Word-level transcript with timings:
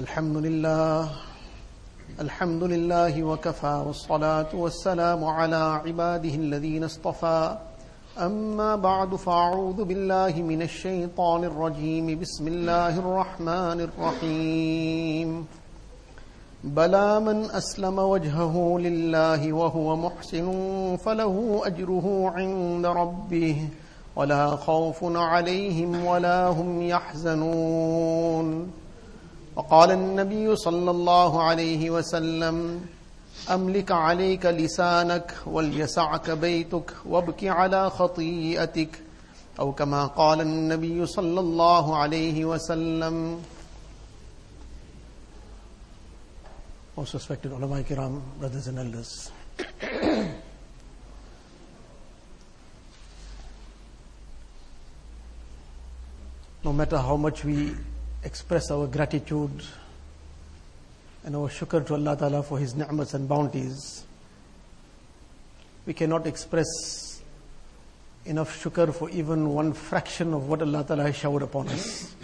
الحمد 0.00 0.36
لله. 0.36 1.08
الحمد 2.20 2.62
لله 2.62 3.24
وكفى 3.24 3.84
والصلاة 3.86 4.46
والسلام 4.54 5.24
على 5.24 5.80
عباده 5.86 6.34
الذين 6.34 6.84
اصطفى. 6.84 7.58
أما 8.18 8.76
بعد 8.76 9.14
فأعوذ 9.14 9.84
بالله 9.84 10.32
من 10.42 10.62
الشيطان 10.62 11.44
الرجيم. 11.44 12.20
بسم 12.20 12.48
الله 12.48 12.98
الرحمن 12.98 13.80
الرحيم. 13.80 15.46
بلى 16.64 17.20
من 17.20 17.50
أسلم 17.50 17.98
وجهه 17.98 18.78
لله 18.78 19.52
وهو 19.52 19.96
محسن 19.96 20.48
فله 20.96 21.60
أجره 21.64 22.32
عند 22.36 22.86
ربه. 22.86 23.68
ولا 24.16 24.56
خوف 24.56 25.04
عليهم 25.04 26.04
ولا 26.04 26.48
هم 26.48 26.82
يحزنون. 26.82 28.79
وقال 29.60 29.90
النبي 29.90 30.56
صلى 30.56 30.90
الله 30.90 31.42
عليه 31.42 31.90
وسلم 31.90 32.56
أملك 33.50 33.90
عليك 33.92 34.46
لسانك 34.46 35.34
وليسعك 35.46 36.30
بيتك 36.30 36.88
وابك 37.06 37.44
على 37.44 37.90
خطيئتك 37.90 38.92
أو 39.60 39.72
كما 39.72 40.06
قال 40.06 40.40
النبي 40.40 41.06
صلى 41.06 41.40
الله 41.40 41.96
عليه 41.96 42.44
وسلم 42.44 43.42
Most 46.96 47.14
respected 47.14 47.52
ulama 47.52 47.82
kiram, 47.82 48.20
brothers 48.40 48.66
and 48.66 48.78
elders. 48.78 49.30
no 56.64 56.72
matter 56.72 56.98
how 56.98 57.16
much 57.16 57.44
we 57.44 57.72
express 58.22 58.70
our 58.70 58.86
gratitude 58.86 59.62
and 61.24 61.36
our 61.36 61.48
shukr 61.48 61.86
to 61.86 61.94
Allah 61.94 62.16
Ta'ala 62.16 62.42
for 62.42 62.58
His 62.58 62.74
ni'mats 62.74 63.14
and 63.14 63.28
bounties, 63.28 64.04
we 65.86 65.94
cannot 65.94 66.26
express 66.26 67.22
enough 68.24 68.62
shukr 68.62 68.94
for 68.94 69.08
even 69.10 69.48
one 69.50 69.72
fraction 69.72 70.34
of 70.34 70.48
what 70.48 70.62
Allah 70.62 70.84
Ta'ala 70.84 71.04
has 71.04 71.16
showered 71.16 71.42
upon 71.42 71.68
us. 71.68 72.14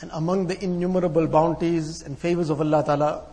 And 0.00 0.10
among 0.14 0.46
the 0.48 0.62
innumerable 0.62 1.26
bounties 1.26 2.02
and 2.02 2.18
favors 2.18 2.50
of 2.50 2.60
Allah 2.60 2.84
Ta'ala, 2.84 3.24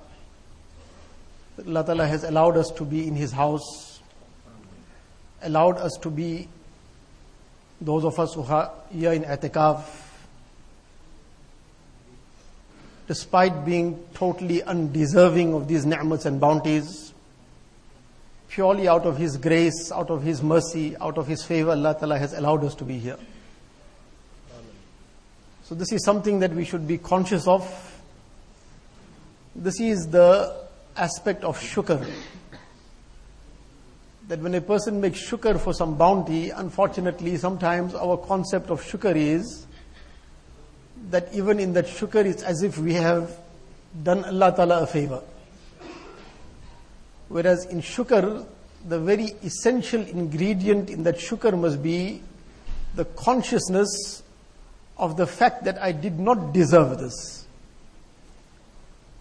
Allah 1.67 1.83
Ta'ala 1.83 2.07
has 2.07 2.23
allowed 2.23 2.57
us 2.57 2.71
to 2.71 2.85
be 2.85 3.07
in 3.07 3.15
His 3.15 3.31
house, 3.31 3.99
allowed 5.41 5.77
us 5.77 5.97
to 6.01 6.09
be 6.09 6.47
those 7.81 8.03
of 8.03 8.19
us 8.19 8.33
who 8.33 8.43
are 8.43 8.71
here 8.91 9.13
in 9.13 9.23
Atikaf, 9.23 9.83
despite 13.07 13.65
being 13.65 14.03
totally 14.13 14.61
undeserving 14.63 15.53
of 15.53 15.67
these 15.67 15.85
ni'mats 15.85 16.25
and 16.25 16.39
bounties, 16.39 17.13
purely 18.49 18.87
out 18.87 19.05
of 19.05 19.17
His 19.17 19.37
grace, 19.37 19.91
out 19.91 20.09
of 20.09 20.23
His 20.23 20.43
mercy, 20.43 20.95
out 20.97 21.17
of 21.17 21.27
His 21.27 21.43
favor, 21.43 21.71
Allah 21.71 21.95
Ta'ala 21.97 22.17
has 22.19 22.33
allowed 22.33 22.63
us 22.63 22.75
to 22.75 22.83
be 22.83 22.99
here. 22.99 23.17
So 25.63 25.75
this 25.75 25.91
is 25.91 26.03
something 26.03 26.39
that 26.39 26.51
we 26.51 26.65
should 26.65 26.87
be 26.87 26.97
conscious 26.97 27.47
of. 27.47 28.01
This 29.55 29.79
is 29.79 30.07
the 30.07 30.55
aspect 30.97 31.43
of 31.43 31.59
shukr. 31.59 32.05
That 34.29 34.41
when 34.41 34.53
a 34.53 34.61
person 34.61 35.01
makes 35.01 35.27
shukr 35.27 35.59
for 35.59 35.73
some 35.73 35.95
bounty, 35.97 36.51
unfortunately, 36.51 37.35
sometimes 37.37 37.95
our 37.95 38.15
concept 38.15 38.69
of 38.69 38.79
shukr 38.79 39.15
is 39.15 39.65
that 41.09 41.33
even 41.33 41.59
in 41.59 41.73
that 41.73 41.87
shukr, 41.87 42.23
it's 42.25 42.43
as 42.43 42.61
if 42.61 42.77
we 42.77 42.93
have 42.93 43.35
done 44.03 44.23
Allah 44.23 44.53
Ta'ala 44.55 44.83
a 44.83 44.87
favor. 44.87 45.23
Whereas 47.27 47.65
in 47.65 47.81
shukr, 47.81 48.45
the 48.87 48.99
very 48.99 49.33
essential 49.43 50.01
ingredient 50.01 50.91
in 50.91 51.01
that 51.03 51.17
shukr 51.17 51.59
must 51.59 51.81
be 51.81 52.21
the 52.93 53.05
consciousness 53.05 54.21
of 54.95 55.17
the 55.17 55.25
fact 55.25 55.63
that 55.63 55.81
I 55.81 55.91
did 55.91 56.19
not 56.19 56.53
deserve 56.53 56.99
this. 56.99 57.47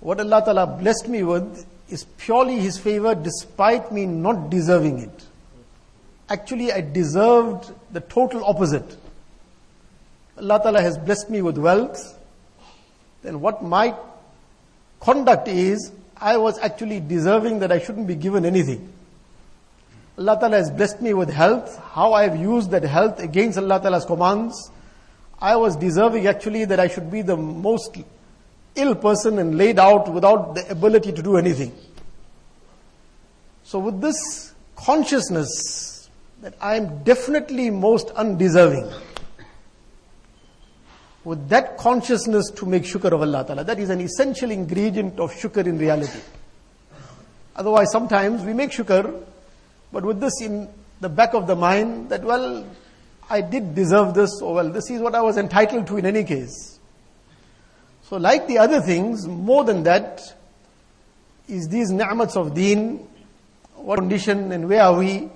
What 0.00 0.21
Allah 0.21 0.43
Ta'ala 0.44 0.66
blessed 0.66 1.09
me 1.09 1.22
with 1.22 1.65
is 1.88 2.04
purely 2.19 2.59
His 2.59 2.78
favor 2.78 3.15
despite 3.15 3.93
me 3.93 4.06
not 4.06 4.50
deserving 4.50 5.00
it. 5.00 5.26
Actually, 6.28 6.72
I 6.72 6.82
deserved 6.82 7.72
the 7.93 8.00
total 8.00 8.44
opposite. 8.44 8.97
Allah 10.37 10.60
Ta'ala 10.62 10.82
has 10.82 10.98
blessed 10.98 11.31
me 11.31 11.43
with 11.43 11.56
wealth. 11.59 12.19
Then 13.22 13.41
what 13.41 13.65
my 13.65 13.94
conduct 15.00 15.48
is, 15.48 15.91
I 16.16 16.37
was 16.37 16.59
actually 16.59 17.00
deserving 17.00 17.60
that 17.60 17.72
I 17.72 17.78
shouldn't 17.78 18.06
be 18.06 18.15
given 18.15 18.44
anything. 18.44 18.93
Allah 20.19 20.37
Ta'ala 20.38 20.56
has 20.56 20.71
blessed 20.71 21.00
me 21.00 21.15
with 21.15 21.31
health. 21.31 21.78
How 21.93 22.12
I 22.12 22.25
have 22.25 22.37
used 22.37 22.71
that 22.72 22.82
health 22.82 23.21
against 23.21 23.56
Allah 23.56 23.81
Ta'ala's 23.81 24.04
commands. 24.04 24.71
I 25.41 25.56
was 25.56 25.77
deserving 25.77 26.27
actually 26.27 26.65
that 26.66 26.81
I 26.81 26.88
should 26.88 27.10
be 27.10 27.22
the 27.22 27.37
most 27.37 27.97
ill 28.75 28.95
person 28.95 29.39
and 29.39 29.56
laid 29.56 29.79
out 29.79 30.12
without 30.12 30.55
the 30.55 30.69
ability 30.71 31.12
to 31.12 31.23
do 31.23 31.37
anything. 31.37 31.75
So 33.65 33.79
with 33.79 34.01
this 34.01 34.55
consciousness 34.77 36.09
that 36.41 36.55
I 36.61 36.77
am 36.77 37.03
definitely 37.03 37.71
most 37.71 38.11
undeserving, 38.11 38.91
with 41.25 41.49
that 41.49 41.77
consciousness 41.77 42.51
to 42.53 42.65
make 42.65 42.84
shukr 42.84 43.12
of 43.12 43.21
Allah 43.21 43.45
Ta'ala, 43.45 43.65
that 43.65 43.78
is 43.78 43.91
an 43.91 44.01
essential 44.01 44.51
ingredient 44.51 45.19
of 45.19 45.33
shukr 45.33 45.67
in 45.67 45.78
reality. 45.78 46.21
Otherwise 47.57 47.89
sometimes 47.93 48.43
we 48.45 48.55
make 48.55 48.71
shukr, 48.71 49.23
but 49.93 50.05
with 50.05 50.21
this 50.21 50.41
in 50.41 50.69
the 51.01 51.09
back 51.09 51.34
of 51.34 51.47
the 51.47 51.57
mind 51.57 52.09
that 52.09 52.23
well, 52.23 52.65
I 53.28 53.41
did 53.43 53.75
deserve 53.75 54.15
this, 54.15 54.41
or 54.41 54.55
well, 54.55 54.71
this 54.71 54.89
is 54.91 55.03
what 55.03 55.15
I 55.15 55.21
was 55.21 55.37
entitled 55.37 55.87
to 55.89 55.99
in 55.99 56.07
any 56.07 56.25
case. 56.25 56.78
So 58.09 58.17
like 58.17 58.47
the 58.47 58.57
other 58.57 58.81
things, 58.81 59.27
more 59.27 59.65
than 59.65 59.83
that, 59.83 60.23
is 61.47 61.69
these 61.69 61.91
ni'mats 61.91 62.37
of 62.37 62.55
deen, 62.55 63.07
what 63.75 63.99
condition 63.99 64.51
and 64.51 64.67
where 64.67 64.83
are 64.83 64.97
we? 64.97 65.29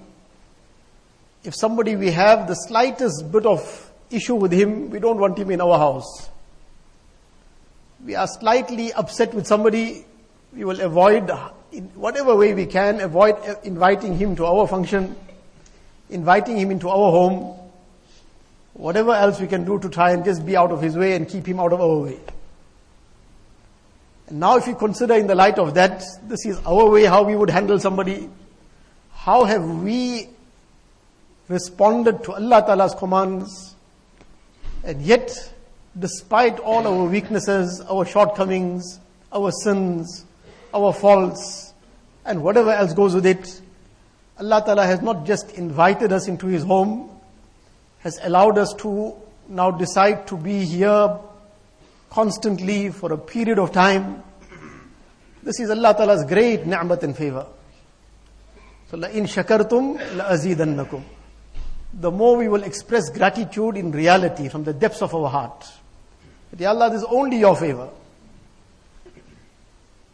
If 1.45 1.55
somebody 1.55 1.97
we 1.97 2.11
have 2.13 2.49
the 2.49 2.55
slightest 2.55 3.31
bit 3.31 3.45
of 3.45 3.91
issue 4.11 4.37
with 4.37 4.53
him, 4.53 4.89
we 4.89 5.01
don't 5.01 5.19
want 5.19 5.39
him 5.39 5.51
in 5.51 5.61
our 5.61 5.77
house. 5.77 6.31
We 8.07 8.15
are 8.15 8.27
slightly 8.27 8.91
upset 8.95 9.35
with 9.35 9.47
somebody, 9.47 10.07
we 10.55 10.65
will 10.65 10.81
avoid, 10.81 11.31
in 11.73 11.89
whatever 11.95 12.35
way 12.35 12.55
we 12.55 12.65
can, 12.65 13.03
avoid 13.03 13.35
uh, 13.47 13.57
inviting 13.65 14.17
him 14.17 14.35
to 14.37 14.47
our 14.47 14.67
function, 14.67 15.15
inviting 16.09 16.57
him 16.57 16.71
into 16.71 16.89
our 16.89 17.11
home, 17.11 17.55
whatever 18.73 19.13
else 19.13 19.41
we 19.41 19.47
can 19.47 19.67
do 19.67 19.79
to 19.79 19.91
try 19.91 20.13
and 20.13 20.25
just 20.25 20.47
be 20.47 20.57
out 20.57 20.73
of 20.73 20.81
his 20.81 20.97
way 20.97 21.15
and 21.15 21.29
keep 21.29 21.45
him 21.45 21.61
out 21.61 21.75
of 21.75 21.81
our 21.83 21.99
way. 21.99 22.19
And 24.29 24.41
now 24.41 24.57
if 24.57 24.67
you 24.67 24.75
consider 24.75 25.15
in 25.15 25.27
the 25.27 25.35
light 25.35 25.59
of 25.59 25.75
that, 25.75 26.03
this 26.25 26.47
is 26.47 26.59
our 26.67 26.89
way 26.89 27.05
how 27.05 27.23
we 27.23 27.37
would 27.37 27.51
handle 27.51 27.79
somebody. 27.79 28.29
How 29.13 29.45
have 29.45 29.65
we 29.65 30.29
responded 31.49 32.25
to 32.25 32.33
Allah 32.33 32.63
Ta'ala's 32.67 32.95
commands? 32.95 33.77
And 34.85 35.03
yet, 35.03 35.53
despite 35.99 36.59
all 36.61 36.87
our 36.87 37.09
weaknesses, 37.09 37.81
our 37.83 38.05
shortcomings, 38.05 38.99
our 39.33 39.51
sins, 39.63 40.25
our 40.75 40.93
faults, 40.93 41.73
and 42.25 42.43
whatever 42.43 42.71
else 42.71 42.93
goes 42.95 43.15
with 43.15 43.27
it, 43.27 43.61
Allah 44.39 44.63
Ta'ala 44.65 44.87
has 44.87 45.03
not 45.03 45.27
just 45.27 45.53
invited 45.53 46.13
us 46.13 46.27
into 46.27 46.47
His 46.47 46.63
home, 46.63 47.11
has 48.01 48.19
allowed 48.23 48.59
us 48.59 48.75
to 48.79 49.15
now 49.49 49.71
decide 49.71 50.27
to 50.29 50.37
be 50.37 50.65
here 50.65 51.19
constantly 52.13 52.91
for 52.91 53.13
a 53.13 53.19
period 53.19 53.59
of 53.59 53.73
time. 53.73 54.23
This 55.43 55.59
is 55.61 55.71
Allah 55.71 55.95
Ta'ala's 55.95 56.25
great 56.27 56.67
ni'mat 56.67 57.03
and 57.03 57.17
favor. 57.17 57.47
So, 58.91 58.99
la 58.99 59.09
in 59.09 59.25
shakartum 59.25 59.99
la'azidannakum. 60.17 61.03
The 61.95 62.11
more 62.11 62.37
we 62.37 62.49
will 62.49 62.65
express 62.65 63.09
gratitude 63.09 63.77
in 63.77 63.91
reality 63.91 64.49
from 64.49 64.65
the 64.65 64.75
depths 64.75 65.01
of 65.01 65.15
our 65.15 65.29
heart. 65.29 65.67
That, 66.51 66.61
Ya 66.61 66.69
Allah, 66.69 66.91
this 66.91 67.01
is 67.01 67.07
only 67.11 67.39
your 67.39 67.57
favor. 67.57 67.89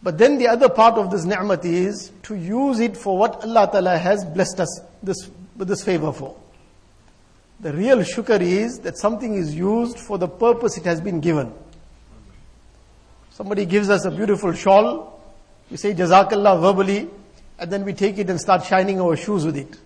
But 0.00 0.16
then 0.18 0.38
the 0.38 0.46
other 0.46 0.68
part 0.68 0.94
of 0.94 1.10
this 1.10 1.24
ni'mat 1.24 1.64
is 1.64 2.12
to 2.22 2.36
use 2.36 2.78
it 2.78 2.96
for 2.96 3.18
what 3.18 3.42
Allah 3.42 3.68
Ta'ala 3.72 3.98
has 3.98 4.24
blessed 4.24 4.60
us 4.60 4.80
this, 5.02 5.28
with 5.56 5.66
this 5.66 5.82
favor 5.82 6.12
for. 6.12 6.36
The 7.58 7.72
real 7.72 7.98
shukr 7.98 8.40
is 8.40 8.78
that 8.80 8.96
something 8.96 9.34
is 9.34 9.52
used 9.52 9.98
for 9.98 10.16
the 10.16 10.28
purpose 10.28 10.78
it 10.78 10.84
has 10.84 11.00
been 11.00 11.18
given. 11.18 11.52
Somebody 13.38 13.66
gives 13.66 13.88
us 13.88 14.04
a 14.04 14.10
beautiful 14.10 14.52
shawl, 14.52 15.22
we 15.70 15.76
say 15.76 15.94
Jazakallah 15.94 16.60
verbally, 16.60 17.08
and 17.60 17.70
then 17.70 17.84
we 17.84 17.92
take 17.92 18.18
it 18.18 18.28
and 18.28 18.40
start 18.40 18.64
shining 18.64 19.00
our 19.00 19.16
shoes 19.16 19.46
with 19.46 19.56
it. 19.56 19.78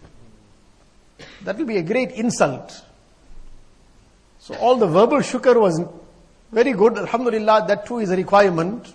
That 1.42 1.58
will 1.58 1.66
be 1.66 1.76
a 1.76 1.82
great 1.82 2.12
insult. 2.12 2.82
So 4.38 4.54
all 4.54 4.76
the 4.76 4.86
verbal 4.86 5.18
shukr 5.18 5.60
was 5.60 5.84
Very 6.50 6.72
good, 6.72 6.96
Alhamdulillah, 6.96 7.66
that 7.68 7.84
too 7.84 7.98
is 7.98 8.10
a 8.10 8.16
requirement. 8.16 8.90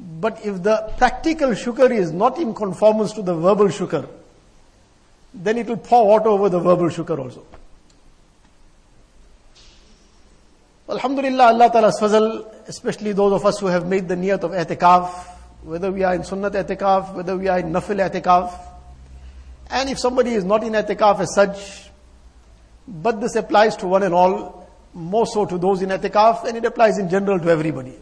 But 0.00 0.44
if 0.44 0.60
the 0.64 0.92
practical 0.98 1.50
shukr 1.50 1.92
is 1.92 2.10
not 2.10 2.40
in 2.40 2.52
conformance 2.52 3.12
to 3.12 3.22
the 3.22 3.34
verbal 3.36 3.66
shukr, 3.66 4.08
then 5.32 5.58
it 5.58 5.68
will 5.68 5.76
pour 5.76 6.04
water 6.08 6.30
over 6.30 6.48
the 6.48 6.58
verbal 6.58 6.88
shukr 6.88 7.16
also. 7.16 7.44
Alhamdulillah, 10.94 11.46
Allah 11.46 11.70
Ta'ala's 11.72 11.98
fazal, 12.00 12.46
especially 12.68 13.12
those 13.12 13.32
of 13.32 13.44
us 13.44 13.58
who 13.58 13.66
have 13.66 13.86
made 13.88 14.06
the 14.06 14.14
niyat 14.14 14.44
of 14.44 14.52
i'tikaf, 14.52 15.10
whether 15.64 15.90
we 15.90 16.04
are 16.04 16.14
in 16.14 16.22
sunnat 16.22 16.52
i'tikaf, 16.52 17.14
whether 17.14 17.36
we 17.36 17.48
are 17.48 17.58
in 17.58 17.72
nafil 17.72 18.08
i'tikaf, 18.08 18.56
and 19.70 19.90
if 19.90 19.98
somebody 19.98 20.34
is 20.34 20.44
not 20.44 20.62
in 20.62 20.72
i'tikaf 20.72 21.18
as 21.18 21.34
such, 21.34 21.90
but 22.86 23.20
this 23.20 23.34
applies 23.34 23.76
to 23.76 23.88
one 23.88 24.04
and 24.04 24.14
all, 24.14 24.70
more 24.92 25.26
so 25.26 25.44
to 25.44 25.58
those 25.58 25.82
in 25.82 25.88
i'tikaf, 25.88 26.44
and 26.44 26.56
it 26.58 26.64
applies 26.64 26.96
in 26.96 27.10
general 27.10 27.40
to 27.40 27.48
everybody. 27.48 27.94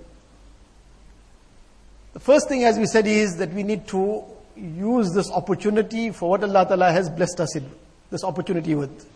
The 2.12 2.20
first 2.20 2.46
thing, 2.46 2.64
as 2.64 2.78
we 2.78 2.84
said, 2.84 3.06
is 3.06 3.38
that 3.38 3.54
we 3.54 3.62
need 3.62 3.88
to 3.88 4.22
use 4.54 5.14
this 5.14 5.30
opportunity 5.30 6.10
for 6.10 6.28
what 6.28 6.44
Allah 6.44 6.66
Ta'ala 6.66 6.92
has 6.92 7.08
blessed 7.08 7.40
us 7.40 7.56
in, 7.56 7.70
this 8.10 8.22
opportunity 8.22 8.74
with. 8.74 9.08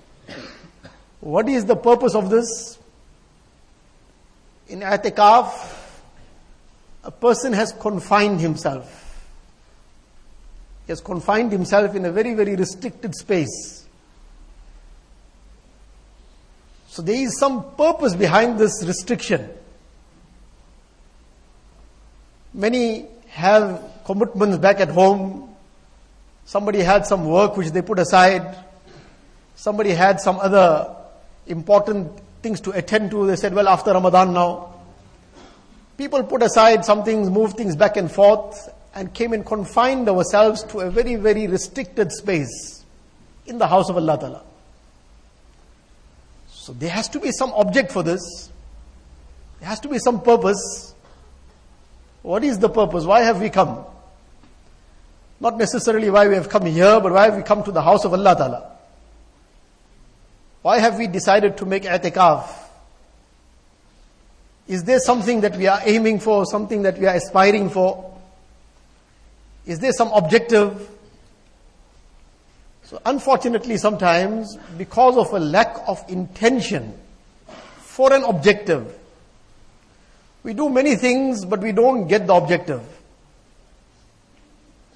What 1.20 1.46
is 1.50 1.66
the 1.66 1.76
purpose 1.76 2.14
of 2.14 2.30
this? 2.30 2.78
In 4.68 4.80
i'tikaf, 4.80 5.74
a 7.04 7.10
person 7.10 7.52
has 7.52 7.72
confined 7.72 8.40
himself. 8.40 9.02
He 10.86 10.92
has 10.92 11.00
confined 11.00 11.52
himself 11.52 11.94
in 11.94 12.04
a 12.04 12.12
very, 12.12 12.34
very 12.34 12.56
restricted 12.56 13.14
space. 13.14 13.86
So 16.88 17.02
there 17.02 17.16
is 17.16 17.38
some 17.38 17.74
purpose 17.76 18.14
behind 18.14 18.58
this 18.58 18.84
restriction. 18.84 19.50
Many 22.54 23.06
have 23.28 23.82
commitments 24.04 24.58
back 24.58 24.80
at 24.80 24.88
home. 24.88 25.54
Somebody 26.46 26.80
had 26.80 27.06
some 27.06 27.26
work 27.26 27.56
which 27.56 27.68
they 27.68 27.82
put 27.82 27.98
aside. 27.98 28.56
Somebody 29.56 29.90
had 29.90 30.20
some 30.20 30.38
other 30.38 30.96
important 31.46 32.10
things 32.46 32.60
to 32.60 32.70
attend 32.70 33.10
to. 33.10 33.26
They 33.26 33.34
said, 33.34 33.54
well, 33.54 33.68
after 33.68 33.92
Ramadan 33.92 34.32
now. 34.32 34.72
People 35.98 36.22
put 36.22 36.42
aside 36.44 36.84
some 36.84 37.02
things, 37.02 37.28
move 37.28 37.54
things 37.54 37.74
back 37.74 37.96
and 37.96 38.10
forth, 38.10 38.72
and 38.94 39.12
came 39.12 39.32
and 39.32 39.44
confined 39.44 40.08
ourselves 40.08 40.62
to 40.64 40.80
a 40.80 40.90
very, 40.90 41.16
very 41.16 41.48
restricted 41.48 42.12
space 42.12 42.84
in 43.46 43.58
the 43.58 43.66
house 43.66 43.90
of 43.90 43.96
Allah 43.96 44.18
Ta'ala. 44.18 44.42
So 46.48 46.72
there 46.72 46.90
has 46.90 47.08
to 47.08 47.18
be 47.18 47.32
some 47.32 47.52
object 47.54 47.90
for 47.90 48.04
this. 48.04 48.22
There 49.58 49.68
has 49.68 49.80
to 49.80 49.88
be 49.88 49.98
some 49.98 50.20
purpose. 50.22 50.94
What 52.22 52.44
is 52.44 52.60
the 52.60 52.68
purpose? 52.68 53.04
Why 53.04 53.22
have 53.22 53.40
we 53.40 53.50
come? 53.50 53.84
Not 55.40 55.58
necessarily 55.58 56.10
why 56.10 56.28
we 56.28 56.34
have 56.36 56.48
come 56.48 56.66
here, 56.66 57.00
but 57.00 57.12
why 57.12 57.24
have 57.24 57.36
we 57.36 57.42
come 57.42 57.64
to 57.64 57.72
the 57.72 57.82
house 57.82 58.04
of 58.04 58.12
Allah 58.12 58.36
Ta'ala? 58.36 58.75
Why 60.66 60.80
have 60.80 60.98
we 60.98 61.06
decided 61.06 61.58
to 61.58 61.64
make 61.64 61.84
i'tikaf? 61.84 62.48
Is 64.66 64.82
there 64.82 64.98
something 64.98 65.42
that 65.42 65.56
we 65.56 65.68
are 65.68 65.78
aiming 65.84 66.18
for, 66.18 66.44
something 66.44 66.82
that 66.82 66.98
we 66.98 67.06
are 67.06 67.14
aspiring 67.14 67.70
for? 67.70 68.18
Is 69.64 69.78
there 69.78 69.92
some 69.92 70.08
objective? 70.08 70.90
So 72.82 73.00
unfortunately 73.06 73.76
sometimes, 73.76 74.56
because 74.76 75.16
of 75.16 75.32
a 75.32 75.38
lack 75.38 75.76
of 75.86 76.04
intention 76.08 76.98
for 77.78 78.12
an 78.12 78.24
objective, 78.24 78.92
we 80.42 80.52
do 80.52 80.68
many 80.68 80.96
things, 80.96 81.44
but 81.44 81.60
we 81.60 81.70
don't 81.70 82.08
get 82.08 82.26
the 82.26 82.34
objective. 82.34 82.82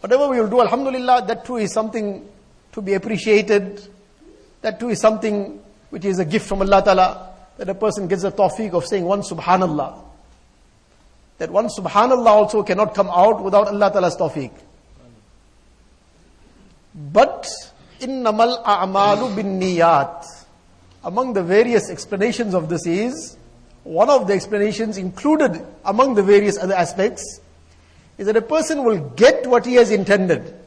Whatever 0.00 0.30
we 0.30 0.40
will 0.40 0.50
do, 0.50 0.62
Alhamdulillah, 0.62 1.26
that 1.28 1.44
too 1.44 1.58
is 1.58 1.72
something 1.72 2.28
to 2.72 2.82
be 2.82 2.94
appreciated, 2.94 3.86
that 4.62 4.78
too 4.78 4.88
is 4.90 5.00
something 5.00 5.59
which 5.90 6.04
is 6.04 6.18
a 6.18 6.24
gift 6.24 6.48
from 6.48 6.62
Allah 6.62 6.82
Ta'ala, 6.82 7.34
that 7.58 7.68
a 7.68 7.74
person 7.74 8.08
gets 8.08 8.22
the 8.22 8.32
tawfiq 8.32 8.72
of 8.72 8.86
saying 8.86 9.04
one 9.04 9.20
subhanallah. 9.20 10.02
That 11.38 11.50
one 11.50 11.66
subhanallah 11.66 12.26
also 12.26 12.62
cannot 12.62 12.94
come 12.94 13.08
out 13.08 13.42
without 13.42 13.68
Allah 13.68 13.90
Ta'ala's 13.90 14.16
tawfiq. 14.16 14.52
But, 16.94 17.48
innamal 18.00 18.62
a'malu 18.64 19.36
bin 19.36 19.60
niyat. 19.60 20.24
Among 21.04 21.32
the 21.32 21.42
various 21.42 21.90
explanations 21.90 22.54
of 22.54 22.68
this 22.68 22.86
is, 22.86 23.36
one 23.84 24.10
of 24.10 24.26
the 24.26 24.34
explanations 24.34 24.98
included 24.98 25.64
among 25.84 26.14
the 26.14 26.22
various 26.22 26.58
other 26.58 26.74
aspects, 26.74 27.40
is 28.18 28.26
that 28.26 28.36
a 28.36 28.42
person 28.42 28.84
will 28.84 28.98
get 29.10 29.46
what 29.46 29.64
he 29.64 29.74
has 29.74 29.90
intended. 29.90 30.59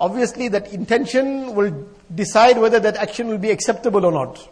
Obviously, 0.00 0.48
that 0.48 0.72
intention 0.72 1.54
will 1.54 1.86
decide 2.14 2.58
whether 2.58 2.80
that 2.80 2.96
action 2.96 3.28
will 3.28 3.38
be 3.38 3.50
acceptable 3.50 4.06
or 4.06 4.12
not. 4.12 4.48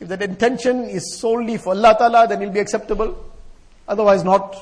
If 0.00 0.08
that 0.08 0.22
intention 0.22 0.84
is 0.84 1.20
solely 1.20 1.58
for 1.58 1.74
Allah 1.74 1.94
Ta'ala, 1.98 2.26
then 2.26 2.40
it 2.40 2.46
will 2.46 2.54
be 2.54 2.60
acceptable. 2.60 3.32
Otherwise, 3.86 4.24
not. 4.24 4.56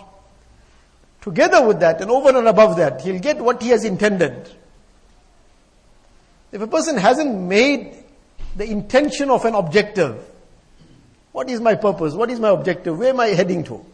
Together 1.20 1.64
with 1.64 1.80
that, 1.80 2.00
and 2.00 2.10
over 2.10 2.36
and 2.36 2.48
above 2.48 2.76
that, 2.78 3.02
he'll 3.02 3.20
get 3.20 3.40
what 3.40 3.62
he 3.62 3.68
has 3.68 3.84
intended. 3.84 4.50
If 6.50 6.60
a 6.60 6.66
person 6.66 6.96
hasn't 6.96 7.38
made 7.38 7.94
the 8.56 8.64
intention 8.64 9.30
of 9.30 9.44
an 9.44 9.54
objective, 9.54 10.24
what 11.30 11.48
is 11.48 11.60
my 11.60 11.76
purpose? 11.76 12.14
What 12.14 12.30
is 12.30 12.40
my 12.40 12.48
objective? 12.48 12.98
Where 12.98 13.10
am 13.10 13.20
I 13.20 13.28
heading 13.28 13.62
to? 13.64 13.84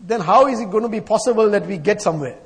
Then 0.00 0.20
how 0.20 0.46
is 0.46 0.60
it 0.60 0.70
going 0.70 0.82
to 0.82 0.90
be 0.90 1.00
possible 1.00 1.48
that 1.50 1.66
we 1.66 1.78
get 1.78 2.02
somewhere? 2.02 2.38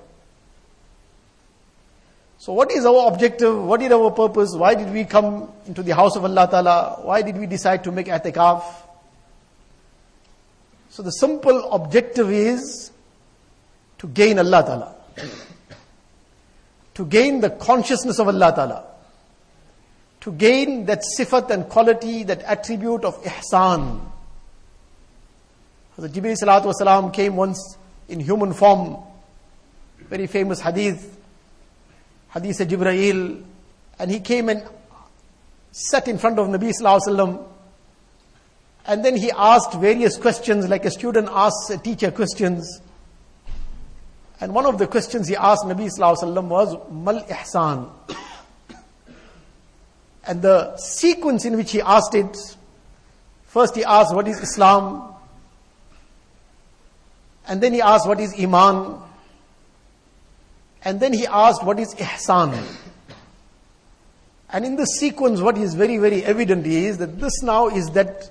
So 2.42 2.52
what 2.52 2.72
is 2.72 2.84
our 2.84 3.06
objective? 3.06 3.56
What 3.56 3.80
is 3.82 3.92
our 3.92 4.10
purpose? 4.10 4.52
Why 4.56 4.74
did 4.74 4.92
we 4.92 5.04
come 5.04 5.48
into 5.68 5.80
the 5.80 5.94
house 5.94 6.16
of 6.16 6.24
Allah 6.24 6.48
Ta'ala? 6.50 6.98
Why 7.02 7.22
did 7.22 7.38
we 7.38 7.46
decide 7.46 7.84
to 7.84 7.92
make 7.92 8.08
atikaf? 8.08 8.64
So 10.90 11.04
the 11.04 11.12
simple 11.12 11.70
objective 11.70 12.32
is 12.32 12.90
to 13.98 14.08
gain 14.08 14.40
Allah 14.40 14.64
Ta'ala. 14.66 14.94
to 16.94 17.06
gain 17.06 17.40
the 17.40 17.50
consciousness 17.50 18.18
of 18.18 18.26
Allah 18.26 18.52
Ta'ala. 18.56 18.86
To 20.22 20.32
gain 20.32 20.86
that 20.86 21.04
sifat 21.16 21.48
and 21.50 21.68
quality, 21.68 22.24
that 22.24 22.42
attribute 22.42 23.04
of 23.04 23.22
ihsan. 23.22 24.00
Hazrat 25.96 26.08
Jibreel 26.08 26.36
Salatu 26.42 26.72
Wasalam 26.74 27.14
came 27.14 27.36
once 27.36 27.78
in 28.08 28.18
human 28.18 28.52
form. 28.52 28.96
Very 30.10 30.26
famous 30.26 30.60
hadith. 30.60 31.21
Hadith 32.32 32.60
of 32.60 32.68
Jibreel, 32.68 33.42
and 33.98 34.10
he 34.10 34.20
came 34.20 34.48
and 34.48 34.66
sat 35.70 36.08
in 36.08 36.18
front 36.18 36.38
of 36.38 36.48
Nabi 36.48 36.72
Sallallahu 36.72 37.00
Alaihi 37.00 37.16
Wasallam. 37.16 37.46
And 38.86 39.04
then 39.04 39.16
he 39.16 39.30
asked 39.30 39.74
various 39.74 40.16
questions, 40.16 40.68
like 40.68 40.84
a 40.84 40.90
student 40.90 41.28
asks 41.30 41.70
a 41.70 41.78
teacher 41.78 42.10
questions. 42.10 42.80
And 44.40 44.54
one 44.54 44.66
of 44.66 44.78
the 44.78 44.86
questions 44.86 45.28
he 45.28 45.36
asked 45.36 45.64
Nabi 45.64 45.88
Sallallahu 45.88 46.16
Alaihi 46.16 46.34
Wasallam 46.34 46.48
was, 46.48 46.76
Mal 46.90 47.24
Ihsan. 47.24 47.90
And 50.24 50.40
the 50.40 50.76
sequence 50.76 51.44
in 51.44 51.56
which 51.56 51.72
he 51.72 51.80
asked 51.80 52.14
it, 52.14 52.36
first 53.44 53.74
he 53.76 53.84
asked, 53.84 54.14
What 54.14 54.28
is 54.28 54.40
Islam? 54.40 55.14
And 57.46 57.60
then 57.60 57.72
he 57.72 57.82
asked, 57.82 58.06
What 58.06 58.20
is 58.20 58.34
Iman? 58.38 59.00
And 60.83 60.99
then 60.99 61.13
he 61.13 61.27
asked, 61.27 61.63
what 61.63 61.79
is 61.79 61.93
ihsan? 61.95 62.57
And 64.49 64.65
in 64.65 64.75
this 64.75 64.97
sequence, 64.99 65.41
what 65.41 65.57
is 65.57 65.73
very, 65.73 65.97
very 65.97 66.23
evident 66.23 66.65
is 66.65 66.97
that 66.99 67.19
this 67.19 67.43
now 67.43 67.67
is 67.67 67.89
that 67.91 68.29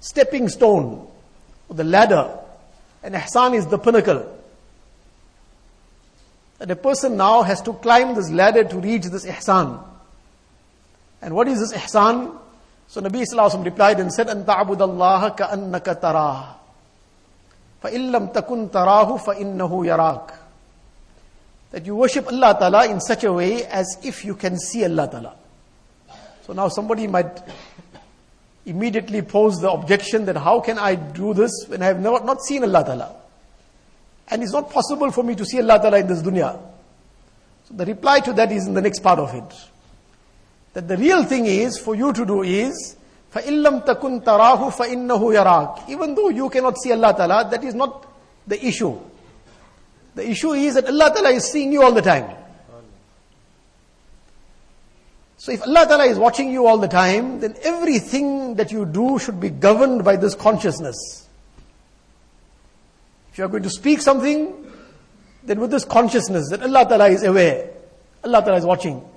stepping 0.00 0.48
stone, 0.48 1.08
the 1.68 1.84
ladder, 1.84 2.38
and 3.02 3.14
ihsan 3.14 3.54
is 3.54 3.66
the 3.66 3.78
pinnacle. 3.78 4.38
That 6.58 6.70
a 6.70 6.76
person 6.76 7.16
now 7.16 7.42
has 7.42 7.60
to 7.62 7.72
climb 7.72 8.14
this 8.14 8.30
ladder 8.30 8.62
to 8.62 8.78
reach 8.78 9.06
this 9.06 9.26
ihsan. 9.26 9.82
And 11.20 11.34
what 11.34 11.48
is 11.48 11.58
this 11.58 11.72
ihsan? 11.72 12.38
So 12.86 13.00
Nabi 13.00 13.24
Sallallahu 13.24 13.64
replied 13.64 13.98
and 13.98 14.12
said, 14.12 14.28
أن 14.28 14.44
تعبد 14.44 14.82
الله 14.82 15.28
كأنك 15.28 15.98
تراه 16.02 16.44
فإن 17.82 18.12
لم 18.12 18.26
تكن 18.26 18.70
تراه 18.70 19.16
فإنه 19.16 19.86
يراك 19.86 20.34
that 21.71 21.85
you 21.85 21.95
worship 21.95 22.27
Allah 22.27 22.55
Ta'ala 22.59 22.87
in 22.87 22.99
such 22.99 23.23
a 23.23 23.33
way 23.33 23.65
as 23.65 23.97
if 24.03 24.23
you 24.23 24.35
can 24.35 24.57
see 24.57 24.83
Allah 24.85 25.09
Ta'ala. 25.09 25.35
So 26.45 26.53
now 26.53 26.69
somebody 26.69 27.07
might 27.07 27.41
immediately 28.65 29.21
pose 29.21 29.59
the 29.59 29.69
objection 29.71 30.25
that 30.25 30.37
how 30.37 30.59
can 30.61 30.77
I 30.77 30.95
do 30.95 31.33
this 31.33 31.51
when 31.67 31.81
I 31.81 31.87
have 31.87 31.99
never, 31.99 32.23
not 32.23 32.41
seen 32.41 32.63
Allah 32.63 32.83
Ta'ala? 32.85 33.15
And 34.29 34.43
it's 34.43 34.53
not 34.53 34.69
possible 34.69 35.11
for 35.11 35.23
me 35.23 35.35
to 35.35 35.45
see 35.45 35.59
Allah 35.59 35.79
Ta'ala 35.79 35.99
in 35.99 36.07
this 36.07 36.21
dunya. 36.21 36.59
So 37.67 37.73
the 37.73 37.85
reply 37.85 38.19
to 38.21 38.33
that 38.33 38.51
is 38.51 38.67
in 38.67 38.73
the 38.73 38.81
next 38.81 38.99
part 38.99 39.19
of 39.19 39.33
it. 39.33 39.55
That 40.73 40.87
the 40.87 40.97
real 40.97 41.23
thing 41.23 41.45
is 41.45 41.77
for 41.77 41.95
you 41.95 42.13
to 42.13 42.25
do 42.25 42.43
is 42.43 42.95
فَإِلَّمْ 43.33 43.85
تَكُنْ 43.85 44.23
تَرَاهُ 44.23 44.71
فَإِنَّهُ 44.71 45.19
يَرَاكَ 45.19 45.89
Even 45.89 46.15
though 46.15 46.29
you 46.29 46.49
cannot 46.49 46.77
see 46.77 46.91
Allah 46.93 47.13
Ta'ala, 47.15 47.49
that 47.49 47.63
is 47.63 47.75
not 47.75 48.05
the 48.45 48.65
issue. 48.65 48.97
The 50.17 50.27
issue 50.27 50.53
is 50.53 50.73
that 50.73 50.87
Allah 50.87 51.11
Ta'ala 51.13 51.29
is 51.29 51.45
seeing 51.45 51.71
you 51.71 51.83
all 51.83 51.91
the 51.91 52.01
time. 52.01 52.27
So 55.37 55.51
if 55.51 55.61
Allah 55.61 55.85
Ta'ala 55.87 56.05
is 56.05 56.17
watching 56.17 56.51
you 56.51 56.65
all 56.65 56.79
the 56.79 56.87
time, 56.87 57.39
then 57.39 57.53
everything 57.61 58.55
that 58.55 58.71
you 58.71 58.87
do 58.87 59.19
should 59.19 59.39
be 59.39 59.51
governed 59.51 60.03
by 60.03 60.15
this 60.15 60.33
consciousness. 60.33 61.29
If 63.31 63.37
you 63.37 63.43
are 63.43 63.47
going 63.47 63.61
to 63.61 63.69
speak 63.69 64.01
something, 64.01 64.55
then 65.43 65.59
with 65.59 65.69
this 65.69 65.85
consciousness 65.85 66.49
that 66.49 66.63
Allah 66.63 66.87
Ta'ala 66.89 67.09
is 67.09 67.21
aware, 67.21 67.69
Allah 68.23 68.41
Ta'ala 68.41 68.57
is 68.57 68.65
watching. 68.65 69.07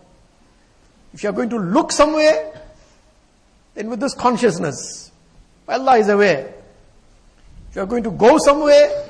If 1.14 1.22
you 1.22 1.30
are 1.30 1.32
going 1.32 1.48
to 1.48 1.58
look 1.58 1.92
somewhere, 1.92 2.60
then 3.72 3.88
with 3.88 4.00
this 4.00 4.12
consciousness, 4.12 5.10
Allah 5.66 5.96
is 5.96 6.10
aware. 6.10 6.52
If 7.70 7.76
you 7.76 7.80
are 7.80 7.86
going 7.86 8.02
to 8.02 8.10
go 8.10 8.36
somewhere, 8.36 9.06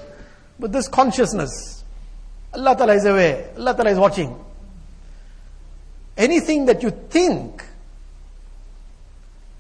with 0.61 0.73
this 0.73 0.89
consciousness, 0.89 1.80
Allah 2.54 2.76
Ta'ala 2.76 2.94
is 2.94 3.06
aware, 3.06 3.50
Allah 3.58 3.74
Ta'ala 3.74 3.92
is 3.92 4.00
watching. 4.00 4.36
Anything 6.18 6.66
that 6.66 6.82
you 6.82 6.92
think, 6.92 7.64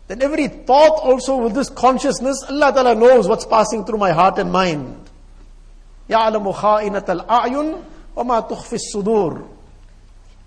then 0.07 0.21
every 0.21 0.47
thought 0.47 0.99
also 1.03 1.37
with 1.37 1.53
this 1.53 1.69
consciousness, 1.69 2.43
Allah 2.47 2.71
Ta'ala 2.71 2.95
knows 2.95 3.27
what's 3.27 3.45
passing 3.45 3.83
through 3.85 3.97
my 3.97 4.11
heart 4.11 4.37
and 4.37 4.51
mind. 4.51 5.09
يَعْلَمُ 6.09 6.53
خَائِنَةَ 6.53 7.05
الْأَعْيُنِ 7.05 7.83
وَمَا 8.15 8.49
تُخْفِي 8.49 8.79
الصُّدُورِ 8.79 9.47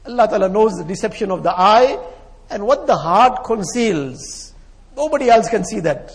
Allah 0.06 0.28
Ta'ala 0.28 0.48
knows 0.48 0.76
the 0.78 0.84
deception 0.84 1.30
of 1.30 1.42
the 1.42 1.50
eye 1.50 1.98
and 2.48 2.66
what 2.66 2.86
the 2.86 2.96
heart 2.96 3.44
conceals. 3.44 4.54
Nobody 4.96 5.28
else 5.28 5.48
can 5.48 5.64
see 5.64 5.80
that. 5.80 6.12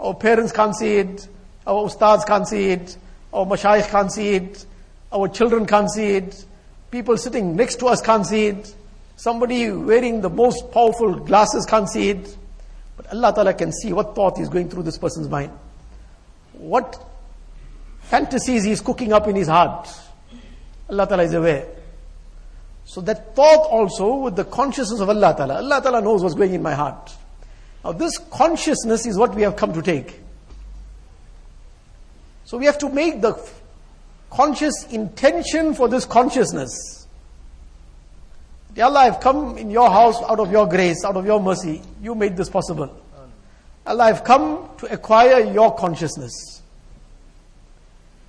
Our 0.00 0.14
parents 0.14 0.50
can't 0.50 0.74
see 0.74 0.96
it. 0.96 1.28
Our 1.66 1.88
ustads 1.88 2.26
can't 2.26 2.48
see 2.48 2.70
it. 2.70 2.96
Our 3.32 3.46
mashayikh 3.46 3.88
can't 3.88 4.10
see 4.10 4.30
it. 4.30 4.66
Our 5.11 5.27
children 5.27 5.65
can't 5.65 5.89
see 5.89 6.15
it. 6.15 6.45
People 6.91 7.17
sitting 7.17 7.55
next 7.55 7.77
to 7.77 7.87
us 7.87 8.01
can't 8.01 8.25
see 8.25 8.47
it. 8.47 8.75
Somebody 9.15 9.71
wearing 9.71 10.21
the 10.21 10.29
most 10.29 10.71
powerful 10.71 11.15
glasses 11.15 11.65
can't 11.65 11.89
see 11.89 12.09
it. 12.09 12.37
But 12.95 13.13
Allah 13.13 13.33
Ta'ala 13.33 13.53
can 13.53 13.71
see 13.71 13.93
what 13.93 14.15
thought 14.15 14.39
is 14.39 14.49
going 14.49 14.69
through 14.69 14.83
this 14.83 14.97
person's 14.97 15.29
mind. 15.29 15.51
What 16.53 17.03
fantasies 18.01 18.63
he 18.63 18.71
is 18.71 18.81
cooking 18.81 19.13
up 19.13 19.27
in 19.27 19.35
his 19.35 19.47
heart. 19.47 19.89
Allah 20.89 21.07
Ta'ala 21.07 21.23
is 21.23 21.33
aware. 21.33 21.67
So 22.85 23.01
that 23.01 23.35
thought 23.35 23.67
also 23.69 24.15
with 24.15 24.35
the 24.35 24.45
consciousness 24.45 25.01
of 25.01 25.09
Allah 25.09 25.33
Ta'ala. 25.35 25.55
Allah 25.57 25.81
Ta'ala 25.81 26.01
knows 26.01 26.23
what's 26.23 26.35
going 26.35 26.53
in 26.53 26.61
my 26.61 26.73
heart. 26.73 27.13
Now 27.83 27.91
this 27.91 28.17
consciousness 28.17 29.05
is 29.05 29.17
what 29.17 29.35
we 29.35 29.41
have 29.41 29.55
come 29.55 29.73
to 29.73 29.81
take. 29.81 30.19
So 32.45 32.57
we 32.57 32.65
have 32.65 32.77
to 32.77 32.89
make 32.89 33.21
the 33.21 33.33
conscious 34.29 34.87
intention 34.91 35.73
for 35.73 35.87
this 35.87 36.05
consciousness. 36.05 37.07
Allah, 38.79 38.99
I've 38.99 39.19
come 39.19 39.57
in 39.57 39.71
your 39.71 39.89
house 39.89 40.21
out 40.21 40.39
of 40.39 40.51
your 40.51 40.67
grace, 40.67 41.03
out 41.03 41.17
of 41.17 41.25
your 41.25 41.41
mercy. 41.41 41.81
You 42.01 42.13
made 42.13 42.37
this 42.37 42.49
possible. 42.49 42.95
Allah, 43.85 44.03
I've 44.03 44.23
come 44.23 44.69
to 44.79 44.93
acquire 44.93 45.39
your 45.39 45.73
consciousness. 45.73 46.61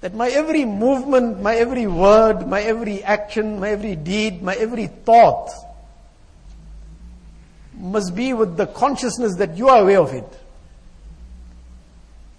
That 0.00 0.14
my 0.14 0.28
every 0.28 0.64
movement, 0.64 1.42
my 1.42 1.56
every 1.56 1.86
word, 1.86 2.46
my 2.46 2.62
every 2.62 3.02
action, 3.02 3.58
my 3.60 3.70
every 3.70 3.96
deed, 3.96 4.42
my 4.42 4.54
every 4.54 4.86
thought 4.86 5.50
must 7.74 8.14
be 8.14 8.32
with 8.32 8.56
the 8.56 8.66
consciousness 8.66 9.36
that 9.36 9.56
you 9.56 9.68
are 9.68 9.82
aware 9.82 10.00
of 10.00 10.14
it. 10.14 10.40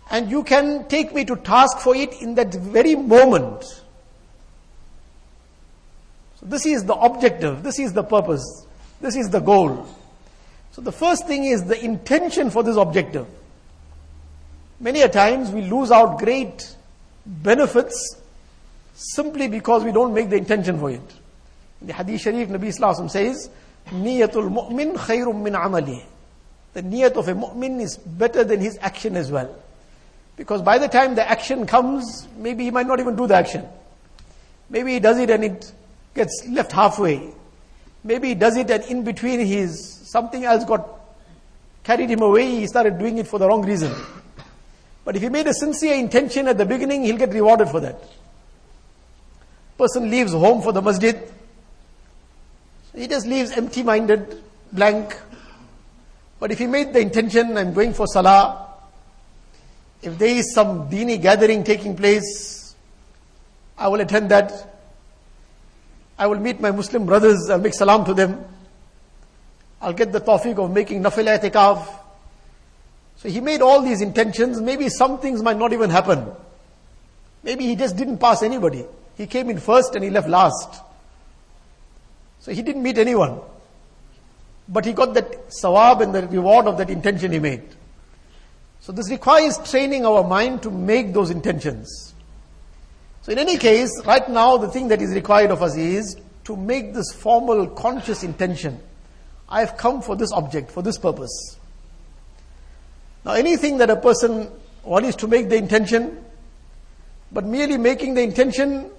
And 0.09 0.31
you 0.31 0.43
can 0.43 0.87
take 0.87 1.13
me 1.13 1.23
to 1.25 1.35
task 1.35 1.79
for 1.79 1.95
it 1.95 2.21
in 2.21 2.35
that 2.35 2.53
very 2.53 2.95
moment. 2.95 3.63
So 6.39 6.45
this 6.45 6.65
is 6.65 6.85
the 6.85 6.95
objective, 6.95 7.63
this 7.63 7.79
is 7.79 7.93
the 7.93 8.03
purpose, 8.03 8.65
this 9.01 9.15
is 9.15 9.29
the 9.29 9.39
goal. 9.39 9.85
So 10.71 10.81
the 10.81 10.91
first 10.91 11.27
thing 11.27 11.43
is 11.43 11.63
the 11.65 11.83
intention 11.83 12.49
for 12.49 12.63
this 12.63 12.77
objective. 12.77 13.27
Many 14.79 15.01
a 15.01 15.09
times 15.09 15.51
we 15.51 15.61
lose 15.63 15.91
out 15.91 16.19
great 16.19 16.75
benefits 17.25 18.15
simply 18.93 19.47
because 19.47 19.83
we 19.83 19.91
don't 19.91 20.13
make 20.13 20.29
the 20.29 20.37
intention 20.37 20.79
for 20.79 20.89
it. 20.91 21.01
In 21.81 21.87
the 21.87 21.93
Hadith 21.93 22.21
Sharif, 22.21 22.49
Nabi 22.49 22.67
Islam 22.67 23.09
says, 23.09 23.49
Niyatul 23.87 24.49
mu'min 24.49 24.95
khayrum 24.95 25.41
min 25.41 25.53
amali. 25.53 26.03
The 26.73 26.83
niyat 26.83 27.17
of 27.17 27.27
a 27.27 27.33
mu'min 27.33 27.81
is 27.81 27.97
better 27.97 28.43
than 28.43 28.59
his 28.61 28.77
action 28.81 29.17
as 29.17 29.31
well. 29.31 29.53
Because 30.39 30.61
by 30.61 30.77
the 30.77 30.87
time 30.87 31.15
the 31.15 31.29
action 31.29 31.65
comes, 31.67 32.25
maybe 32.37 32.63
he 32.63 32.71
might 32.71 32.87
not 32.87 33.01
even 33.01 33.17
do 33.17 33.27
the 33.27 33.35
action. 33.35 33.67
Maybe 34.69 34.93
he 34.93 34.99
does 35.01 35.19
it 35.19 35.29
and 35.29 35.43
it 35.43 35.69
gets 36.15 36.47
left 36.47 36.71
halfway. 36.71 37.33
Maybe 38.05 38.29
he 38.29 38.35
does 38.35 38.55
it 38.55 38.71
and 38.71 38.81
in 38.85 39.03
between 39.03 39.41
his 39.41 39.85
something 40.09 40.45
else 40.45 40.63
got 40.63 40.87
carried 41.83 42.09
him 42.09 42.21
away, 42.21 42.51
he 42.51 42.67
started 42.67 42.97
doing 42.97 43.17
it 43.17 43.27
for 43.27 43.37
the 43.37 43.49
wrong 43.49 43.65
reason. 43.65 43.93
But 45.03 45.17
if 45.17 45.21
he 45.21 45.27
made 45.27 45.45
a 45.45 45.53
sincere 45.53 45.95
intention 45.95 46.47
at 46.47 46.57
the 46.57 46.65
beginning, 46.65 47.03
he'll 47.03 47.17
get 47.17 47.33
rewarded 47.33 47.67
for 47.67 47.81
that. 47.81 48.01
Person 49.77 50.09
leaves 50.09 50.31
home 50.31 50.61
for 50.61 50.71
the 50.71 50.81
masjid. 50.81 51.21
He 52.95 53.07
just 53.07 53.27
leaves 53.27 53.51
empty 53.51 53.83
minded, 53.83 54.41
blank. 54.71 55.17
But 56.39 56.53
if 56.53 56.59
he 56.59 56.67
made 56.67 56.93
the 56.93 57.01
intention, 57.01 57.57
I'm 57.57 57.73
going 57.73 57.93
for 57.93 58.07
salah. 58.07 58.68
If 60.01 60.17
there 60.17 60.29
is 60.29 60.53
some 60.53 60.89
dini 60.89 61.21
gathering 61.21 61.63
taking 61.63 61.95
place, 61.95 62.75
I 63.77 63.87
will 63.87 63.99
attend 64.01 64.31
that. 64.31 64.51
I 66.17 66.27
will 66.27 66.39
meet 66.39 66.59
my 66.59 66.71
Muslim 66.71 67.05
brothers, 67.05 67.49
I'll 67.49 67.59
make 67.59 67.73
salam 67.73 68.05
to 68.05 68.13
them. 68.13 68.43
I'll 69.81 69.93
get 69.93 70.11
the 70.11 70.19
tawfiq 70.19 70.57
of 70.57 70.71
making 70.71 71.01
nafil 71.01 71.37
i'tikaf. 71.37 71.87
So 73.17 73.29
he 73.29 73.41
made 73.41 73.61
all 73.61 73.81
these 73.81 74.01
intentions. 74.01 74.61
Maybe 74.61 74.89
some 74.89 75.19
things 75.19 75.41
might 75.41 75.57
not 75.57 75.73
even 75.73 75.89
happen. 75.89 76.25
Maybe 77.43 77.65
he 77.65 77.75
just 77.75 77.95
didn't 77.95 78.17
pass 78.17 78.43
anybody. 78.43 78.85
He 79.17 79.27
came 79.27 79.49
in 79.49 79.59
first 79.59 79.95
and 79.95 80.03
he 80.03 80.09
left 80.09 80.27
last. 80.27 80.81
So 82.39 82.51
he 82.53 82.61
didn't 82.61 82.83
meet 82.83 82.97
anyone. 82.97 83.39
But 84.67 84.85
he 84.85 84.93
got 84.93 85.13
that 85.15 85.49
sawab 85.49 86.01
and 86.01 86.15
the 86.15 86.27
reward 86.27 86.67
of 86.67 86.77
that 86.77 86.89
intention 86.89 87.31
he 87.31 87.39
made. 87.39 87.63
So 88.89 88.93
this 88.93 89.11
requires 89.11 89.55
training 89.69 90.03
our 90.03 90.23
mind 90.23 90.63
to 90.63 90.71
make 90.71 91.13
those 91.13 91.29
intentions. 91.29 92.15
So 93.21 93.31
in 93.31 93.37
any 93.37 93.55
case, 93.55 93.91
right 94.03 94.27
now 94.27 94.57
the 94.57 94.67
thing 94.67 94.87
that 94.87 94.99
is 94.99 95.13
required 95.13 95.51
of 95.51 95.61
us 95.61 95.77
is 95.77 96.15
to 96.45 96.57
make 96.57 96.95
this 96.95 97.13
formal 97.13 97.67
conscious 97.67 98.23
intention. 98.23 98.79
I 99.47 99.59
have 99.59 99.77
come 99.77 100.01
for 100.01 100.15
this 100.15 100.31
object, 100.31 100.71
for 100.71 100.81
this 100.81 100.97
purpose. 100.97 101.59
Now 103.23 103.33
anything 103.33 103.77
that 103.77 103.91
a 103.91 103.95
person, 103.95 104.49
one 104.81 105.05
is 105.05 105.15
to 105.17 105.27
make 105.27 105.49
the 105.49 105.55
intention, 105.55 106.25
but 107.31 107.45
merely 107.45 107.77
making 107.77 108.15
the 108.15 108.23
intention, 108.23 108.89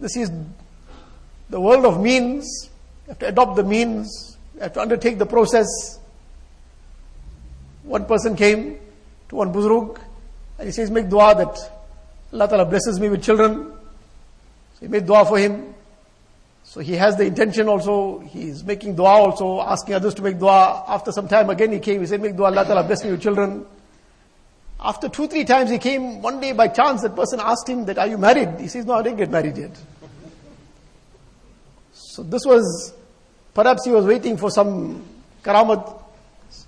this 0.00 0.16
is 0.16 0.28
the 1.50 1.60
world 1.60 1.84
of 1.84 2.02
means. 2.02 2.68
You 3.06 3.10
have 3.10 3.20
to 3.20 3.28
adopt 3.28 3.54
the 3.54 3.62
means. 3.62 4.36
You 4.56 4.62
have 4.62 4.72
to 4.72 4.80
undertake 4.80 5.18
the 5.18 5.26
process. 5.26 6.00
One 7.84 8.04
person 8.04 8.34
came 8.34 8.80
to 9.28 9.36
one 9.36 9.52
buzrug 9.52 9.98
and 10.58 10.66
he 10.66 10.72
says, 10.72 10.90
make 10.90 11.08
dua 11.08 11.34
that 11.34 11.72
Allah 12.32 12.48
Ta'ala 12.48 12.64
blesses 12.66 12.98
me 13.00 13.08
with 13.08 13.22
children. 13.22 13.72
So 14.74 14.80
he 14.80 14.88
made 14.88 15.06
dua 15.06 15.24
for 15.24 15.38
him. 15.38 15.74
So 16.64 16.80
he 16.80 16.94
has 16.94 17.16
the 17.16 17.24
intention 17.24 17.68
also, 17.68 18.18
he 18.18 18.48
is 18.48 18.62
making 18.64 18.96
dua 18.96 19.10
also, 19.10 19.60
asking 19.60 19.94
others 19.94 20.14
to 20.14 20.22
make 20.22 20.38
dua. 20.38 20.84
After 20.86 21.12
some 21.12 21.28
time 21.28 21.48
again 21.48 21.72
he 21.72 21.78
came, 21.78 22.00
he 22.00 22.06
said, 22.06 22.20
make 22.20 22.36
dua, 22.36 22.46
Allah 22.46 22.64
Ta'ala 22.64 22.84
bless 22.84 23.04
me 23.04 23.10
with 23.12 23.22
children. 23.22 23.64
After 24.80 25.08
two, 25.08 25.26
three 25.26 25.44
times 25.44 25.70
he 25.70 25.78
came, 25.78 26.22
one 26.22 26.40
day 26.40 26.52
by 26.52 26.68
chance 26.68 27.02
that 27.02 27.16
person 27.16 27.40
asked 27.40 27.68
him 27.68 27.84
that, 27.86 27.98
are 27.98 28.06
you 28.06 28.18
married? 28.18 28.60
He 28.60 28.68
says, 28.68 28.84
no, 28.84 28.94
I 28.94 29.02
didn't 29.02 29.18
get 29.18 29.30
married 29.30 29.56
yet. 29.56 29.76
So 31.92 32.22
this 32.22 32.44
was, 32.44 32.92
perhaps 33.54 33.84
he 33.84 33.90
was 33.90 34.04
waiting 34.04 34.36
for 34.36 34.50
some 34.50 35.04
karamat, 35.42 36.02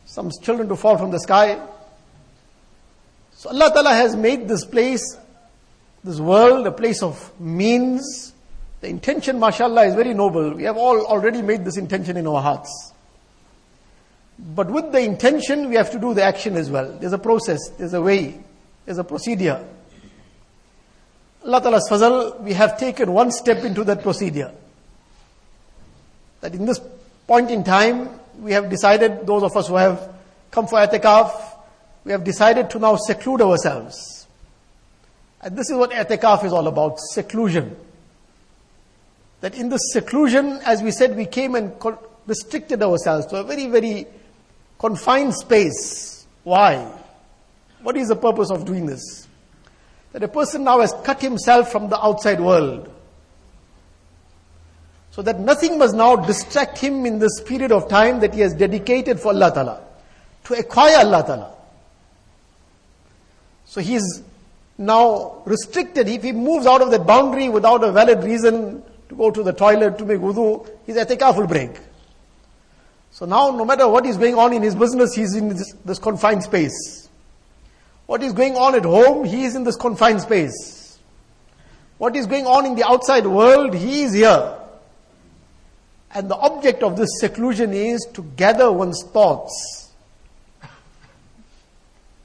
some 0.06 0.30
children 0.42 0.68
to 0.68 0.76
fall 0.76 0.96
from 0.96 1.10
the 1.10 1.20
sky. 1.20 1.60
So 3.40 3.48
Allah 3.48 3.72
Ta'ala 3.72 3.94
has 3.94 4.14
made 4.14 4.48
this 4.48 4.66
place, 4.66 5.16
this 6.04 6.20
world, 6.20 6.66
a 6.66 6.72
place 6.72 7.02
of 7.02 7.32
means. 7.40 8.34
The 8.82 8.88
intention, 8.88 9.40
mashallah, 9.40 9.86
is 9.86 9.94
very 9.94 10.12
noble. 10.12 10.52
We 10.52 10.64
have 10.64 10.76
all 10.76 11.06
already 11.06 11.40
made 11.40 11.64
this 11.64 11.78
intention 11.78 12.18
in 12.18 12.26
our 12.26 12.42
hearts. 12.42 12.92
But 14.38 14.70
with 14.70 14.92
the 14.92 15.00
intention, 15.00 15.70
we 15.70 15.76
have 15.76 15.90
to 15.92 15.98
do 15.98 16.12
the 16.12 16.22
action 16.22 16.54
as 16.54 16.70
well. 16.70 16.94
There's 17.00 17.14
a 17.14 17.18
process, 17.18 17.70
there's 17.78 17.94
a 17.94 18.02
way, 18.02 18.38
there's 18.84 18.98
a 18.98 19.04
procedure. 19.04 19.64
Allah 21.42 21.62
Ta'ala's 21.62 21.88
fazal, 21.90 22.42
we 22.42 22.52
have 22.52 22.78
taken 22.78 23.10
one 23.10 23.30
step 23.30 23.64
into 23.64 23.84
that 23.84 24.02
procedure 24.02 24.52
that 26.42 26.54
in 26.54 26.66
this 26.66 26.78
point 27.26 27.50
in 27.50 27.64
time, 27.64 28.10
we 28.38 28.52
have 28.52 28.68
decided, 28.68 29.26
those 29.26 29.42
of 29.42 29.56
us 29.56 29.66
who 29.66 29.76
have 29.76 30.12
come 30.50 30.66
for 30.66 30.78
etikaf, 30.78 31.49
we 32.04 32.12
have 32.12 32.24
decided 32.24 32.70
to 32.70 32.78
now 32.78 32.96
seclude 32.96 33.42
ourselves. 33.42 34.26
And 35.42 35.56
this 35.56 35.70
is 35.70 35.76
what 35.76 35.90
etikaf 35.90 36.44
is 36.44 36.52
all 36.52 36.66
about, 36.66 36.98
seclusion. 36.98 37.76
That 39.40 39.54
in 39.54 39.68
this 39.68 39.80
seclusion, 39.92 40.60
as 40.64 40.82
we 40.82 40.90
said, 40.90 41.16
we 41.16 41.26
came 41.26 41.54
and 41.54 41.72
restricted 42.26 42.82
ourselves 42.82 43.26
to 43.26 43.36
a 43.36 43.44
very, 43.44 43.66
very 43.66 44.06
confined 44.78 45.34
space. 45.34 46.26
Why? 46.44 46.86
What 47.82 47.96
is 47.96 48.08
the 48.08 48.16
purpose 48.16 48.50
of 48.50 48.66
doing 48.66 48.86
this? 48.86 49.26
That 50.12 50.22
a 50.22 50.28
person 50.28 50.64
now 50.64 50.80
has 50.80 50.92
cut 51.04 51.22
himself 51.22 51.72
from 51.72 51.88
the 51.88 52.02
outside 52.02 52.40
world. 52.40 52.92
So 55.12 55.22
that 55.22 55.40
nothing 55.40 55.78
must 55.78 55.94
now 55.94 56.16
distract 56.16 56.78
him 56.78 57.06
in 57.06 57.18
this 57.18 57.40
period 57.40 57.72
of 57.72 57.88
time 57.88 58.20
that 58.20 58.34
he 58.34 58.40
has 58.40 58.54
dedicated 58.54 59.18
for 59.18 59.28
Allah 59.28 59.52
Ta'ala. 59.52 59.80
To 60.44 60.54
acquire 60.54 60.98
Allah 60.98 61.24
Ta'ala. 61.26 61.54
So 63.70 63.80
he 63.80 63.94
is 63.94 64.22
now 64.78 65.42
restricted. 65.44 66.08
If 66.08 66.24
he 66.24 66.32
moves 66.32 66.66
out 66.66 66.82
of 66.82 66.90
that 66.90 67.06
boundary 67.06 67.48
without 67.48 67.84
a 67.84 67.92
valid 67.92 68.24
reason 68.24 68.82
to 69.08 69.14
go 69.14 69.30
to 69.30 69.44
the 69.44 69.52
toilet, 69.52 69.96
to 69.98 70.04
make 70.04 70.18
wudu, 70.18 70.68
his 70.86 70.96
etikaf 70.96 71.36
will 71.36 71.46
break. 71.46 71.70
So 73.12 73.26
now, 73.26 73.52
no 73.52 73.64
matter 73.64 73.86
what 73.86 74.06
is 74.06 74.16
going 74.16 74.34
on 74.34 74.52
in 74.52 74.62
his 74.62 74.74
business, 74.74 75.14
he's 75.14 75.36
in 75.36 75.50
this, 75.50 75.72
this 75.84 76.00
confined 76.00 76.42
space. 76.42 77.08
What 78.06 78.24
is 78.24 78.32
going 78.32 78.56
on 78.56 78.74
at 78.74 78.84
home, 78.84 79.24
he 79.24 79.44
is 79.44 79.54
in 79.54 79.62
this 79.62 79.76
confined 79.76 80.22
space. 80.22 80.98
What 81.98 82.16
is 82.16 82.26
going 82.26 82.46
on 82.46 82.66
in 82.66 82.74
the 82.74 82.82
outside 82.82 83.24
world, 83.24 83.72
he 83.72 84.02
is 84.02 84.14
here. 84.14 84.58
And 86.12 86.28
the 86.28 86.36
object 86.36 86.82
of 86.82 86.96
this 86.96 87.20
seclusion 87.20 87.72
is 87.72 88.04
to 88.14 88.22
gather 88.34 88.72
one's 88.72 89.04
thoughts 89.04 89.79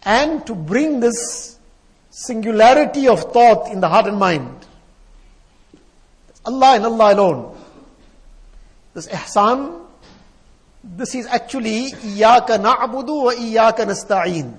and 0.06 0.46
to 0.46 0.54
bring 0.54 1.00
this 1.00 1.58
singularity 2.12 3.08
of 3.08 3.34
thought 3.34 3.72
in 3.72 3.82
the 3.82 3.90
heart 3.90 4.08
and 4.08 4.18
mind. 4.18 4.66
Allah 6.46 6.76
and 6.76 6.86
Allah 6.86 7.14
alone. 7.14 7.58
This 8.94 9.08
ihsan, 9.08 9.82
this 10.84 11.16
is 11.16 11.26
actually 11.26 11.92
iyyaka 11.92 12.62
nabudu 12.62 13.26
wa 13.26 13.34
وَإِيَّاكَ 13.34 13.78
nastain. 13.78 14.56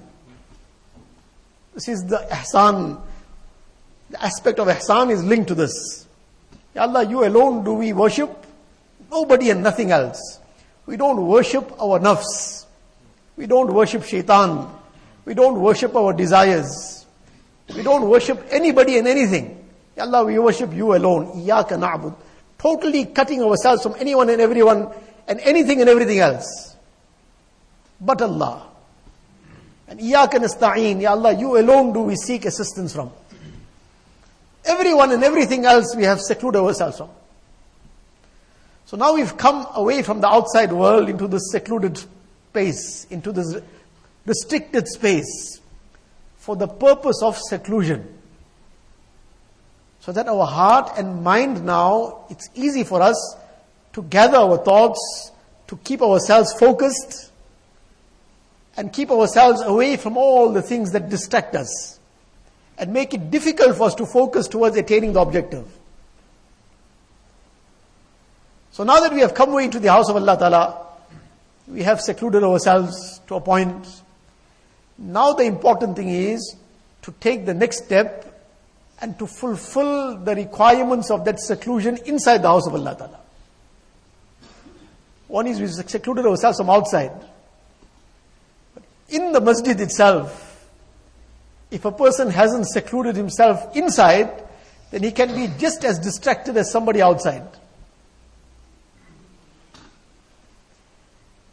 This 1.75 1.89
is 1.89 2.05
the 2.05 2.19
ihsan. 2.31 3.01
The 4.11 4.23
aspect 4.23 4.59
of 4.59 4.67
ihsan 4.67 5.11
is 5.11 5.23
linked 5.25 5.49
to 5.49 5.55
this. 5.55 6.07
Ya 6.75 6.83
Allah, 6.83 7.05
you 7.05 7.25
alone 7.25 7.65
do 7.65 7.75
we 7.75 7.93
worship. 7.93 8.47
Nobody 9.11 9.51
and 9.51 9.63
nothing 9.63 9.93
else. 9.93 10.41
We 10.85 10.97
don't 10.97 11.25
worship 11.27 11.73
our 11.81 11.99
nafs. 12.01 12.67
We 13.37 13.47
don't 13.47 13.73
worship 13.73 14.05
shaitan. 14.05 14.69
We 15.27 15.35
don't 15.35 15.61
worship 15.61 15.95
our 15.95 16.13
desires. 16.13 17.05
We 17.75 17.83
don't 17.83 18.09
worship 18.09 18.47
anybody 18.51 18.97
and 18.97 19.09
anything. 19.09 19.65
Ya 19.97 20.05
Allah, 20.05 20.25
we 20.25 20.39
worship 20.39 20.73
you 20.73 20.95
alone. 20.95 21.33
Iyaka 21.45 21.77
na'bud. 21.77 22.15
Totally 22.59 23.07
cutting 23.07 23.43
ourselves 23.43 23.83
from 23.83 23.97
anyone 23.99 24.31
and 24.31 24.41
everyone 24.41 24.89
and 25.27 25.41
anything 25.41 25.81
and 25.81 25.91
everything 25.91 26.21
else. 26.21 26.77
But 28.01 28.23
Allah. 28.23 28.69
And 29.89 29.99
Iyaka 29.99 30.35
nasta'een, 30.35 31.03
Ya 31.03 31.11
Allah, 31.11 31.33
you 31.33 31.59
alone 31.59 31.93
do 31.93 32.03
we 32.03 32.15
seek 32.15 32.45
assistance 32.45 32.95
from. 32.95 33.11
Everyone 34.65 35.11
and 35.11 35.25
everything 35.25 35.65
else 35.65 35.95
we 35.97 36.05
have 36.05 36.21
secluded 36.21 36.61
ourselves 36.61 36.99
from. 36.99 37.11
So 38.85 38.97
now 38.97 39.15
we've 39.15 39.37
come 39.37 39.67
away 39.75 40.03
from 40.03 40.21
the 40.21 40.29
outside 40.29 40.73
world 40.73 41.09
into 41.09 41.27
this 41.27 41.51
secluded 41.51 41.99
space, 42.51 43.07
into 43.11 43.33
this 43.33 43.57
restricted 44.27 44.87
space 44.89 45.61
for 46.37 46.57
the 46.57 46.69
purpose 46.69 47.23
of 47.23 47.39
seclusion. 47.39 48.13
So 50.01 50.13
that 50.13 50.29
our 50.29 50.47
heart 50.47 50.93
and 50.97 51.25
mind 51.25 51.65
now, 51.65 52.27
it's 52.31 52.49
easy 52.55 52.85
for 52.85 53.03
us 53.03 53.37
to 53.95 54.03
gather 54.03 54.37
our 54.37 54.59
thoughts, 54.59 55.33
to 55.69 55.77
keep 55.79 56.03
ourselves 56.03 56.53
focused, 56.53 57.33
and 58.77 58.93
keep 58.93 59.11
ourselves 59.11 59.63
away 59.63 59.97
from 59.97 60.17
all 60.17 60.53
the 60.53 60.63
things 60.63 60.93
that 60.93 61.09
distract 61.09 61.57
us 61.57 61.99
and 62.79 62.93
make 62.93 63.15
it 63.15 63.31
difficult 63.31 63.77
for 63.77 63.85
us 63.85 63.95
to 63.95 64.07
focus 64.07 64.49
towards 64.49 64.77
attaining 64.77 65.15
the 65.15 65.21
objective. 65.21 65.67
So 68.73 68.85
now 68.85 69.01
that 69.01 69.13
we 69.13 69.21
have 69.21 69.33
come 69.33 69.57
into 69.59 69.79
the 69.81 69.91
house 69.91 70.11
of 70.11 70.17
Allah 70.17 70.39
Ta'ala, 70.39 70.87
we 71.67 71.83
have 71.83 72.01
secluded 72.01 72.45
ourselves 72.45 73.21
to 73.27 73.37
a 73.37 73.41
point. 73.41 73.87
Now 74.99 75.33
the 75.33 75.45
important 75.45 75.97
thing 75.97 76.09
is 76.09 76.57
to 77.03 77.13
take 77.21 77.47
the 77.47 77.55
next 77.55 77.85
step 77.85 78.27
and 79.01 79.19
to 79.19 79.27
fulfill 79.27 80.17
the 80.17 80.35
requirements 80.35 81.11
of 81.11 81.25
that 81.27 81.39
seclusion 81.39 81.99
inside 82.07 82.39
the 82.39 82.49
house 82.49 82.67
of 82.67 82.75
Allah 82.75 82.97
Ta'ala. 82.97 83.21
One 85.29 85.47
is 85.47 85.61
we 85.61 85.67
secluded 85.67 86.25
ourselves 86.25 86.59
from 86.59 86.71
outside 86.71 87.13
But 88.75 88.85
in 89.09 89.33
the 89.33 89.41
masjid 89.41 89.79
itself, 89.81 90.67
if 91.71 91.85
a 91.85 91.93
person 91.93 92.31
hasn't 92.31 92.69
secluded 92.69 93.17
himself 93.17 93.77
inside, 93.77 94.45
then 94.91 95.03
he 95.03 95.11
can 95.11 95.35
be 95.35 95.53
just 95.59 95.85
as 95.85 95.99
distracted 95.99 96.57
as 96.57 96.71
somebody 96.71 97.03
outside. 97.03 97.47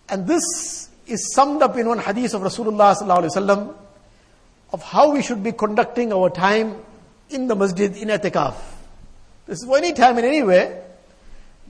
And 0.08 0.28
this 0.28 0.83
is 1.08 1.34
summed 1.34 1.62
up 1.62 1.78
in 1.78 1.88
one 1.88 2.00
hadith 2.00 2.34
of 2.34 2.42
Rasulullah 2.42 3.76
of 4.72 4.82
how 4.82 5.12
we 5.12 5.22
should 5.22 5.44
be 5.44 5.52
conducting 5.52 6.12
our 6.12 6.30
time 6.30 6.76
in 7.30 7.48
the 7.48 7.56
masjid 7.56 7.96
in 7.96 8.08
etikaf. 8.10 8.56
This 9.46 9.60
is 9.60 9.66
for 9.66 9.78
any 9.78 9.94
time 9.94 10.18
and 10.18 10.26
anywhere, 10.26 10.84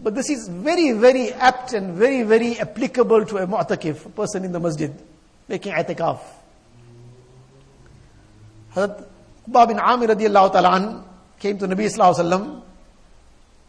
but 0.02 0.16
this 0.16 0.30
is 0.30 0.48
very, 0.48 0.92
very 0.92 1.34
apt 1.34 1.74
and 1.74 1.96
very, 1.96 2.24
very 2.24 2.60
applicable 2.60 3.26
to 3.26 3.38
a 3.38 3.48
mu'takif, 3.48 4.06
a 4.06 4.10
person 4.10 4.46
in 4.46 4.52
the 4.52 4.60
masjid 4.60 4.94
making 5.48 5.74
i'tikaf. 5.74 6.20
Hazrat 8.76 9.06
Uqba 9.50 9.68
bin 9.68 9.80
Amir 9.80 10.10
radiallahu 10.10 10.52
ta'ala 10.54 11.04
came 11.40 11.58
to 11.58 11.68
Nabi 11.68 11.86
sallallahu 11.86 12.20
alayhi 12.20 12.56
wa 12.56 12.62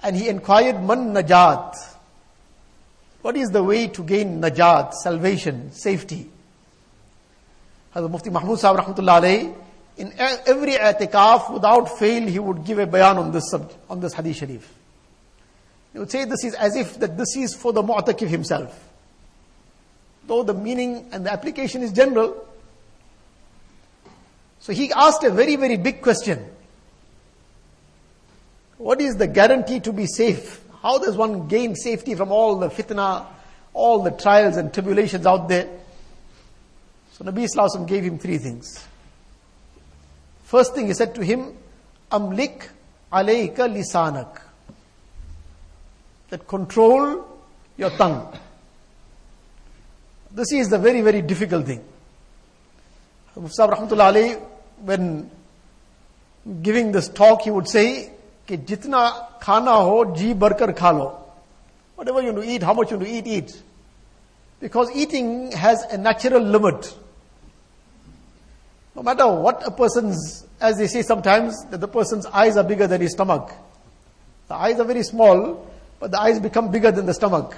and 0.02 0.16
he 0.16 0.28
inquired, 0.28 0.82
Man 0.82 1.14
najat? 1.14 1.93
What 3.24 3.38
is 3.38 3.48
the 3.48 3.64
way 3.64 3.86
to 3.88 4.02
gain 4.02 4.42
najat, 4.42 4.92
salvation, 4.92 5.72
safety? 5.72 6.28
Hazrat 7.94 8.10
Mufti 8.10 8.28
Mahmud 8.28 8.58
Sahib 8.58 8.84
rahmatullah 8.84 9.54
in 9.96 10.12
every 10.18 10.72
i'tikaf, 10.72 11.50
without 11.54 11.98
fail, 11.98 12.26
he 12.26 12.38
would 12.38 12.64
give 12.64 12.78
a 12.78 12.86
bayan 12.86 13.16
on 13.16 13.32
this 13.32 13.50
subject, 13.50 13.78
on 13.88 14.00
this 14.00 14.12
hadith 14.12 14.36
sharif. 14.36 14.74
He 15.92 16.00
would 16.00 16.10
say 16.10 16.26
this 16.26 16.44
is 16.44 16.54
as 16.54 16.76
if 16.76 16.98
that 16.98 17.16
this 17.16 17.34
is 17.36 17.54
for 17.54 17.72
the 17.72 17.82
mu'takif 17.82 18.28
himself 18.28 18.90
though 20.26 20.42
the 20.42 20.54
meaning 20.54 21.08
and 21.12 21.26
the 21.26 21.32
application 21.32 21.82
is 21.82 21.92
general. 21.92 22.46
So 24.60 24.72
he 24.72 24.92
asked 24.92 25.24
a 25.24 25.30
very, 25.30 25.56
very 25.56 25.76
big 25.76 26.00
question. 26.00 26.44
What 28.78 29.00
is 29.00 29.16
the 29.16 29.26
guarantee 29.26 29.80
to 29.80 29.92
be 29.92 30.06
safe? 30.06 30.63
How 30.84 30.98
does 30.98 31.16
one 31.16 31.48
gain 31.48 31.74
safety 31.74 32.14
from 32.14 32.30
all 32.30 32.58
the 32.58 32.68
fitna, 32.68 33.24
all 33.72 34.02
the 34.02 34.10
trials 34.10 34.58
and 34.58 34.70
tribulations 34.70 35.24
out 35.24 35.48
there? 35.48 35.66
So 37.12 37.24
Nabi 37.24 37.48
Wasallam 37.48 37.88
gave 37.88 38.04
him 38.04 38.18
three 38.18 38.36
things. 38.36 38.86
First 40.42 40.74
thing 40.74 40.88
he 40.88 40.92
said 40.92 41.14
to 41.14 41.24
him, 41.24 41.56
Amlik 42.12 42.68
alayka 43.10 43.66
lisanak. 43.66 44.42
That 46.28 46.46
control 46.46 47.28
your 47.78 47.88
tongue. 47.88 48.36
This 50.32 50.52
is 50.52 50.68
the 50.68 50.78
very, 50.78 51.00
very 51.00 51.22
difficult 51.22 51.64
thing. 51.64 51.82
Mufsab 53.38 53.70
Rahmatullah 53.70 54.04
Ali, 54.04 54.32
when 54.82 55.30
giving 56.60 56.92
this 56.92 57.08
talk, 57.08 57.40
he 57.40 57.50
would 57.50 57.68
say, 57.68 58.10
कि 58.47 58.57
जितना 58.57 59.07
खाना 59.41 59.71
हो 59.71 60.03
जी 60.15 60.33
भरकर 60.33 60.71
खा 60.81 60.91
लो 60.91 61.15
whatever 61.99 62.21
you 62.21 62.31
want 62.31 62.37
to 62.41 62.49
eat 62.49 62.63
how 62.63 62.73
much 62.73 62.91
you 62.91 62.97
want 62.97 63.07
to 63.07 63.13
eat 63.13 63.27
eat 63.27 63.63
because 64.61 64.91
eating 64.95 65.51
has 65.51 65.81
a 65.95 65.97
natural 65.97 66.41
limit 66.41 66.93
no 68.95 69.03
matter 69.03 69.27
what 69.27 69.65
a 69.67 69.71
person's 69.71 70.45
as 70.61 70.77
they 70.77 70.87
say 70.87 71.01
sometimes 71.01 71.59
that 71.71 71.81
the 71.81 71.87
person's 71.87 72.25
eyes 72.27 72.55
are 72.55 72.63
bigger 72.63 72.87
than 72.87 73.01
his 73.01 73.11
stomach 73.11 73.51
the 74.47 74.55
eyes 74.55 74.79
are 74.79 74.85
very 74.85 75.03
small 75.03 75.43
but 75.99 76.11
the 76.11 76.19
eyes 76.19 76.39
become 76.39 76.71
bigger 76.71 76.91
than 76.99 77.05
the 77.05 77.13
stomach 77.13 77.57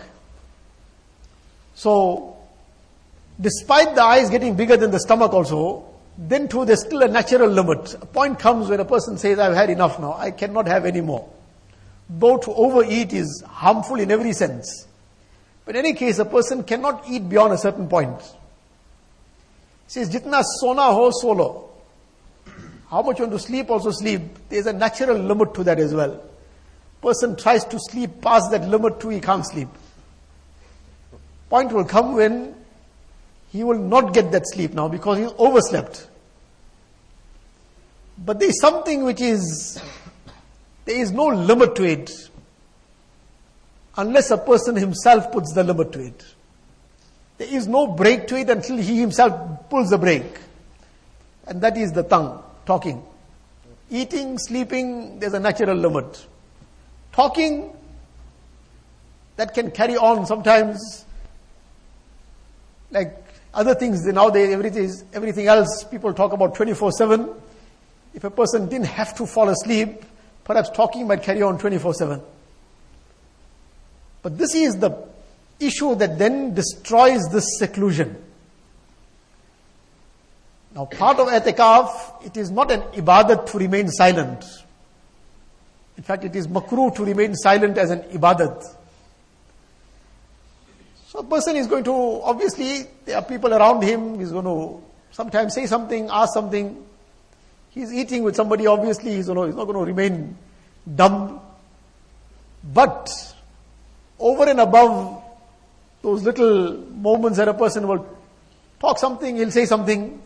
so 1.75 2.35
despite 3.41 3.95
the 3.95 4.03
eyes 4.03 4.29
getting 4.29 4.55
bigger 4.55 4.77
than 4.77 4.91
the 4.91 4.99
stomach 4.99 5.33
also, 5.33 5.83
then 6.18 6.48
too 6.48 6.64
there's 6.64 6.84
still 6.84 7.02
a 7.02 7.08
natural 7.08 7.48
limit. 7.48 7.94
A 7.94 8.06
point 8.06 8.38
comes 8.38 8.68
when 8.68 8.80
a 8.80 8.84
person 8.84 9.18
says, 9.18 9.38
I've 9.38 9.54
had 9.54 9.70
enough 9.70 10.00
now, 10.00 10.14
I 10.14 10.30
cannot 10.30 10.66
have 10.66 10.86
any 10.86 11.00
more. 11.00 11.28
Though 12.08 12.38
to 12.38 12.52
overeat 12.54 13.12
is 13.12 13.42
harmful 13.46 13.96
in 13.96 14.10
every 14.10 14.32
sense. 14.32 14.86
But 15.64 15.74
in 15.74 15.84
any 15.84 15.94
case, 15.94 16.18
a 16.18 16.24
person 16.24 16.62
cannot 16.62 17.04
eat 17.08 17.28
beyond 17.28 17.52
a 17.52 17.58
certain 17.58 17.88
point. 17.88 18.20
says, 19.88 20.08
Jitna 20.08 20.42
sona 20.60 20.82
ho 20.82 21.10
solo. 21.10 21.70
How 22.88 23.02
much 23.02 23.18
you 23.18 23.24
want 23.26 23.38
to 23.40 23.44
sleep, 23.44 23.68
also 23.68 23.90
sleep. 23.90 24.22
There's 24.48 24.66
a 24.66 24.72
natural 24.72 25.18
limit 25.18 25.54
to 25.54 25.64
that 25.64 25.80
as 25.80 25.92
well. 25.92 26.22
Person 27.02 27.36
tries 27.36 27.64
to 27.64 27.78
sleep 27.90 28.22
past 28.22 28.50
that 28.52 28.68
limit 28.68 29.00
too, 29.00 29.08
he 29.08 29.20
can't 29.20 29.44
sleep. 29.44 29.68
Point 31.50 31.72
will 31.72 31.84
come 31.84 32.14
when 32.14 32.54
he 33.56 33.64
will 33.64 33.78
not 33.78 34.12
get 34.12 34.30
that 34.32 34.46
sleep 34.46 34.74
now 34.74 34.86
because 34.86 35.16
he 35.16 35.24
overslept. 35.24 36.08
But 38.18 38.38
there 38.38 38.50
is 38.50 38.60
something 38.60 39.02
which 39.02 39.22
is, 39.22 39.82
there 40.84 40.96
is 40.96 41.10
no 41.10 41.26
limit 41.26 41.74
to 41.76 41.84
it 41.84 42.10
unless 43.96 44.30
a 44.30 44.36
person 44.36 44.76
himself 44.76 45.32
puts 45.32 45.54
the 45.54 45.64
limit 45.64 45.90
to 45.92 46.04
it. 46.04 46.24
There 47.38 47.48
is 47.48 47.66
no 47.66 47.86
break 47.86 48.26
to 48.28 48.36
it 48.36 48.50
until 48.50 48.76
he 48.76 49.00
himself 49.00 49.70
pulls 49.70 49.88
the 49.88 49.98
brake. 49.98 50.38
And 51.46 51.62
that 51.62 51.78
is 51.78 51.92
the 51.92 52.02
tongue, 52.02 52.42
talking. 52.66 53.02
Eating, 53.90 54.38
sleeping, 54.38 55.18
there's 55.18 55.34
a 55.34 55.40
natural 55.40 55.76
limit. 55.76 56.26
Talking, 57.12 57.72
that 59.36 59.54
can 59.54 59.70
carry 59.70 59.96
on 59.96 60.26
sometimes 60.26 61.04
like 62.90 63.25
other 63.56 63.74
things 63.74 64.04
nowadays 64.06 64.52
everything, 64.52 64.88
everything 65.12 65.46
else 65.48 65.82
people 65.90 66.14
talk 66.14 66.32
about 66.32 66.54
24 66.54 66.92
7 66.92 67.28
if 68.14 68.22
a 68.22 68.30
person 68.30 68.68
didn't 68.68 68.86
have 68.86 69.16
to 69.16 69.26
fall 69.26 69.48
asleep 69.48 70.04
perhaps 70.44 70.70
talking 70.70 71.08
might 71.08 71.22
carry 71.22 71.42
on 71.42 71.58
24 71.58 71.94
7 71.94 72.22
but 74.22 74.38
this 74.38 74.54
is 74.54 74.76
the 74.76 74.90
issue 75.60 75.94
that 75.94 76.18
then 76.18 76.54
destroys 76.54 77.22
this 77.32 77.58
seclusion. 77.58 78.22
Now, 80.74 80.86
part 80.86 81.18
of 81.18 81.28
etikaf, 81.28 82.26
it 82.26 82.36
is 82.36 82.50
not 82.50 82.70
an 82.70 82.82
ibadat 82.92 83.46
to 83.46 83.58
remain 83.58 83.88
silent. 83.88 84.44
In 85.96 86.02
fact, 86.02 86.24
it 86.24 86.36
is 86.36 86.46
makruh 86.48 86.94
to 86.96 87.04
remain 87.04 87.34
silent 87.34 87.78
as 87.78 87.90
an 87.90 88.00
ibadat. 88.02 88.62
So, 91.16 91.20
a 91.20 91.24
person 91.24 91.56
is 91.56 91.66
going 91.66 91.84
to, 91.84 92.20
obviously, 92.24 92.82
there 93.06 93.16
are 93.16 93.22
people 93.22 93.54
around 93.54 93.82
him, 93.82 94.18
he's 94.18 94.32
going 94.32 94.44
to 94.44 94.82
sometimes 95.12 95.54
say 95.54 95.64
something, 95.64 96.10
ask 96.10 96.34
something. 96.34 96.84
He's 97.70 97.90
eating 97.90 98.22
with 98.22 98.36
somebody, 98.36 98.66
obviously, 98.66 99.14
he's, 99.14 99.24
going 99.24 99.38
to, 99.38 99.44
he's 99.44 99.54
not 99.54 99.64
going 99.64 99.78
to 99.78 99.84
remain 99.90 100.36
dumb. 100.94 101.40
But, 102.62 103.34
over 104.18 104.44
and 104.44 104.60
above 104.60 105.22
those 106.02 106.22
little 106.22 106.76
moments 106.76 107.38
that 107.38 107.48
a 107.48 107.54
person 107.54 107.88
will 107.88 108.06
talk 108.78 108.98
something, 108.98 109.36
he'll 109.36 109.50
say 109.50 109.64
something. 109.64 110.20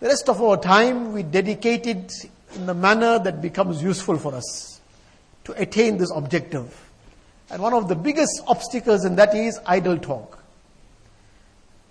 The 0.00 0.06
rest 0.06 0.30
of 0.30 0.40
our 0.40 0.56
time 0.56 1.12
we 1.12 1.24
dedicate 1.24 1.86
it 1.86 2.10
in 2.54 2.64
the 2.64 2.72
manner 2.72 3.18
that 3.18 3.42
becomes 3.42 3.82
useful 3.82 4.16
for 4.16 4.34
us 4.34 4.80
to 5.44 5.52
attain 5.60 5.98
this 5.98 6.10
objective. 6.10 6.85
And 7.50 7.62
one 7.62 7.74
of 7.74 7.88
the 7.88 7.94
biggest 7.94 8.42
obstacles 8.46 9.04
in 9.04 9.16
that 9.16 9.34
is 9.34 9.58
idle 9.66 9.98
talk. 9.98 10.42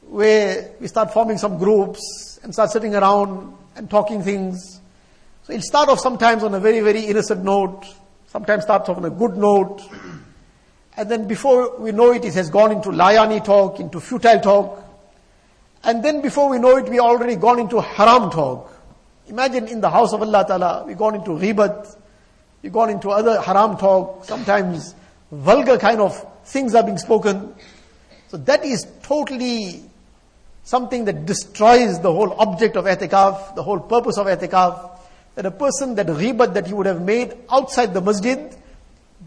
Where 0.08 0.72
we 0.80 0.88
start 0.88 1.14
forming 1.14 1.38
some 1.38 1.58
groups 1.58 2.40
and 2.44 2.54
start 2.54 2.72
sitting 2.72 2.96
around 2.96 3.56
and 3.76 3.90
talking 3.90 4.22
things. 4.22 4.82
So 5.44 5.54
it'll 5.54 5.64
start 5.64 5.90
off 5.90 6.00
sometimes 6.00 6.44
on 6.44 6.54
a 6.54 6.60
very, 6.60 6.80
very 6.82 7.06
innocent 7.06 7.44
note, 7.44 7.86
sometimes 8.28 8.64
starts 8.64 8.90
off 8.90 8.98
on 8.98 9.06
a 9.06 9.10
good 9.10 9.38
note, 9.38 9.82
and 10.98 11.12
then 11.12 11.28
before 11.28 11.78
we 11.78 11.92
know 11.92 12.12
it, 12.12 12.24
it 12.24 12.34
has 12.36 12.50
gone 12.50 12.72
into 12.72 12.90
layani 12.90 13.44
talk, 13.44 13.80
into 13.80 14.00
futile 14.00 14.40
talk. 14.40 14.82
And 15.84 16.04
then 16.04 16.22
before 16.22 16.50
we 16.50 16.58
know 16.58 16.78
it, 16.78 16.90
we 16.90 17.00
already 17.00 17.36
gone 17.36 17.60
into 17.60 17.82
haram 17.82 18.30
talk. 18.32 18.72
Imagine 19.28 19.68
in 19.68 19.82
the 19.82 19.90
house 19.90 20.14
of 20.14 20.22
Allah 20.22 20.46
Ta'ala, 20.48 20.86
we 20.88 20.94
gone 20.94 21.16
into 21.16 21.32
ghibat, 21.32 21.96
we 22.62 22.70
gone 22.70 22.90
into 22.90 23.10
other 23.10 23.42
haram 23.42 23.78
talk, 23.78 24.24
sometimes 24.24 24.96
vulgar 25.32 25.78
kind 25.78 26.00
of 26.00 26.26
things 26.46 26.76
are 26.76 26.84
being 26.84 26.98
spoken. 26.98 27.54
So 28.28 28.38
that 28.38 28.64
is 28.66 28.86
totally 29.04 29.84
something 30.64 31.06
that 31.06 31.26
destroys 31.26 32.00
the 32.00 32.12
whole 32.12 32.34
object 32.40 32.76
of 32.76 32.86
etikaf, 32.86 33.56
the 33.56 33.64
whole 33.64 33.80
purpose 33.80 34.18
of 34.18 34.28
etikaf. 34.28 34.92
That 35.36 35.46
a 35.46 35.52
person, 35.52 35.96
that 35.96 36.08
ghibat 36.08 36.54
that 36.54 36.68
he 36.68 36.74
would 36.74 36.86
have 36.86 37.02
made 37.02 37.36
outside 37.52 37.94
the 37.94 38.02
masjid, 38.02 38.56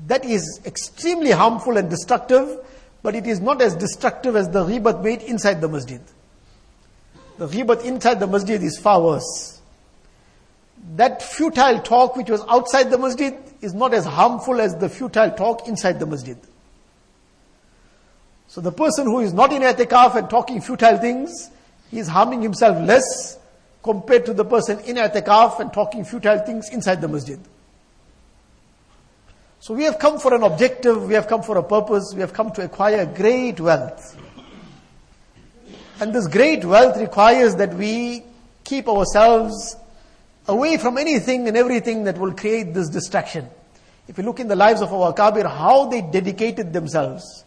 that 0.07 0.25
is 0.25 0.61
extremely 0.65 1.31
harmful 1.31 1.77
and 1.77 1.91
destructive, 1.91 2.65
but 3.03 3.15
it 3.15 3.27
is 3.27 3.41
not 3.41 3.61
as 3.61 3.75
destructive 3.77 4.35
as 4.35 4.49
the 4.49 4.65
ghibat 4.65 5.03
made 5.03 5.23
inside 5.23 5.61
the 5.61 5.69
masjid. 5.69 6.01
The 7.37 7.47
ghibat 7.47 7.85
inside 7.85 8.21
the 8.21 8.27
masjid 8.27 8.63
is 8.63 8.79
far 8.79 9.03
worse. 9.03 9.61
That 10.97 11.23
futile 11.23 11.81
talk 11.81 12.17
which 12.17 12.31
was 12.31 12.43
outside 12.49 12.91
the 12.91 12.99
masjid 12.99 13.35
is 13.61 13.75
not 13.75 13.93
as 13.93 14.05
harmful 14.05 14.61
as 14.61 14.77
the 14.77 14.89
futile 14.89 15.31
talk 15.31 15.67
inside 15.69 15.99
the 15.99 16.07
masjid. 16.07 16.37
So 18.47 18.61
the 18.61 18.73
person 18.73 19.07
who 19.07 19.21
is 19.21 19.33
not 19.33 19.53
in 19.53 19.63
i'tikaf 19.63 20.17
and 20.17 20.31
talking 20.31 20.61
futile 20.61 20.97
things, 20.99 21.51
he 21.91 21.99
is 21.99 22.09
harming 22.09 22.43
himself 22.43 22.81
less 22.87 23.39
compared 23.83 24.25
to 24.27 24.33
the 24.33 24.45
person 24.45 24.81
in 24.81 24.97
i'tikaf 24.97 25.61
and 25.61 25.73
talking 25.73 26.05
futile 26.05 26.39
things 26.39 26.71
inside 26.71 27.01
the 27.01 27.09
masjid. 27.09 27.39
So 29.61 29.75
we 29.75 29.85
have 29.85 29.99
come 29.99 30.19
for 30.19 30.35
an 30.35 30.45
objective, 30.45 31.09
we 31.09 31.15
have 31.15 31.27
come 31.27 31.43
for 31.43 31.59
a 31.59 31.63
purpose, 31.63 32.13
we 32.15 32.21
have 32.21 32.33
come 32.33 32.53
to 32.53 32.65
acquire 32.65 33.05
great 33.05 33.61
wealth. 33.61 34.17
And 36.01 36.15
this 36.15 36.29
great 36.29 36.65
wealth 36.65 36.97
requires 36.97 37.57
that 37.57 37.75
we 37.75 38.23
keep 38.63 38.89
ourselves 38.89 39.77
away 40.49 40.79
from 40.79 40.99
anything 40.99 41.47
and 41.47 41.57
everything 41.57 42.05
that 42.05 42.19
will 42.19 42.33
create 42.33 42.75
this 42.75 42.89
distraction. 42.89 43.49
If 44.09 44.17
you 44.19 44.25
look 44.25 44.41
in 44.41 44.49
the 44.49 44.57
lives 44.57 44.81
of 44.81 44.93
our 44.93 45.13
Kabir, 45.13 45.47
how 45.47 45.87
they 45.87 46.01
dedicated 46.01 46.73
themselves 46.73 47.45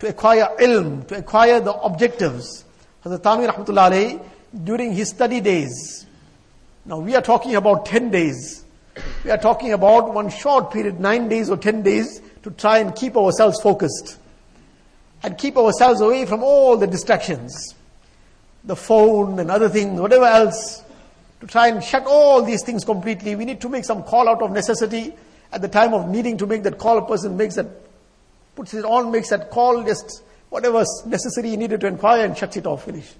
to 0.00 0.08
acquire 0.08 0.48
ilm, 0.58 1.06
to 1.08 1.18
acquire 1.18 1.60
the 1.60 1.72
objectives. 1.72 2.64
Hazrat 3.04 3.20
Thanvi 3.20 3.48
Rahmatullah 3.48 4.24
during 4.64 4.92
his 4.92 5.10
study 5.10 5.40
days. 5.40 6.06
Now 6.84 6.98
we 6.98 7.14
are 7.14 7.22
talking 7.22 7.54
about 7.54 7.86
10 7.86 8.10
days. 8.10 8.64
We 9.24 9.30
are 9.30 9.38
talking 9.38 9.72
about 9.72 10.12
one 10.12 10.28
short 10.28 10.72
period, 10.72 11.00
nine 11.00 11.28
days 11.28 11.48
or 11.48 11.56
ten 11.56 11.82
days, 11.82 12.20
to 12.42 12.50
try 12.50 12.78
and 12.78 12.94
keep 12.94 13.16
ourselves 13.16 13.60
focused 13.60 14.18
and 15.22 15.38
keep 15.38 15.56
ourselves 15.56 16.00
away 16.00 16.26
from 16.26 16.42
all 16.42 16.76
the 16.76 16.86
distractions, 16.86 17.74
the 18.64 18.76
phone 18.76 19.38
and 19.38 19.50
other 19.50 19.68
things, 19.68 20.00
whatever 20.00 20.24
else, 20.24 20.82
to 21.42 21.48
try 21.48 21.66
and 21.66 21.82
shut 21.82 22.06
all 22.06 22.40
these 22.40 22.62
things 22.62 22.84
completely. 22.84 23.34
We 23.34 23.44
need 23.44 23.60
to 23.62 23.68
make 23.68 23.84
some 23.84 24.04
call 24.04 24.28
out 24.28 24.42
of 24.42 24.52
necessity. 24.52 25.12
At 25.52 25.60
the 25.60 25.66
time 25.66 25.92
of 25.92 26.08
needing 26.08 26.38
to 26.38 26.46
make 26.46 26.62
that 26.62 26.78
call, 26.78 26.98
a 26.98 27.04
person 27.04 27.36
makes 27.36 27.56
that, 27.56 27.66
puts 28.54 28.74
it 28.74 28.84
on, 28.84 29.10
makes 29.10 29.30
that 29.30 29.50
call, 29.50 29.82
just 29.82 30.22
whatever's 30.50 31.02
necessary 31.04 31.50
he 31.50 31.56
needed 31.56 31.80
to 31.80 31.88
inquire 31.88 32.24
and 32.24 32.38
shuts 32.38 32.56
it 32.56 32.64
off, 32.64 32.84
finish. 32.84 33.12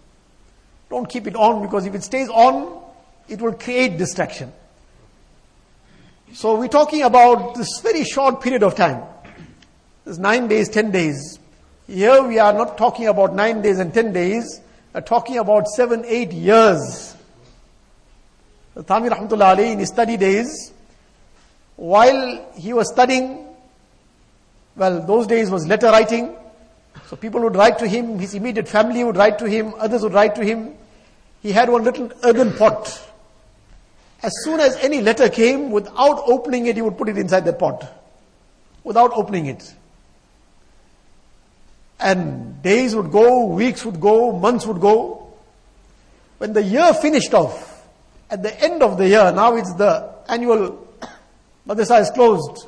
Don't 0.89 1.09
keep 1.09 1.27
it 1.27 1.35
on 1.35 1.63
because 1.63 1.85
if 1.85 1.97
it 1.97 2.05
stays 2.05 2.29
on, 2.29 2.81
it 3.29 3.41
will 3.41 3.55
create 3.55 3.99
distraction. 3.99 4.53
So 6.33 6.57
we're 6.57 6.69
talking 6.69 7.03
about 7.03 7.57
this 7.57 7.81
very 7.83 8.05
short 8.05 8.41
period 8.41 8.63
of 8.63 8.77
time. 8.77 9.03
This 10.05 10.19
nine 10.19 10.47
days, 10.47 10.69
ten 10.69 10.93
days. 10.93 11.41
Here 11.89 12.23
we 12.23 12.39
are 12.39 12.53
not 12.53 12.79
talking 12.79 13.09
about 13.09 13.35
nine 13.35 13.63
days 13.63 13.81
and 13.81 13.93
ten 13.93 14.13
days. 14.13 14.61
We're 14.95 15.01
talking 15.01 15.39
about 15.39 15.67
seven, 15.67 16.05
eight 16.07 16.31
years. 16.33 17.17
Thanvi 18.77 19.11
Rahmatullah 19.11 19.51
Ali 19.51 19.73
in 19.73 19.79
his 19.79 19.89
study 19.89 20.17
days, 20.17 20.73
while 21.77 22.53
he 22.57 22.73
was 22.73 22.91
studying, 22.91 23.47
well, 24.77 25.05
those 25.07 25.27
days 25.27 25.51
was 25.51 25.67
letter 25.67 25.89
writing. 25.89 26.37
So 27.07 27.17
people 27.17 27.41
would 27.43 27.57
write 27.57 27.79
to 27.81 27.89
him, 27.89 28.19
his 28.19 28.35
immediate 28.35 28.69
family 28.69 29.05
would 29.05 29.17
write 29.17 29.39
to 29.39 29.47
him, 29.47 29.75
others 29.79 30.03
would 30.03 30.15
write 30.15 30.35
to 30.37 30.45
him. 30.45 30.75
He 31.43 31.53
had 31.53 31.69
one 31.69 31.85
little 31.85 32.11
earthen 32.23 32.53
pot 32.55 33.09
as 34.23 34.33
soon 34.45 34.61
as 34.61 34.77
any 34.77 35.01
letter 35.01 35.29
came, 35.29 35.71
without 35.71 36.23
opening 36.27 36.67
it, 36.67 36.77
he 36.77 36.83
would 36.83 36.97
put 36.97 37.09
it 37.09 37.19
inside 37.19 37.45
the 37.45 37.53
pot. 37.53 37.93
Without 38.85 39.13
opening 39.15 39.47
it. 39.47 39.75
And 41.99 42.63
days 42.63 42.95
would 42.95 43.11
go, 43.11 43.47
weeks 43.47 43.85
would 43.85 44.01
go, 44.01 44.33
months 44.33 44.65
would 44.67 44.81
go. 44.81 45.35
When 46.39 46.53
the 46.53 46.63
year 46.63 46.95
finished 46.95 47.35
off, 47.35 47.72
at 48.33 48.43
the 48.43 48.61
end 48.63 48.83
of 48.83 48.97
the 48.97 49.07
year, 49.07 49.31
now 49.31 49.55
it's 49.57 49.75
the 49.75 50.11
annual, 50.27 50.89
madrasa 51.69 52.01
is 52.01 52.11
closed, 52.11 52.67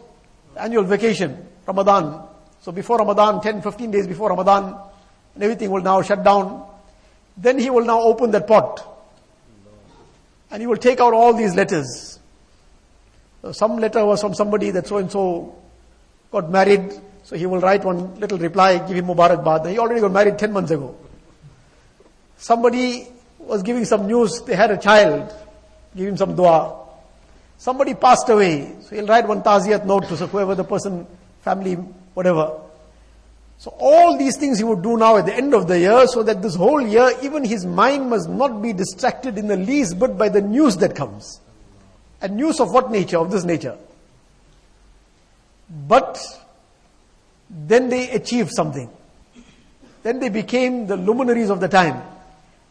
annual 0.56 0.84
vacation, 0.84 1.48
Ramadan. 1.66 2.28
So 2.60 2.70
before 2.70 2.98
Ramadan, 2.98 3.40
10, 3.40 3.62
15 3.62 3.90
days 3.90 4.06
before 4.06 4.28
Ramadan, 4.28 4.76
and 5.34 5.42
everything 5.42 5.70
will 5.70 5.80
now 5.80 6.02
shut 6.02 6.22
down. 6.22 6.68
Then 7.38 7.58
he 7.58 7.70
will 7.70 7.84
now 7.84 8.00
open 8.02 8.30
that 8.32 8.46
pot 8.46 8.90
and 10.50 10.60
he 10.60 10.66
will 10.66 10.76
take 10.76 11.00
out 11.00 11.14
all 11.14 11.32
these 11.32 11.54
letters. 11.54 12.20
So 13.42 13.52
some 13.52 13.78
letter 13.78 14.04
was 14.04 14.20
from 14.20 14.34
somebody 14.34 14.70
that 14.70 14.86
so 14.86 14.98
and 14.98 15.10
so 15.10 15.56
got 16.30 16.50
married, 16.50 16.92
so 17.22 17.36
he 17.36 17.46
will 17.46 17.60
write 17.60 17.84
one 17.84 18.20
little 18.20 18.38
reply, 18.38 18.78
give 18.86 18.96
him 18.96 19.06
Mubarak 19.06 19.42
Bad. 19.42 19.70
He 19.70 19.78
already 19.78 20.00
got 20.00 20.12
married 20.12 20.38
10 20.38 20.52
months 20.52 20.70
ago. 20.70 20.94
Somebody 22.36 23.08
was 23.38 23.62
giving 23.62 23.84
some 23.84 24.06
news, 24.06 24.42
they 24.42 24.54
had 24.54 24.70
a 24.70 24.76
child, 24.76 25.32
give 25.96 26.08
him 26.08 26.16
some 26.16 26.34
dua. 26.34 26.80
Somebody 27.56 27.94
passed 27.94 28.28
away, 28.28 28.74
so 28.82 28.96
he'll 28.96 29.06
write 29.06 29.26
one 29.26 29.42
taziyat 29.42 29.84
note 29.84 30.08
to 30.08 30.16
whoever 30.26 30.54
the 30.54 30.64
person, 30.64 31.06
family, 31.42 31.74
whatever. 32.14 32.60
So 33.58 33.74
all 33.78 34.18
these 34.18 34.36
things 34.36 34.58
he 34.58 34.64
would 34.64 34.82
do 34.82 34.96
now 34.96 35.16
at 35.16 35.26
the 35.26 35.34
end 35.34 35.54
of 35.54 35.68
the 35.68 35.78
year 35.78 36.06
so 36.06 36.22
that 36.24 36.42
this 36.42 36.54
whole 36.54 36.82
year, 36.82 37.10
even 37.22 37.44
his 37.44 37.64
mind 37.64 38.10
must 38.10 38.28
not 38.28 38.60
be 38.60 38.72
distracted 38.72 39.38
in 39.38 39.46
the 39.46 39.56
least 39.56 39.98
but 39.98 40.18
by 40.18 40.28
the 40.28 40.42
news 40.42 40.76
that 40.78 40.94
comes. 40.94 41.40
And 42.20 42.36
news 42.36 42.60
of 42.60 42.72
what 42.72 42.90
nature? 42.90 43.18
Of 43.18 43.30
this 43.30 43.44
nature. 43.44 43.78
But 45.88 46.20
then 47.48 47.88
they 47.88 48.10
achieved 48.10 48.50
something. 48.52 48.90
Then 50.02 50.20
they 50.20 50.28
became 50.28 50.86
the 50.86 50.96
luminaries 50.96 51.48
of 51.48 51.60
the 51.60 51.68
time. 51.68 52.02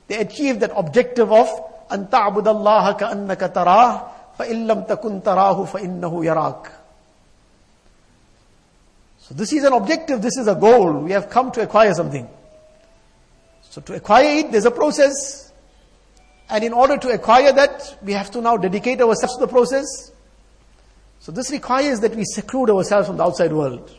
They 0.08 0.18
achieved 0.18 0.60
that 0.60 0.72
objective 0.76 1.32
of 1.32 1.48
أن 1.93 2.11
تعبد 2.11 2.49
الله 2.49 2.93
كأنك 2.93 3.41
تراه 3.55 4.03
فإن 4.39 4.67
لم 4.67 4.81
تكن 4.83 5.23
تراه 5.23 5.65
فإنه 5.65 6.25
يراك. 6.25 6.71
So 9.21 9.35
this 9.35 9.53
is 9.53 9.65
an 9.65 9.73
objective, 9.75 10.23
this 10.23 10.39
is 10.39 10.49
a 10.49 10.55
goal. 10.55 10.93
We 10.93 11.13
have 11.13 11.29
come 11.29 11.51
to 11.53 11.63
acquire 11.63 11.93
something. 11.93 12.27
So 13.63 13.81
to 13.83 13.95
acquire 13.95 14.39
it, 14.39 14.53
there's 14.53 14.65
a 14.65 14.71
process. 14.71 15.53
And 16.49 16.65
in 16.65 16.73
order 16.73 16.97
to 16.97 17.11
acquire 17.11 17.53
that, 17.53 17.99
we 18.03 18.15
have 18.15 18.31
to 18.31 18.41
now 18.41 18.57
dedicate 18.57 19.03
ourselves 19.03 19.35
to 19.35 19.41
the 19.41 19.49
process. 19.49 20.13
So 21.21 21.31
this 21.31 21.51
requires 21.51 22.01
that 22.01 22.17
we 22.17 22.25
seclude 22.25 22.71
ourselves 22.71 23.07
from 23.07 23.19
the 23.19 23.25
outside 23.25 23.53
world. 23.53 23.91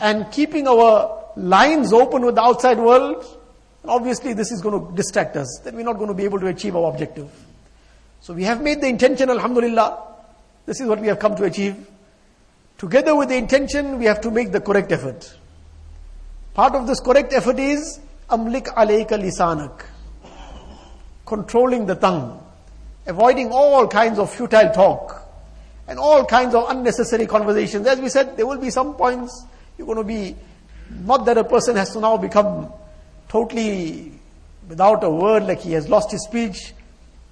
And 0.00 0.30
keeping 0.30 0.68
our 0.68 1.24
lines 1.36 1.92
open 1.92 2.24
with 2.24 2.36
the 2.36 2.42
outside 2.42 2.78
world, 2.78 3.24
obviously 3.89 4.33
this 4.33 4.51
is 4.51 4.61
going 4.61 4.79
to 4.79 4.95
distract 4.95 5.35
us. 5.35 5.61
Then 5.63 5.75
we're 5.75 5.83
not 5.83 5.97
going 5.97 6.07
to 6.07 6.13
be 6.13 6.23
able 6.23 6.39
to 6.39 6.47
achieve 6.47 6.75
our 6.75 6.91
objective. 6.91 7.29
So 8.21 8.33
we 8.33 8.43
have 8.43 8.61
made 8.61 8.81
the 8.81 8.87
intention, 8.87 9.29
Alhamdulillah. 9.29 10.03
This 10.65 10.81
is 10.81 10.87
what 10.87 10.99
we 10.99 11.07
have 11.07 11.19
come 11.19 11.35
to 11.35 11.43
achieve. 11.43 11.87
Together 12.77 13.15
with 13.15 13.29
the 13.29 13.35
intention, 13.35 13.97
we 13.97 14.05
have 14.05 14.21
to 14.21 14.31
make 14.31 14.51
the 14.51 14.61
correct 14.61 14.91
effort. 14.91 15.35
Part 16.53 16.75
of 16.75 16.87
this 16.87 16.99
correct 16.99 17.33
effort 17.33 17.59
is 17.59 17.99
amlik 18.29 18.65
alayka 18.67 19.11
lisanak. 19.11 19.85
Controlling 21.25 21.85
the 21.85 21.95
tongue. 21.95 22.43
Avoiding 23.05 23.51
all 23.51 23.87
kinds 23.87 24.19
of 24.19 24.31
futile 24.31 24.71
talk. 24.71 25.23
And 25.87 25.97
all 25.97 26.25
kinds 26.25 26.53
of 26.53 26.69
unnecessary 26.69 27.25
conversations. 27.25 27.87
As 27.87 27.99
we 27.99 28.09
said, 28.09 28.35
there 28.35 28.45
will 28.45 28.59
be 28.59 28.69
some 28.69 28.95
points 28.95 29.45
you're 29.77 29.85
going 29.85 29.99
to 29.99 30.03
be, 30.03 30.35
not 30.89 31.25
that 31.25 31.37
a 31.37 31.43
person 31.43 31.75
has 31.75 31.93
to 31.93 31.99
now 31.99 32.17
become 32.17 32.71
totally 33.29 34.11
without 34.67 35.03
a 35.03 35.09
word, 35.09 35.43
like 35.43 35.59
he 35.59 35.73
has 35.73 35.87
lost 35.87 36.11
his 36.11 36.23
speech, 36.23 36.73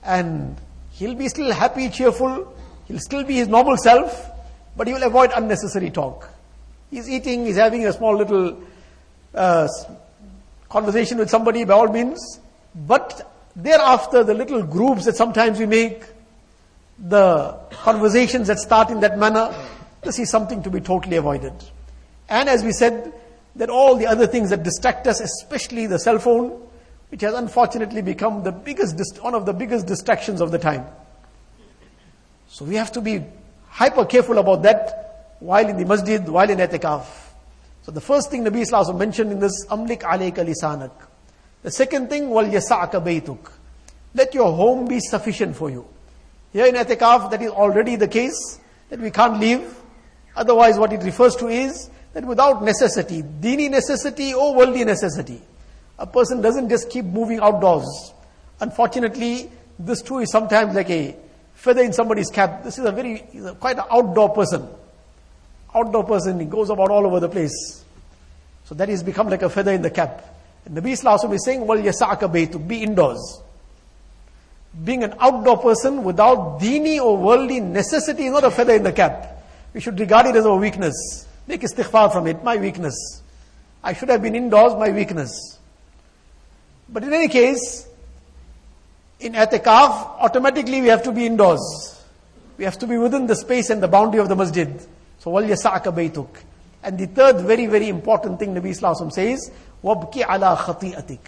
and 0.04 0.56
he'll 0.92 1.16
be 1.16 1.28
still 1.28 1.52
happy, 1.52 1.90
cheerful, 1.90 2.56
he'll 2.88 3.00
still 3.00 3.24
be 3.24 3.36
his 3.36 3.48
normal 3.48 3.78
self, 3.78 4.30
but 4.78 4.88
he 4.88 4.94
will 4.94 5.04
avoid 5.04 5.32
unnecessary 5.36 5.90
talk. 5.90 6.30
He's 6.92 7.10
eating, 7.10 7.46
he's 7.46 7.58
having 7.58 7.86
a 7.86 7.94
small 7.94 8.16
little 8.16 8.62
uh, 9.34 9.68
conversation 10.70 11.18
with 11.18 11.30
somebody 11.30 11.64
by 11.66 11.74
all 11.74 11.88
means, 11.88 12.40
but 12.74 13.32
thereafter 13.56 14.24
the 14.24 14.34
little 14.34 14.64
groups 14.64 15.06
that 15.06 15.16
sometimes 15.16 15.60
we 15.60 15.66
make, 15.66 16.04
the 16.98 17.58
conversations 17.72 18.48
that 18.48 18.60
start 18.60 18.90
in 18.90 19.02
that 19.02 19.18
manner, 19.18 19.54
this 20.04 20.20
is 20.20 20.30
something 20.30 20.64
to 20.64 20.70
be 20.70 20.80
totally 20.80 21.18
avoided. 21.18 21.54
And 22.30 22.48
as 22.48 22.64
we 22.64 22.72
said, 22.72 23.14
that 23.56 23.70
all 23.70 23.96
the 23.96 24.08
other 24.08 24.28
things 24.28 24.50
that 24.50 24.64
distract 24.64 25.08
us, 25.08 25.20
especially 25.22 25.88
the 25.88 26.00
cell 26.00 26.20
phone, 26.20 26.62
which 27.10 27.22
has 27.22 27.34
unfortunately 27.34 28.02
become 28.02 28.44
the 28.44 28.52
biggest, 28.52 29.22
one 29.24 29.36
of 29.36 29.46
the 29.46 29.54
biggest 29.54 29.86
distractions 29.86 30.42
of 30.42 30.52
the 30.52 30.60
time. 30.60 30.86
So 32.50 32.66
we 32.66 32.76
have 32.76 32.92
to 32.94 33.02
be 33.02 33.24
hyper 33.70 34.06
careful 34.06 34.38
about 34.38 34.64
that 34.64 35.36
while 35.40 35.68
in 35.68 35.78
the 35.78 35.86
masjid, 35.86 36.28
while 36.28 36.50
in 36.50 36.58
etikaf. 36.60 37.06
So 37.84 37.92
the 37.92 38.02
first 38.02 38.32
thing 38.32 38.44
Nabi 38.44 38.64
Sallallahu 38.68 38.98
mentioned 38.98 39.32
in 39.32 39.40
this, 39.40 39.66
amlik 39.68 40.02
alayka 40.02 40.46
lisanak. 40.46 40.92
The 41.62 41.72
second 41.72 42.10
thing, 42.10 42.30
wal 42.30 42.46
yasa'aka 42.46 43.04
baytuk. 43.04 43.52
Let 44.14 44.34
your 44.34 44.54
home 44.54 44.88
be 44.88 45.00
sufficient 45.00 45.56
for 45.56 45.70
you. 45.70 45.88
Here 46.54 46.66
in 46.66 46.76
etikaf, 46.76 47.32
that 47.32 47.42
is 47.42 47.52
already 47.52 47.96
the 47.96 48.08
case, 48.08 48.60
that 48.90 49.00
we 49.00 49.12
can't 49.12 49.40
leave. 49.40 49.76
Otherwise, 50.36 50.78
what 50.78 50.94
it 50.94 51.04
refers 51.04 51.36
to 51.38 51.48
is 51.48 51.90
that 52.16 52.24
without 52.24 52.64
necessity, 52.64 53.22
dini 53.22 53.70
necessity 53.70 54.34
or 54.34 54.56
worldly 54.56 54.86
necessity, 54.86 55.42
a 56.00 56.08
person 56.08 56.42
doesn't 56.42 56.70
just 56.70 56.90
keep 56.90 57.04
moving 57.04 57.42
outdoors. 57.42 58.14
Unfortunately, 58.62 59.52
this 59.78 60.02
too 60.02 60.20
is 60.20 60.32
sometimes 60.32 60.74
like 60.76 60.90
a 60.90 61.14
feather 61.56 61.82
in 61.82 61.92
somebody's 61.92 62.30
cap. 62.30 62.64
This 62.64 62.80
is 62.80 62.86
a 62.86 62.92
very, 62.94 63.26
a, 63.46 63.54
quite 63.56 63.78
an 63.78 63.84
outdoor 63.92 64.30
person. 64.30 64.66
Outdoor 65.76 66.06
person, 66.06 66.40
he 66.40 66.46
goes 66.46 66.70
about 66.70 66.90
all 66.90 67.06
over 67.06 67.20
the 67.20 67.28
place. 67.28 67.84
So 68.64 68.76
that 68.76 68.88
has 68.88 69.04
become 69.04 69.30
like 69.30 69.42
a 69.42 69.50
feather 69.50 69.74
in 69.74 69.82
the 69.82 69.92
cap. 69.92 70.24
And 70.64 70.78
Nabi 70.78 70.94
Sallallahu 70.94 71.34
is 71.34 71.44
saying, 71.44 71.68
well, 71.68 71.78
yasa'aka 71.78 72.32
baytu, 72.32 72.66
be 72.66 72.82
indoors. 72.82 73.42
Being 74.86 75.04
an 75.04 75.16
outdoor 75.20 75.58
person 75.58 76.06
without 76.06 76.62
dini 76.62 76.98
or 76.98 77.18
worldly 77.18 77.60
necessity 77.60 78.28
is 78.28 78.32
not 78.32 78.46
a 78.46 78.52
feather 78.52 78.74
in 78.74 78.84
the 78.84 78.94
cap. 78.94 79.44
We 79.74 79.82
should 79.82 80.00
regard 80.00 80.28
it 80.28 80.38
as 80.38 80.46
a 80.46 80.56
weakness. 80.56 81.25
Make 81.48 81.62
istighfar 81.62 82.12
from 82.12 82.28
it, 82.28 82.44
my 82.44 82.58
weakness. 82.58 83.22
I 83.84 83.94
should 83.94 84.10
have 84.10 84.22
been 84.22 84.36
indoors, 84.36 84.74
my 84.74 84.90
weakness. 84.90 85.60
But 86.90 87.04
in 87.04 87.14
any 87.14 87.28
case, 87.28 87.88
in 89.20 89.34
atikaf, 89.34 90.20
automatically 90.20 90.82
we 90.82 90.88
have 90.88 91.04
to 91.04 91.12
be 91.12 91.26
indoors. 91.26 92.04
We 92.58 92.66
have 92.66 92.80
to 92.80 92.88
be 92.88 92.98
within 92.98 93.28
the 93.28 93.36
space 93.36 93.70
and 93.70 93.82
the 93.82 93.88
boundary 93.88 94.20
of 94.22 94.30
the 94.30 94.36
masjid. 94.36 94.70
So, 95.20 95.32
wal 95.32 95.44
yasa'aka 95.44 95.94
baytuk. 95.94 96.30
And 96.84 96.98
the 96.98 97.08
third 97.08 97.42
very, 97.42 97.66
very 97.66 97.90
important 97.90 98.40
thing 98.40 98.54
Nabi 98.54 98.70
Sallallahu 98.70 99.12
says, 99.12 99.52
wabki 99.84 100.22
ala 100.22 100.56
khati'atik. 100.58 101.20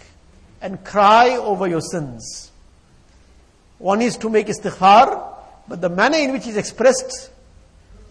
And 0.60 0.84
cry 0.84 1.36
over 1.36 1.66
your 1.66 1.80
sins. 1.80 2.50
One 3.78 4.02
is 4.02 4.16
to 4.18 4.30
make 4.30 4.46
istighfar, 4.46 5.36
but 5.68 5.80
the 5.80 5.88
manner 5.88 6.18
in 6.18 6.32
which 6.32 6.46
is 6.46 6.56
expressed, 6.56 7.30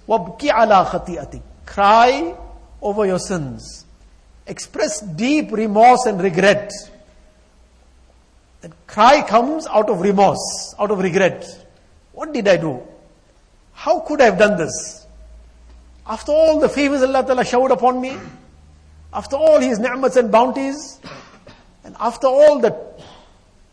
wabki 0.07 0.49
ala 0.49 0.85
khati'atik. 0.85 1.41
Cry 1.67 2.35
over 2.81 3.05
your 3.05 3.19
sins. 3.19 3.85
Express 4.47 5.01
deep 5.01 5.51
remorse 5.51 6.05
and 6.07 6.19
regret. 6.19 6.71
That 8.61 8.71
cry 8.87 9.21
comes 9.21 9.67
out 9.67 9.89
of 9.89 10.01
remorse, 10.01 10.73
out 10.79 10.89
of 10.89 10.99
regret. 10.99 11.45
What 12.13 12.33
did 12.33 12.47
I 12.47 12.57
do? 12.57 12.81
How 13.73 13.99
could 13.99 14.21
I 14.21 14.25
have 14.25 14.39
done 14.39 14.57
this? 14.57 15.05
After 16.07 16.31
all 16.31 16.59
the 16.59 16.69
favors 16.69 17.03
Allah 17.03 17.23
Ta'ala 17.25 17.43
showered 17.43 17.71
upon 17.71 17.99
me, 18.01 18.17
after 19.13 19.35
all 19.35 19.59
His 19.59 19.77
ni'mats 19.77 20.15
and 20.15 20.31
bounties, 20.31 20.99
and 21.83 21.95
after 21.99 22.27
all 22.27 22.59
the 22.59 22.75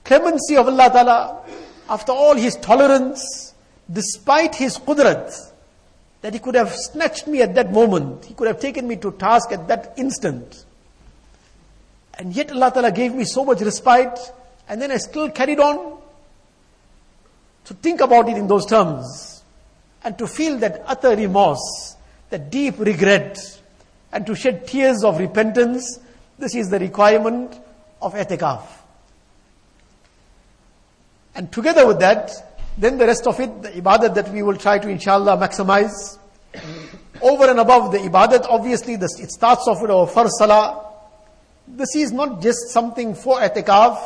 clemency 0.04 0.56
of 0.56 0.66
Allah 0.66 0.90
Ta'ala, 0.90 1.42
after 1.88 2.12
all 2.12 2.34
His 2.34 2.56
tolerance, 2.56 3.54
despite 3.90 4.56
His 4.56 4.78
qudrat, 4.78 5.52
that 6.24 6.32
he 6.32 6.38
could 6.38 6.54
have 6.54 6.74
snatched 6.74 7.26
me 7.26 7.42
at 7.42 7.54
that 7.54 7.70
moment. 7.70 8.24
He 8.24 8.32
could 8.32 8.46
have 8.46 8.58
taken 8.58 8.88
me 8.88 8.96
to 8.96 9.12
task 9.12 9.52
at 9.52 9.68
that 9.68 9.92
instant. 9.98 10.64
And 12.14 12.34
yet 12.34 12.50
Allah 12.50 12.70
Ta'ala 12.72 12.92
gave 12.92 13.14
me 13.14 13.24
so 13.24 13.44
much 13.44 13.60
respite, 13.60 14.18
and 14.66 14.80
then 14.80 14.90
I 14.90 14.96
still 14.96 15.28
carried 15.28 15.60
on 15.60 15.98
to 17.66 17.74
think 17.74 18.00
about 18.00 18.30
it 18.30 18.38
in 18.38 18.48
those 18.48 18.64
terms, 18.64 19.42
and 20.02 20.16
to 20.16 20.26
feel 20.26 20.56
that 20.60 20.82
utter 20.86 21.14
remorse, 21.14 21.94
that 22.30 22.50
deep 22.50 22.78
regret, 22.78 23.38
and 24.10 24.24
to 24.24 24.34
shed 24.34 24.66
tears 24.66 25.04
of 25.04 25.18
repentance. 25.18 26.00
This 26.38 26.54
is 26.54 26.70
the 26.70 26.78
requirement 26.78 27.54
of 28.00 28.14
etikaf. 28.14 28.62
And 31.34 31.52
together 31.52 31.86
with 31.86 32.00
that, 32.00 32.53
then 32.76 32.98
the 32.98 33.06
rest 33.06 33.26
of 33.26 33.38
it, 33.38 33.62
the 33.62 33.70
ibadat 33.70 34.14
that 34.14 34.30
we 34.30 34.42
will 34.42 34.56
try 34.56 34.78
to 34.78 34.88
inshallah 34.88 35.36
maximize. 35.36 36.18
Over 37.22 37.50
and 37.50 37.60
above 37.60 37.92
the 37.92 37.98
ibadat, 37.98 38.46
obviously 38.48 38.96
this, 38.96 39.20
it 39.20 39.30
starts 39.30 39.66
off 39.68 39.80
with 39.80 39.90
our 39.90 40.06
first 40.06 40.34
salah. 40.38 40.92
This 41.68 41.94
is 41.94 42.12
not 42.12 42.42
just 42.42 42.70
something 42.70 43.14
for 43.14 43.38
etikaf, 43.38 43.98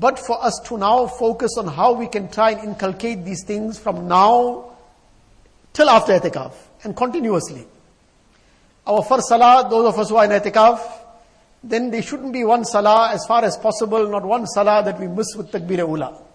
but 0.00 0.18
for 0.18 0.42
us 0.42 0.60
to 0.66 0.78
now 0.78 1.06
focus 1.06 1.56
on 1.58 1.66
how 1.66 1.92
we 1.92 2.06
can 2.06 2.30
try 2.30 2.52
and 2.52 2.68
inculcate 2.68 3.24
these 3.24 3.44
things 3.44 3.78
from 3.78 4.06
now 4.06 4.76
till 5.72 5.90
after 5.90 6.12
etikaf 6.12 6.52
and 6.84 6.96
continuously. 6.96 7.66
Our 8.86 9.02
first 9.02 9.28
salah, 9.28 9.68
those 9.68 9.92
of 9.92 9.98
us 9.98 10.08
who 10.08 10.16
are 10.16 10.24
in 10.24 10.30
etikaf, 10.30 10.80
then 11.62 11.90
there 11.90 12.02
shouldn't 12.02 12.32
be 12.32 12.44
one 12.44 12.64
salah 12.64 13.10
as 13.12 13.26
far 13.26 13.44
as 13.44 13.56
possible, 13.56 14.08
not 14.08 14.24
one 14.24 14.46
salah 14.46 14.82
that 14.84 14.98
we 15.00 15.08
miss 15.08 15.34
with 15.36 15.50
takbir 15.50 15.78
ula. 15.78 16.27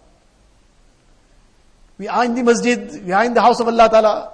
We 1.97 2.07
are 2.07 2.25
in 2.25 2.35
the 2.35 2.43
masjid, 2.43 3.05
we 3.05 3.11
are 3.11 3.23
in 3.25 3.33
the 3.33 3.41
house 3.41 3.59
of 3.59 3.67
Allah 3.67 3.89
Ta'ala. 3.89 4.31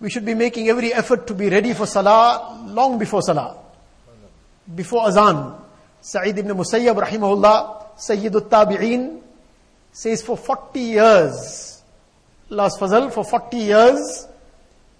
We 0.00 0.10
should 0.10 0.24
be 0.24 0.34
making 0.34 0.68
every 0.68 0.92
effort 0.92 1.26
to 1.26 1.34
be 1.34 1.48
ready 1.48 1.72
for 1.74 1.86
salah 1.86 2.64
long 2.66 2.98
before 2.98 3.22
salah. 3.22 3.56
Before 4.74 5.06
azan. 5.06 5.54
Sa'id 6.00 6.38
ibn 6.38 6.56
Musayyab 6.56 7.02
rahimahullah, 7.02 7.96
Sayyidut 7.96 8.48
Tabi'een, 8.48 9.20
says 9.92 10.22
for 10.22 10.36
40 10.36 10.80
years, 10.80 11.82
last 12.48 12.78
Fazal, 12.80 13.12
for 13.12 13.24
40 13.24 13.56
years, 13.56 14.26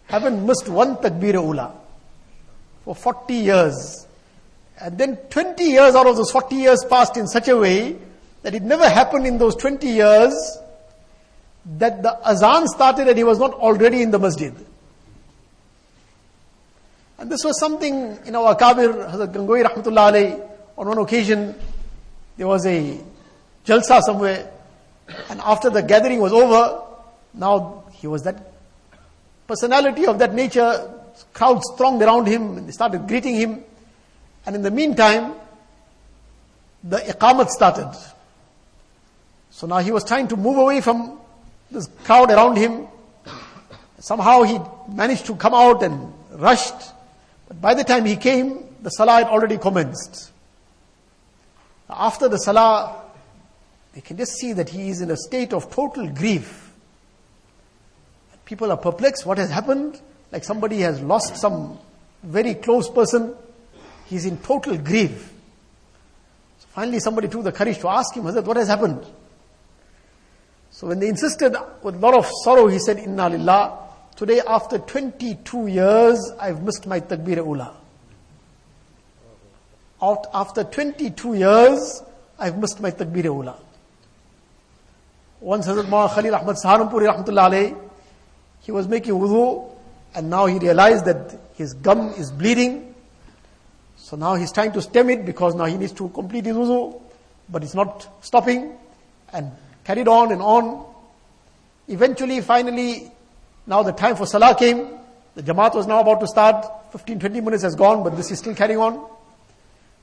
haven't 0.06 0.46
missed 0.46 0.68
one 0.68 0.96
takbir 0.96 1.34
ula. 1.34 1.72
For 2.84 2.94
40 2.94 3.34
years. 3.34 4.06
And 4.80 4.96
then 4.96 5.16
20 5.30 5.64
years 5.64 5.94
out 5.94 6.06
of 6.06 6.16
those 6.16 6.30
40 6.30 6.54
years 6.56 6.84
passed 6.88 7.16
in 7.16 7.26
such 7.26 7.48
a 7.48 7.56
way 7.56 7.96
that 8.42 8.54
it 8.54 8.62
never 8.62 8.88
happened 8.88 9.26
in 9.26 9.38
those 9.38 9.56
20 9.56 9.86
years 9.86 10.58
that 11.64 12.02
the 12.02 12.28
azan 12.28 12.66
started 12.68 13.08
and 13.08 13.16
he 13.16 13.24
was 13.24 13.38
not 13.38 13.54
already 13.54 14.02
in 14.02 14.10
the 14.10 14.18
masjid. 14.18 14.54
And 17.18 17.30
this 17.30 17.44
was 17.44 17.58
something 17.58 18.18
in 18.26 18.34
our 18.34 18.54
Kabir, 18.54 18.92
Hazrat 18.92 19.32
Gangohi 19.32 19.64
Rahmatullah 19.64 20.50
on 20.76 20.88
one 20.88 20.98
occasion, 20.98 21.54
there 22.36 22.46
was 22.46 22.66
a 22.66 23.00
jalsa 23.64 24.00
somewhere, 24.02 24.50
and 25.30 25.40
after 25.40 25.70
the 25.70 25.82
gathering 25.82 26.20
was 26.20 26.32
over, 26.32 26.82
now 27.32 27.84
he 27.92 28.06
was 28.06 28.24
that 28.24 28.52
personality 29.46 30.06
of 30.06 30.18
that 30.18 30.34
nature, 30.34 30.90
crowds 31.32 31.64
thronged 31.76 32.02
around 32.02 32.26
him, 32.26 32.58
and 32.58 32.66
they 32.68 32.72
started 32.72 33.06
greeting 33.06 33.36
him, 33.36 33.62
and 34.46 34.56
in 34.56 34.62
the 34.62 34.70
meantime, 34.70 35.34
the 36.82 36.98
iqamat 36.98 37.48
started. 37.48 37.90
So 39.50 39.66
now 39.66 39.78
he 39.78 39.92
was 39.92 40.04
trying 40.04 40.28
to 40.28 40.36
move 40.36 40.58
away 40.58 40.80
from 40.80 41.20
this 41.74 41.88
crowd 42.04 42.30
around 42.30 42.56
him. 42.56 42.86
Somehow 43.98 44.42
he 44.42 44.58
managed 44.88 45.26
to 45.26 45.36
come 45.36 45.54
out 45.54 45.82
and 45.82 46.12
rushed. 46.32 46.92
But 47.48 47.60
by 47.60 47.74
the 47.74 47.84
time 47.84 48.04
he 48.04 48.16
came, 48.16 48.64
the 48.82 48.90
salah 48.90 49.24
had 49.24 49.26
already 49.26 49.58
commenced. 49.58 50.30
After 51.88 52.28
the 52.28 52.38
salah, 52.38 53.02
they 53.94 54.00
can 54.00 54.16
just 54.16 54.32
see 54.32 54.52
that 54.54 54.68
he 54.68 54.88
is 54.88 55.00
in 55.00 55.10
a 55.10 55.16
state 55.16 55.52
of 55.52 55.70
total 55.70 56.08
grief. 56.08 56.72
People 58.44 58.70
are 58.70 58.76
perplexed. 58.76 59.24
What 59.24 59.38
has 59.38 59.50
happened? 59.50 60.00
Like 60.32 60.44
somebody 60.44 60.80
has 60.80 61.00
lost 61.00 61.36
some 61.36 61.78
very 62.22 62.54
close 62.54 62.90
person. 62.90 63.34
He's 64.06 64.26
in 64.26 64.36
total 64.38 64.76
grief. 64.76 65.32
So 66.58 66.66
finally, 66.72 67.00
somebody 67.00 67.28
took 67.28 67.44
the 67.44 67.52
courage 67.52 67.78
to 67.78 67.88
ask 67.88 68.14
him, 68.14 68.24
Hazrat, 68.24 68.44
what 68.44 68.56
has 68.56 68.68
happened? 68.68 69.04
So 70.74 70.88
when 70.88 70.98
they 70.98 71.08
insisted 71.08 71.54
with 71.84 71.94
a 71.94 71.98
lot 71.98 72.14
of 72.14 72.26
sorrow, 72.42 72.66
he 72.66 72.80
said, 72.80 72.98
Inna 72.98 73.28
lillah. 73.30 73.78
Today, 74.16 74.40
after 74.46 74.78
22 74.78 75.68
years, 75.68 76.18
I've 76.40 76.62
missed 76.62 76.86
my 76.86 76.98
takbir 76.98 77.36
ula 77.46 77.74
after 80.32 80.64
22 80.64 81.34
years, 81.34 82.02
I've 82.38 82.58
missed 82.58 82.80
my 82.80 82.90
takbir 82.90 83.24
ula. 83.24 83.56
Once 85.40 85.66
Hazrat 85.66 85.84
Maulana 85.84 86.14
Khalil 86.14 86.34
Ahmad 86.34 86.56
Saharanpuri 86.56 87.06
rahmatullah 87.12 87.90
he 88.60 88.72
was 88.72 88.88
making 88.88 89.12
wudu 89.14 89.70
and 90.14 90.30
now 90.30 90.46
he 90.46 90.58
realized 90.58 91.04
that 91.04 91.38
his 91.54 91.74
gum 91.74 92.08
is 92.16 92.30
bleeding. 92.30 92.94
So 93.96 94.16
now 94.16 94.34
he's 94.34 94.52
trying 94.52 94.72
to 94.72 94.82
stem 94.82 95.10
it 95.10 95.24
because 95.26 95.54
now 95.54 95.66
he 95.66 95.76
needs 95.76 95.92
to 95.92 96.08
complete 96.10 96.46
his 96.46 96.56
wudu, 96.56 97.00
but 97.48 97.62
it's 97.62 97.74
not 97.74 98.08
stopping 98.24 98.72
and 99.32 99.50
carried 99.84 100.08
on 100.08 100.32
and 100.32 100.42
on. 100.42 100.84
Eventually, 101.88 102.40
finally, 102.40 103.10
now 103.66 103.82
the 103.82 103.92
time 103.92 104.16
for 104.16 104.26
salah 104.26 104.54
came. 104.58 104.88
The 105.34 105.42
jamaat 105.42 105.74
was 105.74 105.86
now 105.86 106.00
about 106.00 106.20
to 106.20 106.26
start. 106.26 106.66
15, 106.92 107.20
20 107.20 107.40
minutes 107.40 107.62
has 107.62 107.74
gone, 107.74 108.04
but 108.04 108.16
this 108.16 108.30
is 108.30 108.38
still 108.38 108.54
carrying 108.54 108.78
on. 108.78 109.04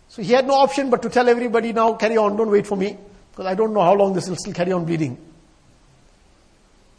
So 0.09 0.21
he 0.21 0.33
had 0.33 0.45
no 0.45 0.55
option 0.55 0.89
but 0.89 1.01
to 1.03 1.09
tell 1.09 1.29
everybody 1.29 1.71
now, 1.71 1.93
carry 1.93 2.17
on, 2.17 2.35
don't 2.35 2.51
wait 2.51 2.67
for 2.67 2.75
me, 2.75 2.97
because 3.31 3.45
I 3.45 3.55
don't 3.55 3.73
know 3.73 3.81
how 3.81 3.93
long 3.93 4.13
this 4.13 4.27
will 4.27 4.35
still 4.35 4.53
carry 4.53 4.73
on 4.73 4.83
bleeding. 4.83 5.17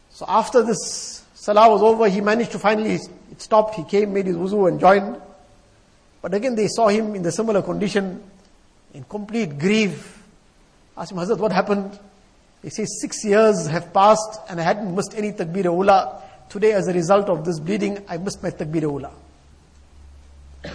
So 0.09 0.25
after 0.27 0.63
this 0.63 1.23
salah 1.35 1.69
was 1.69 1.83
over, 1.83 2.09
he 2.09 2.21
managed 2.21 2.51
to 2.53 2.59
finally, 2.59 2.95
it 2.95 3.41
stopped, 3.41 3.75
he 3.75 3.83
came, 3.83 4.13
made 4.13 4.25
his 4.25 4.35
wuzu 4.35 4.67
and 4.67 4.79
joined. 4.79 5.21
But 6.23 6.33
again 6.33 6.55
they 6.55 6.67
saw 6.67 6.87
him 6.87 7.13
in 7.13 7.21
the 7.21 7.31
similar 7.31 7.61
condition, 7.61 8.23
in 8.95 9.03
complete 9.03 9.59
grief. 9.59 10.23
Asked 10.97 11.11
him, 11.11 11.17
Hazrat, 11.17 11.37
what 11.37 11.51
happened? 11.51 11.99
He 12.63 12.69
says, 12.69 13.01
six 13.01 13.25
years 13.25 13.67
have 13.67 13.93
passed 13.93 14.39
and 14.49 14.59
I 14.59 14.63
hadn't 14.63 14.95
missed 14.95 15.13
any 15.15 15.33
takbir 15.33 15.65
ula. 15.65 16.21
Today 16.49 16.71
as 16.71 16.87
a 16.87 16.93
result 16.93 17.27
of 17.27 17.43
this 17.43 17.59
bleeding, 17.59 18.03
I 18.07 18.17
missed 18.17 18.41
my 18.41 18.51
takbir 18.51 18.83
ula. 18.83 19.11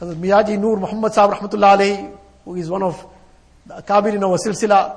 Hazrat 0.00 0.16
Miyaji 0.16 0.58
Noor 0.58 0.76
Muhammad 0.78 1.12
Sahib 1.12 1.38
Rahmatullah 1.38 2.18
who 2.44 2.56
is 2.56 2.68
one 2.68 2.82
of 2.82 3.06
the 3.64 3.74
Akabir 3.74 4.14
in 4.14 4.24
our 4.24 4.36
silsila, 4.36 4.96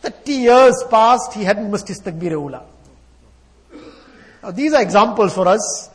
30 0.00 0.32
years 0.32 0.84
passed, 0.90 1.34
he 1.34 1.44
hadn't 1.44 1.70
missed 1.70 1.88
his 1.88 2.00
takbir 2.00 2.30
ula. 2.30 2.64
Now 4.42 4.50
these 4.52 4.72
are 4.72 4.80
examples 4.80 5.34
for 5.34 5.46
us. 5.46 5.90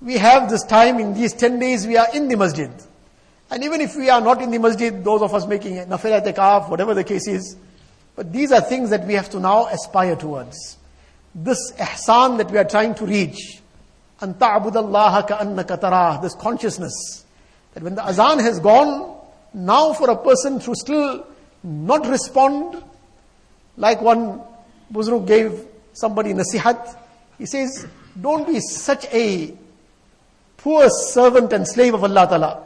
We 0.00 0.18
have 0.18 0.48
this 0.48 0.62
time 0.62 1.00
in 1.00 1.14
these 1.14 1.34
10 1.34 1.58
days 1.58 1.84
we 1.84 1.96
are 1.96 2.06
in 2.14 2.28
the 2.28 2.36
masjid. 2.36 2.70
And 3.50 3.64
even 3.64 3.80
if 3.80 3.96
we 3.96 4.08
are 4.08 4.20
not 4.20 4.40
in 4.40 4.52
the 4.52 4.58
masjid, 4.58 5.02
those 5.02 5.20
of 5.20 5.34
us 5.34 5.48
making 5.48 5.74
nafil 5.86 6.22
itikaf, 6.22 6.70
whatever 6.70 6.94
the 6.94 7.02
case 7.02 7.26
is, 7.26 7.56
but 8.19 8.31
these 8.31 8.51
are 8.51 8.61
things 8.61 8.89
that 8.91 9.05
we 9.05 9.13
have 9.13 9.29
to 9.31 9.39
now 9.39 9.67
aspire 9.67 10.15
towards. 10.15 10.77
This 11.33 11.73
ihsan 11.73 12.37
that 12.37 12.49
we 12.49 12.57
are 12.57 12.63
trying 12.63 12.95
to 12.95 13.05
reach, 13.05 13.61
أن 14.21 14.37
تعبد 14.39 14.77
الله 14.77 15.27
كأنك 15.27 15.79
تراه, 15.81 16.21
this 16.21 16.33
consciousness, 16.35 17.25
that 17.73 17.83
when 17.83 17.95
the 17.95 18.07
azan 18.07 18.39
has 18.39 18.59
gone, 18.59 19.17
now 19.53 19.91
for 19.93 20.09
a 20.09 20.15
person 20.15 20.59
to 20.59 20.73
still 20.75 21.25
not 21.63 22.07
respond, 22.07 22.81
like 23.77 24.01
one 24.01 24.41
Buzruk 24.93 25.27
gave 25.27 25.67
somebody 25.93 26.33
nasihat, 26.33 26.97
he 27.37 27.45
says, 27.45 27.85
don't 28.19 28.47
be 28.47 28.59
such 28.61 29.05
a 29.13 29.53
poor 30.57 30.89
servant 30.89 31.51
and 31.51 31.67
slave 31.67 31.93
of 31.93 32.03
Allah 32.03 32.27
Ta'ala, 32.27 32.63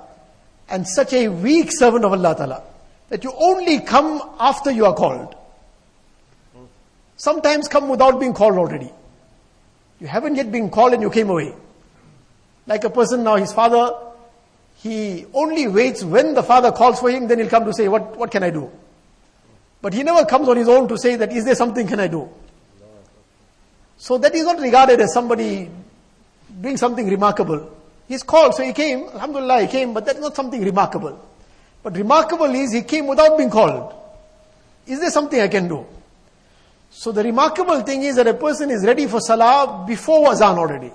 and 0.69 0.87
such 0.87 1.13
a 1.13 1.27
weak 1.27 1.69
servant 1.71 2.05
of 2.05 2.13
Allah 2.13 2.35
Ta'ala, 2.35 2.63
that 3.09 3.23
you 3.23 3.33
only 3.35 3.79
come 3.79 4.21
after 4.39 4.69
you 4.69 4.85
are 4.85 4.93
called. 4.93 5.35
Sometimes 7.16 7.68
come 7.68 7.88
without 7.88 8.18
being 8.18 8.34
called 8.34 8.56
already. 8.56 8.90
You 10.00 10.06
haven't 10.06 10.36
yet 10.36 10.50
been 10.50 10.70
called 10.70 10.92
and 10.92 11.02
you 11.02 11.10
came 11.10 11.30
away. 11.30 11.54
Like 12.66 12.84
a 12.84 12.90
person 12.90 13.24
now, 13.24 13.36
his 13.36 13.52
father 13.52 13.92
he 14.84 15.24
only 15.32 15.66
waits 15.66 16.04
when 16.04 16.34
the 16.34 16.42
father 16.42 16.70
calls 16.70 17.00
for 17.00 17.10
him, 17.10 17.26
then 17.26 17.38
he'll 17.38 17.48
come 17.48 17.64
to 17.64 17.72
say, 17.72 17.88
what, 17.88 18.16
what 18.18 18.30
can 18.30 18.42
I 18.42 18.50
do? 18.50 18.70
But 19.80 19.94
he 19.94 20.02
never 20.02 20.26
comes 20.26 20.46
on 20.46 20.58
his 20.58 20.68
own 20.68 20.88
to 20.88 20.98
say 20.98 21.16
that, 21.16 21.32
is 21.32 21.46
there 21.46 21.54
something 21.54 21.86
can 21.86 22.00
I 22.00 22.06
do? 22.06 22.28
So 23.96 24.18
that 24.18 24.34
is 24.34 24.44
not 24.44 24.60
regarded 24.60 25.00
as 25.00 25.14
somebody 25.14 25.70
doing 26.60 26.76
something 26.76 27.08
remarkable. 27.08 27.74
He's 28.06 28.22
called, 28.22 28.54
so 28.54 28.62
he 28.62 28.74
came, 28.74 29.04
alhamdulillah 29.04 29.62
he 29.62 29.68
came, 29.68 29.94
but 29.94 30.04
that's 30.04 30.20
not 30.20 30.36
something 30.36 30.62
remarkable. 30.62 31.18
But 31.82 31.96
remarkable 31.96 32.54
is 32.54 32.72
he 32.72 32.82
came 32.82 33.06
without 33.06 33.38
being 33.38 33.48
called. 33.48 33.94
Is 34.86 35.00
there 35.00 35.10
something 35.10 35.40
I 35.40 35.48
can 35.48 35.66
do? 35.68 35.86
So 36.93 37.11
the 37.11 37.23
remarkable 37.23 37.81
thing 37.81 38.03
is 38.03 38.15
that 38.15 38.27
a 38.27 38.33
person 38.33 38.71
is 38.71 38.85
ready 38.85 39.07
for 39.07 39.19
salah 39.19 39.85
before 39.87 40.31
azan 40.31 40.57
already. 40.57 40.91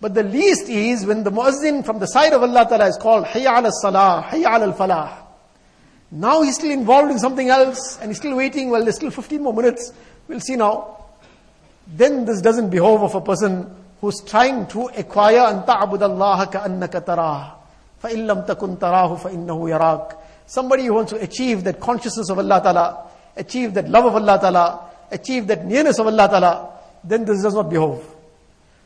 But 0.00 0.14
the 0.14 0.22
least 0.22 0.68
is 0.68 1.06
when 1.06 1.22
the 1.22 1.30
muazzin 1.30 1.84
from 1.84 1.98
the 1.98 2.06
side 2.06 2.32
of 2.32 2.42
Allah 2.42 2.66
Ta'ala 2.68 2.88
is 2.88 2.96
called 2.96 3.24
Hayya 3.26 3.58
ala 3.58 3.70
salah, 3.70 4.26
Hayya 4.30 4.56
ala 4.56 4.72
falah. 4.72 5.16
Now 6.10 6.42
he's 6.42 6.56
still 6.56 6.70
involved 6.70 7.10
in 7.10 7.18
something 7.18 7.48
else 7.48 7.98
and 8.00 8.10
he's 8.10 8.18
still 8.18 8.36
waiting, 8.36 8.70
well 8.70 8.82
there's 8.82 8.96
still 8.96 9.10
15 9.10 9.42
more 9.42 9.54
minutes, 9.54 9.92
we'll 10.28 10.40
see 10.40 10.56
now. 10.56 11.04
Then 11.86 12.24
this 12.24 12.40
doesn't 12.40 12.70
behove 12.70 13.02
of 13.02 13.14
a 13.14 13.20
person 13.20 13.70
who's 14.00 14.20
trying 14.22 14.66
to 14.68 14.88
acquire 14.96 15.50
أن 15.50 15.66
تعبد 15.66 16.02
الله 16.02 16.44
كأنك 16.44 16.92
تراه 17.06 17.52
فإن 18.02 18.26
لم 18.26 18.40
تكن 18.42 18.78
تراه 18.78 19.14
فإنه 19.16 19.70
يراك 19.70 20.16
Somebody 20.46 20.86
who 20.86 20.94
wants 20.94 21.12
to 21.12 21.20
achieve 21.22 21.64
that 21.64 21.80
consciousness 21.80 22.28
of 22.28 22.38
Allah 22.38 22.60
Ta'ala, 22.62 23.10
achieve 23.36 23.72
that 23.74 23.88
love 23.88 24.06
of 24.06 24.16
Allah 24.16 24.38
Ta'ala, 24.40 24.80
achieve 25.11 25.47
that 25.47 25.65
nearness 25.65 25.99
of 25.99 26.07
Allah 26.07 26.27
Ta'ala, 26.27 26.69
then 27.03 27.25
this 27.25 27.41
does 27.41 27.53
not 27.53 27.69
behove. 27.69 28.03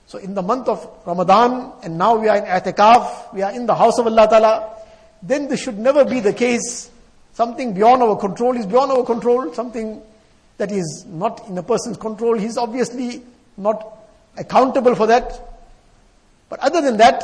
So 0.08 0.18
in 0.18 0.34
the 0.34 0.42
month 0.42 0.68
of 0.68 0.88
Ramadan, 1.06 1.72
and 1.84 1.98
now 1.98 2.18
we 2.18 2.28
are 2.28 2.38
in 2.38 2.44
i'tikaf, 2.44 3.34
we 3.34 3.42
are 3.42 3.52
in 3.52 3.66
the 3.66 3.76
house 3.76 3.98
of 3.98 4.08
Allah 4.08 4.28
Ta'ala, 4.28 4.78
then 5.24 5.48
this 5.48 5.62
should 5.62 5.80
never 5.80 6.04
be 6.04 6.20
the 6.20 6.34
case. 6.34 6.90
Something 7.34 7.74
beyond 7.74 8.04
our 8.04 8.18
control 8.18 8.58
is 8.58 8.66
beyond 8.66 8.92
our 8.92 9.06
control. 9.06 9.54
Something 9.54 10.02
that 10.58 10.72
is 10.72 11.06
not 11.08 11.48
in 11.48 11.58
a 11.58 11.64
person's 11.64 11.98
control, 11.98 12.38
he's 12.38 12.58
obviously 12.58 13.22
not 13.58 14.00
accountable 14.38 14.96
for 14.96 15.08
that. 15.08 15.40
But 16.50 16.60
other 16.60 16.82
than 16.82 16.98
that, 16.98 17.24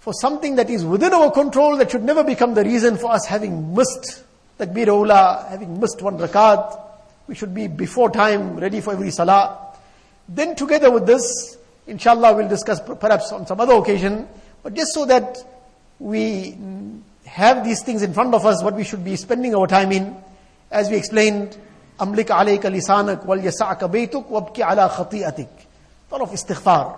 for 0.00 0.12
something 0.14 0.56
that 0.56 0.70
is 0.70 0.84
within 0.84 1.12
our 1.12 1.30
control, 1.30 1.76
that 1.76 1.90
should 1.90 2.02
never 2.02 2.24
become 2.24 2.54
the 2.54 2.64
reason 2.64 2.96
for 2.96 3.12
us 3.12 3.26
having 3.26 3.74
missed 3.74 4.24
takbir 4.58 4.86
ula, 4.86 5.46
having 5.48 5.78
missed 5.78 6.00
one 6.02 6.18
rakat. 6.18 6.78
We 7.27 7.35
should 7.35 7.53
be 7.53 7.67
before 7.67 8.09
time, 8.09 8.57
ready 8.57 8.81
for 8.81 8.93
every 8.93 9.11
salah. 9.11 9.73
Then 10.29 10.55
together 10.55 10.91
with 10.91 11.05
this, 11.05 11.57
Inshallah, 11.87 12.35
we'll 12.35 12.49
discuss 12.49 12.81
perhaps 12.81 13.31
on 13.31 13.47
some 13.47 13.61
other 13.61 13.73
occasion, 13.73 14.27
but 14.61 14.73
just 14.73 14.93
so 14.93 15.05
that 15.05 15.37
we 15.99 16.57
have 17.25 17.63
these 17.63 17.81
things 17.83 18.01
in 18.01 18.13
front 18.13 18.33
of 18.33 18.45
us, 18.45 18.61
what 18.61 18.75
we 18.75 18.83
should 18.83 19.05
be 19.05 19.15
spending 19.15 19.55
our 19.55 19.67
time 19.67 19.91
in, 19.91 20.15
As 20.69 20.89
we 20.89 20.97
explained, 20.97 21.57
أملك 22.01 22.31
عليك 22.31 22.65
لسانك 22.65 23.25
وليسعك 23.25 23.83
بيتك 23.83 24.31
وابكي 24.31 24.63
على 24.63 24.89
خطيئتك. 24.89 25.47
A 26.11 26.15
lot 26.15 26.21
of 26.21 26.31
istighfar. 26.31 26.95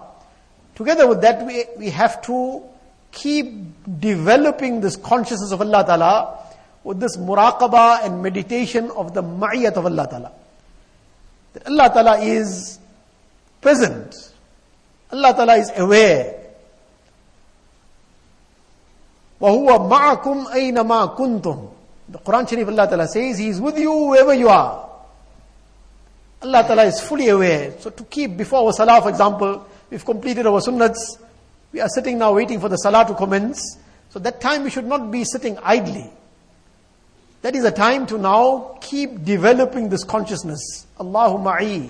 Together 0.76 1.08
with 1.08 1.22
that, 1.22 1.46
we, 1.46 1.66
we 1.78 1.90
have 1.90 2.22
to 2.24 2.64
keep 3.12 3.54
developing 4.00 4.82
this 4.82 4.96
consciousness 4.96 5.52
of 5.52 5.62
Allah 5.62 5.86
Ta'ala 5.86 6.40
with 6.84 7.00
this 7.00 7.18
muraqabah 7.18 8.06
and 8.06 8.24
meditation 8.24 8.90
of 8.92 9.14
the 9.14 9.22
ma'iyat 9.22 9.74
of 9.74 9.86
Allah 9.86 10.08
Ta'ala. 10.10 10.32
That 11.54 11.68
Allah 11.68 11.90
Ta'ala 11.94 12.20
is 12.22 12.80
present. 13.62 14.16
Allah 15.12 15.34
Ta'ala 15.34 15.56
is 15.58 15.72
aware. 15.76 16.36
وَهُوَ 19.42 19.90
مَعَكُمْ 19.90 20.48
أَيْنَمَا 20.52 21.18
كُنْتُمْ 21.18 21.70
The 22.10 22.20
Quran 22.20 22.50
Sharif 22.50 22.68
Allah 22.68 22.88
Ta'ala 22.88 23.08
says, 23.08 23.38
He 23.38 23.48
is 23.48 23.62
with 23.62 23.78
you 23.78 23.92
wherever 23.92 24.34
you 24.34 24.50
are. 24.50 24.90
Allah 26.42 26.64
Ta'ala 26.64 26.86
is 26.86 27.00
fully 27.02 27.28
aware. 27.30 27.74
So 27.80 27.90
to 27.90 28.04
keep 28.06 28.38
before 28.38 28.66
our 28.66 28.74
salah, 28.74 29.02
for 29.02 29.10
example, 29.10 29.66
we've 29.90 30.04
completed 30.04 30.46
our 30.46 30.62
sunnats, 30.62 31.20
we 31.72 31.82
are 31.82 31.90
sitting 31.90 32.18
now 32.18 32.34
waiting 32.34 32.60
for 32.60 32.70
the 32.70 32.78
salah 32.78 33.06
to 33.08 33.14
commence. 33.14 33.78
So 34.10 34.20
that 34.20 34.40
time 34.42 34.64
we 34.64 34.70
should 34.70 34.86
not 34.86 35.12
be 35.12 35.24
sitting 35.24 35.58
idly. 35.60 36.10
That 37.44 37.56
is 37.56 37.64
a 37.64 37.72
time 37.72 38.06
to 38.08 38.18
now 38.18 38.78
keep 38.82 39.24
developing 39.24 39.90
this 39.90 40.04
consciousness. 40.04 40.88
Allahu 41.00 41.38
ma'i. 41.38 41.90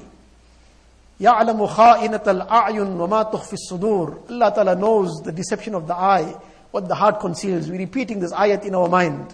يَعْلَمُ 1.19 1.67
خَائِنَةَ 1.67 2.23
الْأَعْيُنِ 2.23 2.97
وَمَا 2.97 3.31
تُخْفِ 3.31 3.53
الصُّدُورِ 3.53 4.29
Allah 4.31 4.53
Ta'ala 4.53 4.75
knows 4.75 5.21
the 5.23 5.31
deception 5.31 5.75
of 5.75 5.85
the 5.85 5.93
eye, 5.93 6.33
what 6.71 6.87
the 6.87 6.95
heart 6.95 7.19
conceals. 7.19 7.69
We're 7.69 7.79
repeating 7.79 8.19
this 8.19 8.31
ayat 8.31 8.63
in 8.63 8.73
our 8.73 8.87
mind. 8.87 9.33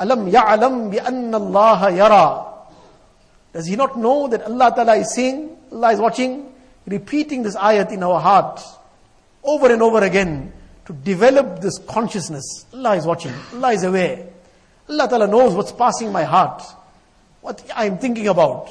أَلَمْ 0.00 0.30
يَعْلَمْ 0.30 0.94
بِأَنَّ 0.94 1.32
اللَّهَ 1.32 1.80
يَرَى 1.98 2.46
Does 3.52 3.66
he 3.66 3.76
not 3.76 3.98
know 3.98 4.28
that 4.28 4.42
Allah 4.44 4.72
Ta'ala 4.74 4.94
is 4.96 5.12
seeing, 5.12 5.56
Allah 5.70 5.92
is 5.92 6.00
watching? 6.00 6.50
Repeating 6.86 7.42
this 7.42 7.56
ayat 7.56 7.92
in 7.92 8.02
our 8.02 8.18
heart 8.18 8.62
over 9.44 9.70
and 9.70 9.82
over 9.82 10.02
again 10.02 10.52
to 10.86 10.92
develop 10.94 11.60
this 11.60 11.78
consciousness. 11.78 12.64
Allah 12.72 12.96
is 12.96 13.06
watching, 13.06 13.34
Allah 13.52 13.72
is 13.72 13.84
aware. 13.84 14.26
Allah 14.87 15.07
Ta'ala 15.09 15.27
knows 15.27 15.53
what's 15.53 15.71
passing 15.71 16.11
my 16.11 16.23
heart, 16.23 16.61
what 17.41 17.63
I'm 17.75 17.97
thinking 17.97 18.27
about. 18.27 18.69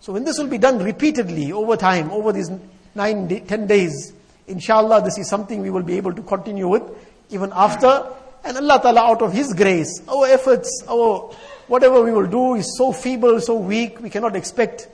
So 0.00 0.12
when 0.12 0.24
this 0.24 0.38
will 0.38 0.48
be 0.48 0.58
done 0.58 0.78
repeatedly 0.78 1.52
over 1.52 1.76
time, 1.76 2.10
over 2.10 2.32
these 2.32 2.50
nine, 2.94 3.28
ten 3.46 3.66
days, 3.66 4.12
inshallah 4.46 5.02
this 5.02 5.18
is 5.18 5.28
something 5.28 5.62
we 5.62 5.70
will 5.70 5.82
be 5.82 5.96
able 5.96 6.12
to 6.14 6.22
continue 6.22 6.68
with 6.68 6.82
even 7.30 7.52
after. 7.54 8.06
And 8.44 8.56
Allah 8.56 8.80
Ta'ala 8.82 9.00
out 9.00 9.22
of 9.22 9.32
His 9.32 9.52
grace, 9.54 10.02
our 10.08 10.26
efforts, 10.26 10.84
our 10.88 11.32
whatever 11.68 12.02
we 12.02 12.12
will 12.12 12.26
do 12.26 12.54
is 12.54 12.76
so 12.76 12.92
feeble, 12.92 13.40
so 13.40 13.54
weak, 13.54 14.00
we 14.00 14.10
cannot 14.10 14.36
expect 14.36 14.88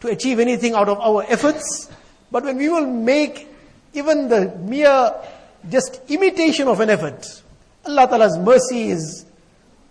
to 0.00 0.08
achieve 0.08 0.40
anything 0.40 0.74
out 0.74 0.88
of 0.88 0.98
our 1.00 1.24
efforts. 1.28 1.90
But 2.30 2.44
when 2.44 2.56
we 2.56 2.68
will 2.68 2.86
make 2.86 3.48
even 3.94 4.28
the 4.28 4.56
mere 4.58 5.14
just 5.68 6.00
imitation 6.08 6.68
of 6.68 6.80
an 6.80 6.90
effort, 6.90 7.42
Allah 7.86 8.08
Ta'ala's 8.08 8.38
mercy 8.38 8.90
is 8.90 9.25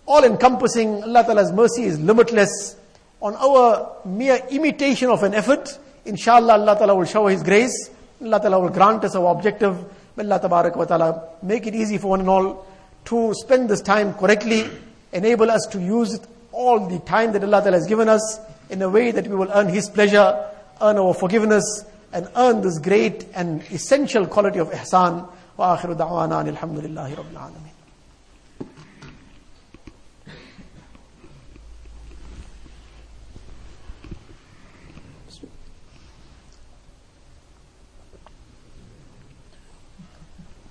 all 0.05 0.23
encompassing, 0.23 1.03
Allah 1.03 1.23
Ta'ala's 1.23 1.51
mercy 1.51 1.83
is 1.83 1.99
limitless. 1.99 2.75
On 3.21 3.35
our 3.35 3.97
mere 4.05 4.39
imitation 4.49 5.09
of 5.09 5.23
an 5.23 5.33
effort, 5.33 5.77
inshallah 6.05 6.53
Allah 6.53 6.75
Ta'ala 6.77 6.95
will 6.95 7.05
shower 7.05 7.29
His 7.29 7.43
grace, 7.43 7.89
Allah 8.21 8.39
Ta'ala 8.39 8.59
will 8.59 8.69
grant 8.69 9.03
us 9.03 9.15
our 9.15 9.31
objective. 9.31 9.77
May 10.15 10.23
Allah 10.23 10.39
Tabarak 10.39 10.75
wa 10.75 10.85
Ta'ala 10.85 11.29
make 11.43 11.65
it 11.67 11.75
easy 11.75 11.97
for 11.97 12.09
one 12.09 12.21
and 12.21 12.29
all 12.29 12.65
to 13.05 13.33
spend 13.35 13.69
this 13.69 13.81
time 13.81 14.13
correctly, 14.13 14.69
enable 15.13 15.49
us 15.49 15.65
to 15.71 15.79
use 15.79 16.15
it 16.15 16.27
all 16.51 16.87
the 16.87 16.99
time 16.99 17.31
that 17.33 17.43
Allah 17.43 17.61
Ta'ala 17.61 17.77
has 17.77 17.87
given 17.87 18.09
us 18.09 18.39
in 18.69 18.81
a 18.81 18.89
way 18.89 19.11
that 19.11 19.27
we 19.27 19.35
will 19.35 19.51
earn 19.53 19.69
His 19.69 19.89
pleasure, 19.89 20.49
earn 20.81 20.97
our 20.97 21.13
forgiveness, 21.13 21.85
and 22.13 22.27
earn 22.35 22.61
this 22.61 22.79
great 22.79 23.25
and 23.33 23.61
essential 23.71 24.25
quality 24.27 24.59
of 24.59 24.69
ihsan. 24.71 25.27
وآخر 25.57 25.93
دعوانا 25.93 26.41
أن 26.41 26.47
الحمد 26.47 26.79
لله 26.79 27.15
رب 27.15 27.31
العالمين 27.31 27.64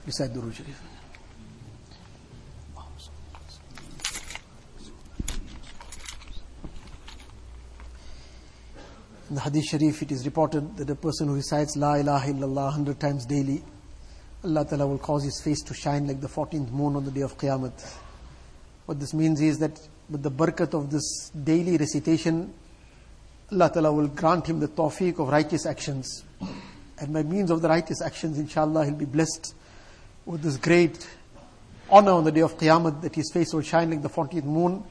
Recite 0.06 0.34
Durud 0.34 0.54
Sharif. 0.54 0.82
In 9.28 9.36
the 9.36 9.42
Hadith 9.42 9.66
Sharif, 9.66 10.04
it 10.04 10.12
is 10.12 10.24
reported 10.24 10.78
that 10.78 10.88
a 10.92 10.96
person 10.96 11.28
who 11.28 11.34
recites 11.34 11.76
La 11.76 11.96
ilaha 11.96 12.32
illallah 12.32 12.66
100 12.66 13.00
times 13.00 13.26
daily, 13.26 13.64
Allah 14.44 14.64
Ta'ala 14.64 14.86
will 14.86 15.00
cause 15.00 15.24
his 15.24 15.42
face 15.42 15.64
to 15.64 15.74
shine 15.74 16.06
like 16.06 16.22
the 16.22 16.28
14th 16.28 16.72
moon 16.72 16.96
on 16.96 17.04
the 17.04 17.10
day 17.10 17.22
of 17.22 17.36
Qiyamah. 17.36 17.74
What 18.86 19.00
this 19.00 19.16
means 19.16 19.42
is 19.42 19.58
that 19.58 19.80
with 20.08 20.22
the 20.22 20.30
barakat 20.30 20.76
of 20.76 20.92
this 20.92 21.30
daily 21.30 21.78
recitation, 21.78 22.54
Allah 23.52 23.72
Ta'ala 23.74 23.92
will 23.92 24.10
grant 24.10 24.46
him 24.46 24.60
the 24.60 24.68
tawfiq 24.68 25.18
of 25.20 25.30
righteous 25.30 25.66
actions. 25.66 26.24
And 27.00 27.12
by 27.12 27.24
means 27.24 27.50
of 27.50 27.64
the 27.64 27.70
righteous 27.70 28.04
actions, 28.04 28.38
inshallah, 28.38 28.86
he'll 28.86 28.94
be 28.94 29.06
blessed 29.06 29.56
with 30.26 30.42
this 30.42 30.58
great 30.58 31.08
honor 31.90 32.12
on 32.12 32.24
the 32.24 32.32
day 32.32 32.42
of 32.42 32.58
Qiyamah 32.58 33.02
that 33.02 33.14
his 33.14 33.32
face 33.32 33.54
will 33.54 33.62
shine 33.62 33.92
like 33.92 34.02
the 34.02 34.10
14th 34.10 34.44
moon. 34.44 34.84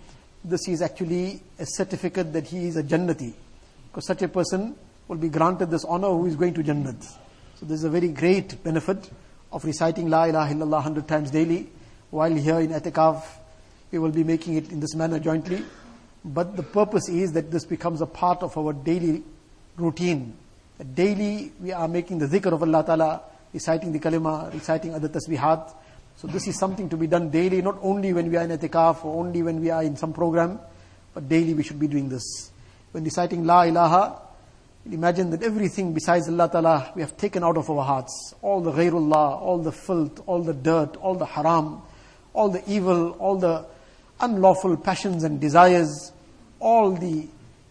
This 0.44 0.68
is 0.68 0.80
actually 0.80 1.42
a 1.58 1.66
certificate 1.66 2.32
that 2.32 2.46
he 2.46 2.66
is 2.66 2.76
a 2.76 2.82
Jannati. 2.82 3.32
Because 3.90 4.06
such 4.06 4.22
a 4.22 4.28
person 4.28 4.76
will 5.08 5.16
be 5.16 5.28
granted 5.28 5.70
this 5.70 5.84
honor 5.84 6.08
who 6.08 6.26
is 6.26 6.36
going 6.36 6.54
to 6.54 6.62
Jannat. 6.62 7.02
So 7.56 7.66
this 7.66 7.80
is 7.80 7.84
a 7.84 7.90
very 7.90 8.08
great 8.08 8.62
benefit 8.62 9.10
of 9.52 9.64
reciting 9.64 10.08
La 10.08 10.24
ilaha 10.24 10.54
illallah 10.54 10.70
100 10.70 11.08
times 11.08 11.30
daily. 11.30 11.68
While 12.10 12.34
here 12.34 12.60
in 12.60 12.70
Etikaf, 12.70 13.24
we 13.90 13.98
will 13.98 14.10
be 14.12 14.24
making 14.24 14.54
it 14.54 14.70
in 14.70 14.80
this 14.80 14.94
manner 14.94 15.18
jointly. 15.18 15.64
But 16.24 16.56
the 16.56 16.62
purpose 16.62 17.08
is 17.08 17.32
that 17.32 17.50
this 17.50 17.64
becomes 17.64 18.00
a 18.00 18.06
part 18.06 18.42
of 18.42 18.56
our 18.56 18.72
daily 18.72 19.22
routine. 19.76 20.36
Daily 20.94 21.52
we 21.60 21.72
are 21.72 21.88
making 21.88 22.18
the 22.18 22.26
zikr 22.26 22.52
of 22.52 22.62
Allah 22.62 22.84
Ta'ala, 22.84 23.22
reciting 23.54 23.92
the 23.92 24.00
kalima, 24.00 24.52
reciting 24.52 24.94
other 24.94 25.08
tasbihat. 25.08 25.72
So 26.16 26.26
this 26.28 26.46
is 26.46 26.58
something 26.58 26.88
to 26.90 26.96
be 26.96 27.06
done 27.06 27.30
daily, 27.30 27.62
not 27.62 27.78
only 27.80 28.12
when 28.12 28.30
we 28.30 28.36
are 28.36 28.42
in 28.44 28.50
etikaf 28.50 29.04
or 29.04 29.24
only 29.24 29.42
when 29.42 29.60
we 29.60 29.70
are 29.70 29.82
in 29.82 29.96
some 29.96 30.12
program, 30.12 30.58
but 31.14 31.28
daily 31.28 31.54
we 31.54 31.62
should 31.62 31.78
be 31.78 31.88
doing 31.88 32.08
this. 32.08 32.50
When 32.92 33.04
reciting 33.04 33.44
La 33.44 33.62
ilaha, 33.62 34.20
imagine 34.90 35.30
that 35.30 35.42
everything 35.42 35.94
besides 35.94 36.28
Allah 36.28 36.50
Ta'ala 36.50 36.92
we 36.94 37.02
have 37.02 37.16
taken 37.16 37.42
out 37.42 37.56
of 37.56 37.70
our 37.70 37.84
hearts. 37.84 38.34
All 38.42 38.60
the 38.60 38.72
ghairullah, 38.72 39.40
all 39.40 39.58
the 39.58 39.72
filth, 39.72 40.20
all 40.26 40.42
the 40.42 40.54
dirt, 40.54 40.96
all 40.96 41.14
the 41.14 41.26
haram, 41.26 41.80
all 42.32 42.48
the 42.48 42.62
evil, 42.70 43.12
all 43.12 43.36
the 43.36 43.64
unlawful 44.20 44.76
passions 44.76 45.24
and 45.24 45.40
desires, 45.40 46.12
all 46.60 46.92
the 46.92 47.26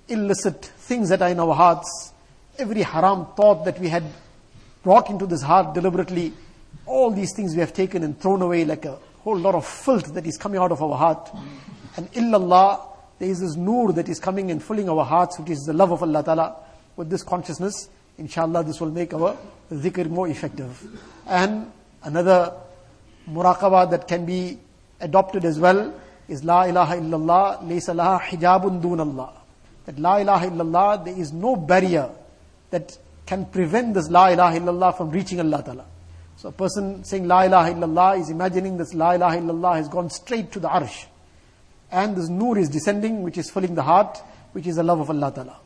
illicit 0.07 0.65
things 0.65 1.09
that 1.09 1.21
are 1.21 1.29
in 1.29 1.39
our 1.39 1.53
hearts, 1.53 2.13
every 2.57 2.81
haram 2.81 3.25
thought 3.35 3.65
that 3.65 3.79
we 3.79 3.89
had 3.89 4.03
brought 4.83 5.09
into 5.09 5.25
this 5.25 5.41
heart 5.41 5.73
deliberately, 5.73 6.33
all 6.85 7.11
these 7.11 7.33
things 7.35 7.53
we 7.53 7.61
have 7.61 7.73
taken 7.73 8.03
and 8.03 8.19
thrown 8.19 8.41
away 8.41 8.65
like 8.65 8.85
a 8.85 8.97
whole 9.23 9.37
lot 9.37 9.55
of 9.55 9.65
filth 9.65 10.13
that 10.13 10.27
is 10.27 10.37
coming 10.37 10.59
out 10.59 10.71
of 10.71 10.81
our 10.81 10.97
heart. 10.97 11.29
And 11.95 12.11
illallah, 12.11 12.81
there 13.19 13.29
is 13.29 13.39
this 13.39 13.55
nur 13.55 13.93
that 13.93 14.09
is 14.09 14.19
coming 14.19 14.51
and 14.51 14.61
filling 14.61 14.89
our 14.89 15.05
hearts, 15.05 15.39
which 15.39 15.49
is 15.51 15.59
the 15.61 15.73
love 15.73 15.91
of 15.91 16.03
Allah 16.03 16.23
Ta'ala. 16.23 16.55
With 16.97 17.09
this 17.09 17.23
consciousness, 17.23 17.89
inshallah, 18.17 18.63
this 18.65 18.81
will 18.81 18.91
make 18.91 19.13
our 19.13 19.37
dhikr 19.71 20.09
more 20.09 20.27
effective. 20.27 20.83
And 21.25 21.71
another 22.03 22.53
muraqabah 23.29 23.91
that 23.91 24.07
can 24.07 24.25
be 24.25 24.59
adopted 24.99 25.45
as 25.45 25.59
well 25.59 25.93
is 26.27 26.43
La 26.43 26.63
ilaha 26.63 26.95
illallah, 26.95 27.63
laysa 27.63 27.95
laha 27.95 28.19
hijabun 28.19 28.81
dun 28.81 28.99
Allah. 28.99 29.33
That 29.85 29.99
La 29.99 30.17
ilaha 30.17 30.49
illallah, 30.49 31.05
there 31.05 31.17
is 31.17 31.31
no 31.31 31.55
barrier 31.55 32.09
that 32.71 32.97
can 33.25 33.45
prevent 33.45 33.93
this 33.93 34.09
La 34.09 34.27
ilaha 34.27 34.59
illallah 34.59 34.97
from 34.97 35.09
reaching 35.09 35.39
Allah 35.39 35.63
Ta'ala. 35.63 35.85
So 36.37 36.49
a 36.49 36.51
person 36.51 37.03
saying 37.03 37.27
La 37.27 37.43
ilaha 37.43 37.73
illallah 37.73 38.19
is 38.19 38.29
imagining 38.29 38.77
this 38.77 38.93
La 38.93 39.11
ilaha 39.11 39.37
illallah 39.37 39.75
has 39.77 39.87
gone 39.87 40.09
straight 40.09 40.51
to 40.51 40.59
the 40.59 40.67
arsh. 40.67 41.05
And 41.91 42.15
this 42.15 42.27
nur 42.27 42.57
is 42.57 42.69
descending, 42.69 43.23
which 43.23 43.37
is 43.37 43.49
filling 43.51 43.75
the 43.75 43.83
heart, 43.83 44.17
which 44.51 44.67
is 44.67 44.75
the 44.75 44.83
love 44.83 44.99
of 44.99 45.09
Allah 45.09 45.31
Ta'ala. 45.31 45.57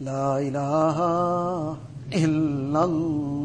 La 0.00 0.36
ilaha 0.36 1.78
illallah. 2.10 3.44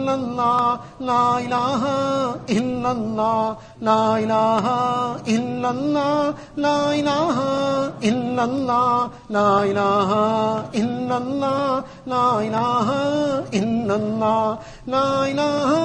الا 0.11 0.45
اللہ 0.51 1.05
لا 1.05 1.23
الہ 1.35 1.85
الا 2.55 2.89
اللہ 2.89 3.53
لا 3.81 4.01
الہ 4.15 4.67
الا 5.33 5.69
اللہ 5.69 6.57
لا 6.57 6.75
الہ 6.89 7.39
الا 8.09 8.43
اللہ 8.43 9.31
لا 9.31 9.47
الہ 9.61 10.13
الا 10.81 11.15
اللہ 11.15 11.89
لا 12.07 12.25
الہ 12.41 12.89
الا 13.61 13.95
اللہ 13.95 14.55
لا 14.87 15.05
الہ 15.21 15.79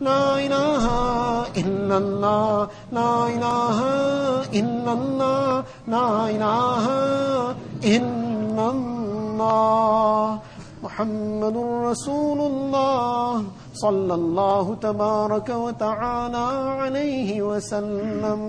لا 0.00 0.24
إله 0.46 0.84
إلا 1.56 1.96
الله 1.96 2.68
لا 2.92 3.14
إله 3.26 3.78
إلا 4.60 4.92
الله 4.92 5.64
لا 5.88 6.10
إله 6.30 6.84
إلا 7.84 8.64
الله 8.70 10.38
محمد 10.82 11.56
رسول 11.90 12.40
الله 12.40 13.44
صلى 13.74 14.14
الله 14.14 14.74
تبارك 14.82 15.48
وتعالى 15.48 16.46
عليه 16.80 17.42
وسلم 17.42 18.40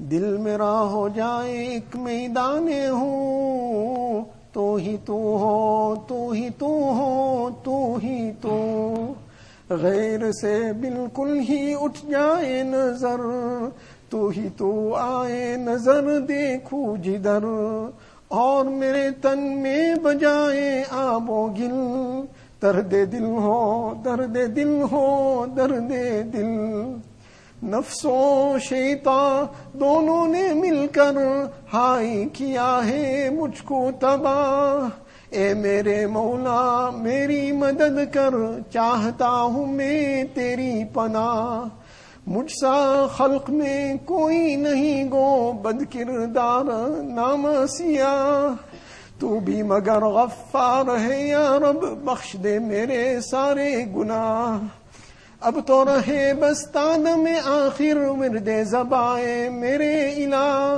दिल 0.00 0.24
मेरा 0.38 0.74
हो 0.92 1.08
जाए 1.08 1.52
एक 1.76 1.96
मैदान 1.96 2.68
हो 2.92 3.12
तो 4.54 4.64
ही 4.76 4.96
तू 5.06 5.16
हो 5.38 5.56
तू 6.08 6.32
ही 6.32 6.50
तू 6.50 6.68
हो 6.98 7.50
तू 7.64 7.76
ही 8.02 8.30
तू 8.42 8.56
غیر 9.71 10.31
سے 10.31 10.73
بالکل 10.81 11.39
ہی 11.49 11.73
اٹھ 11.81 12.05
جائے 12.05 12.63
نظر، 12.63 13.21
تو 14.09 14.27
ہی 14.27 14.47
تو 14.57 14.95
آئے 14.95 15.55
نظر 15.57 16.19
دیکھو 16.19 16.95
جدر۔ 16.95 17.43
اور 18.27 18.65
میرے 18.65 19.09
تن 19.21 19.61
میں 19.61 19.95
بجائے 20.03 20.83
آب 20.89 21.29
و 21.29 21.47
گل، 21.47 21.73
درد 22.61 22.91
دل 22.91 23.23
ہو، 23.23 23.93
درد 24.05 24.37
دل 24.55 24.81
ہو، 24.91 25.45
درد 25.57 25.91
دل۔ 26.33 26.49
نفس 27.63 28.05
و 28.05 28.55
شیطان 28.61 29.45
دونوں 29.79 30.27
نے 30.27 30.53
مل 30.53 30.87
کر 30.87 31.13
ہائی 31.73 32.29
کیا 32.33 32.79
ہے 32.85 33.29
مجھ 33.29 33.63
کو 33.63 33.89
تباہ۔ 33.99 35.10
اے 35.31 35.53
میرے 35.53 36.05
مولا، 36.05 36.89
میری 36.97 37.51
مدد 37.51 38.13
کر، 38.13 38.33
چاہتا 38.71 39.29
ہوں 39.29 39.65
میں 39.65 40.23
تیری 40.23 40.83
پناہ۔ 40.93 41.67
مجھ 42.27 42.51
سا 42.51 43.07
خلق 43.17 43.49
میں 43.49 43.95
کوئی 44.05 44.55
نہیں 44.55 45.09
گو 45.11 45.51
بد 45.51 45.93
کردار 45.93 46.63
نام 47.03 47.47
سیاہ 47.77 48.53
تو 49.19 49.39
بھی 49.39 49.63
مگر 49.63 50.01
غفار 50.01 50.99
ہے 50.99 51.27
یا 51.27 51.57
رب، 51.59 51.81
بخش 52.05 52.35
دے 52.43 52.59
میرے 52.59 53.21
سارے 53.21 53.85
گناہ۔ 53.95 54.65
اب 55.41 55.59
تو 55.65 55.85
رہے 55.85 56.33
بستان 56.33 57.05
میں 57.17 57.39
آخر 57.45 57.95
مردے 57.95 58.63
زبائے 58.63 59.49
میرے 59.49 59.93
الہ۔ 60.07 60.77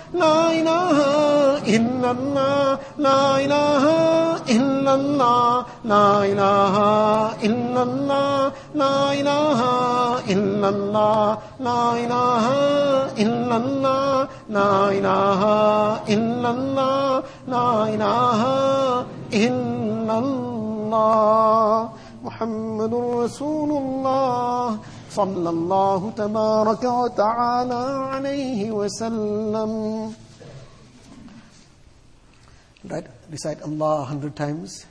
لا 0.13 0.35
الہ 0.49 1.03
الا 1.73 2.09
اللہ 2.09 2.99
لا 2.99 3.19
الہ 3.35 3.91
الا 4.53 4.91
اللہ 4.93 5.71
لا 5.85 6.07
الہ 6.21 6.81
الا 7.49 7.81
اللہ 7.81 8.75
لا 8.75 8.91
الہ 9.11 9.61
الا 10.33 10.67
اللہ 10.67 11.35
لا 11.61 11.79
الہ 11.91 12.51
الا 13.23 13.55
اللہ 13.55 14.25
لا 14.49 14.69
الہ 14.89 15.47
الا 16.09 16.49
اللہ 16.49 17.31
لا 17.47 17.65
الہ 17.85 18.43
الا 19.31 20.17
اللہ 20.17 21.87
محمد 22.23 22.93
رسول 22.93 23.69
اللہ 23.75 24.75
صلى 25.10 25.48
الله 25.50 26.10
تبارك 26.10 26.84
وتعالى 26.84 27.82
عليه 28.12 28.70
وسلم 28.70 30.14
Right? 32.86 33.06
Recite 33.30 33.62
Allah 33.62 34.02
a 34.02 34.04
hundred 34.04 34.36
times 34.36 34.86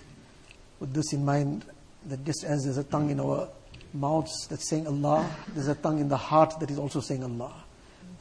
with 0.82 0.94
this 0.94 1.14
in 1.14 1.24
mind 1.24 1.64
that 2.08 2.26
just 2.26 2.44
as 2.44 2.66
there's 2.66 2.78
a 2.78 2.84
tongue 2.84 3.10
in 3.10 3.22
our 3.22 3.48
mouths 3.94 4.48
that's 4.50 4.70
saying 4.70 4.86
Allah, 4.86 5.30
there's 5.54 5.70
a 5.70 5.76
tongue 5.76 6.00
in 6.00 6.10
the 6.10 6.18
heart 6.18 6.60
that 6.60 6.70
is 6.70 6.78
also 6.78 7.00
saying 7.00 7.24
Allah. 7.24 7.54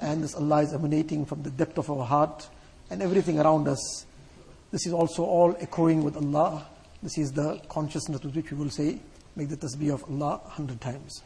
And 0.01 0.22
this 0.22 0.35
Allah 0.35 0.62
is 0.62 0.72
emanating 0.72 1.27
from 1.27 1.43
the 1.43 1.51
depth 1.51 1.79
of 1.79 1.91
our 1.91 2.05
heart 2.05 2.49
and 2.91 3.03
everything 3.03 3.41
around 3.41 3.66
us. 3.66 4.07
This 4.70 4.87
is 4.87 4.93
also 4.93 5.25
all 5.25 5.57
echoing 5.59 6.05
with 6.05 6.16
Allah. 6.16 6.66
This 7.03 7.18
is 7.18 7.33
the 7.33 7.61
consciousness 7.68 8.22
with 8.22 8.37
which 8.37 8.53
we 8.53 8.57
will 8.57 8.70
say, 8.70 9.01
make 9.35 9.49
the 9.49 9.57
tasbih 9.57 9.93
of 9.93 10.05
Allah 10.05 10.41
hundred 10.47 10.81
times. 10.81 11.22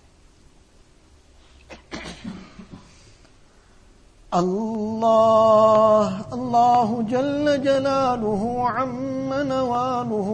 الله 4.34 6.09
الله 6.34 6.89
جل 7.09 7.45
جلاله 7.64 8.43
عم 8.70 9.30
نواله 9.34 10.30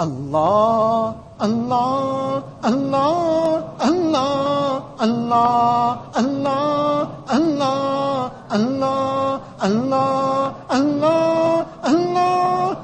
الله 0.00 1.14
الله 1.42 2.42
الله 2.64 3.62
الله 3.80 4.82
الله 5.04 5.98
الله 6.18 7.08
الله 7.32 8.30
الله 8.52 9.40
الله 9.64 10.56
الله 10.76 11.66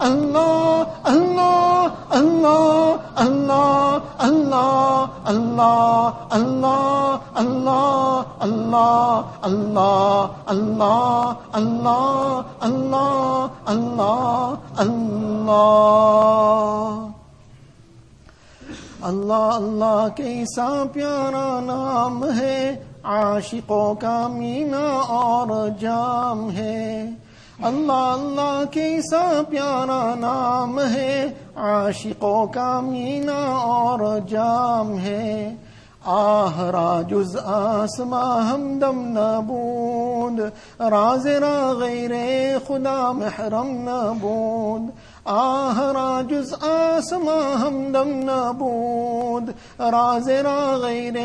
اللہ 0.00 0.82
اللہ 1.04 1.88
اللہ 2.10 3.18
اللہ 3.18 3.98
اللہ 4.08 5.06
اللہ 5.28 6.32
اللہ 6.32 8.22
اللہ 8.40 10.36
اللہ 10.48 11.32
اللہ 11.52 13.48
اللہ 13.68 14.54
اللہ 14.78 15.72
اللہ 19.02 19.50
اللہ 19.52 20.06
کیسا 20.16 20.68
پیارا 20.92 21.48
نام 21.60 22.24
ہے 22.38 22.58
عاشقوں 23.04 23.94
کا 23.94 24.26
مینا 24.28 24.86
اور 25.10 25.68
جام 25.80 26.50
ہے 26.50 27.06
اللہ 27.60 27.92
اللہ 27.92 28.62
کیسا 28.70 29.42
پیارا 29.48 30.14
نام 30.14 30.80
ہے، 30.80 31.26
عاشقوں 31.56 32.46
کا 32.46 32.80
مینا 32.80 33.56
اور 33.56 34.18
جام 34.28 34.98
ہے۔ 34.98 35.54
آہ 36.04 36.60
راجز 36.60 37.36
آسما 37.44 38.54
ہمدم 38.54 39.18
نبود 39.18 40.40
راز 40.80 41.26
را 41.26 41.72
غیر 41.72 42.10
خدا، 42.66 43.12
محرم 43.12 43.68
نبود 43.68 44.90
آہ 45.24 45.78
راجز 45.78 46.54
آسما 46.62 47.38
ہمدم 47.60 48.08
نبود 48.08 49.50
راز 49.78 50.28
را 50.28 50.76
غیر 50.76 51.16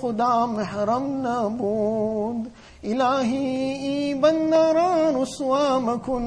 خدا، 0.00 0.44
محرم 0.44 1.06
نبود 1.26 2.48
الہی 2.86 4.12
بندرا 4.20 4.90
رسوا 5.14 5.78
مکن 5.78 6.26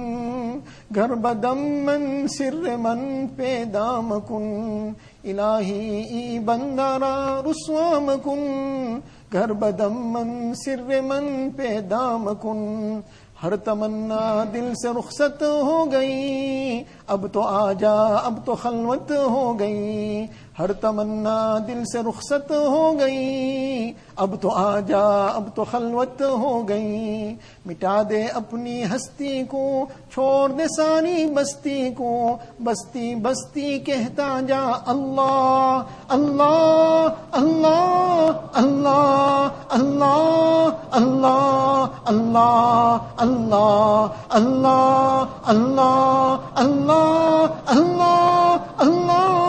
گھر 0.95 1.14
بدم 1.22 1.60
من 1.86 2.28
سر 2.28 2.76
من 2.78 3.26
پیدا 3.36 3.86
مکن 4.01 4.91
الہی 5.24 6.39
بندرا 6.45 7.16
رسوا 7.45 7.88
مکن 8.01 8.99
گھر 9.34 9.53
بدم 9.53 9.97
من 10.14 10.53
سر 10.55 11.01
من 11.01 11.49
پیدا 11.55 12.05
کن 12.41 12.99
ہر 13.43 13.55
تمنا 13.55 14.43
دل 14.53 14.74
سے 14.76 14.89
رخصت 14.97 15.43
ہو 15.43 15.84
گئی 15.91 16.84
اب 17.07 17.26
تو 17.34 17.41
آجا 17.41 17.93
اب 18.16 18.39
تو 18.45 18.55
خلوت 18.55 19.12
ہو 19.12 19.60
گئی 19.60 20.26
ہر 20.60 20.72
تمنا 20.74 21.38
دل 21.68 21.84
سے 21.86 21.99
رخصت 22.07 22.49
ہو 22.51 22.99
گئی 22.99 23.91
اب 24.16 24.36
تو 24.41 24.49
آ 24.51 24.80
جا 24.88 25.03
اب 25.28 25.47
تو 25.55 25.64
خلوت 25.64 26.22
ہو 26.22 26.51
گئی 26.70 27.36
مٹا 27.66 28.01
دے 28.10 28.24
اپنی 28.36 28.84
ہستی 28.86 29.43
کو 29.49 29.64
چھوڑ 30.14 30.49
دے 30.49 30.66
ساری 30.76 31.26
بستی 31.36 31.89
کو 31.97 32.12
بستی 32.64 33.14
بستی 33.22 33.78
کہتا 33.82 34.28
جا 34.47 34.62
اللہ 34.88 35.84
اللہ 36.10 37.07
اللہ 37.34 38.51
اللہ 38.55 39.49
اللہ 39.72 40.70
اللہ 40.91 41.78
اللہ 42.07 42.97
اللہ 43.20 44.07
اللہ 44.34 45.26
اللہ 45.45 46.38
اللہ 46.57 47.47
اللہ 47.70 48.57
اللہ 48.80 49.48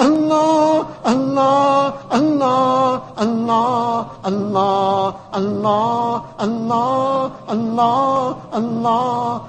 الله 0.00 0.86
الله 1.06 1.92
الله 2.14 3.00
الله 3.22 4.06
الله 4.26 5.14
الله 5.34 5.34
الله 5.34 6.22
الله 6.54 7.30
الله 8.52 8.52
الله 8.52 9.42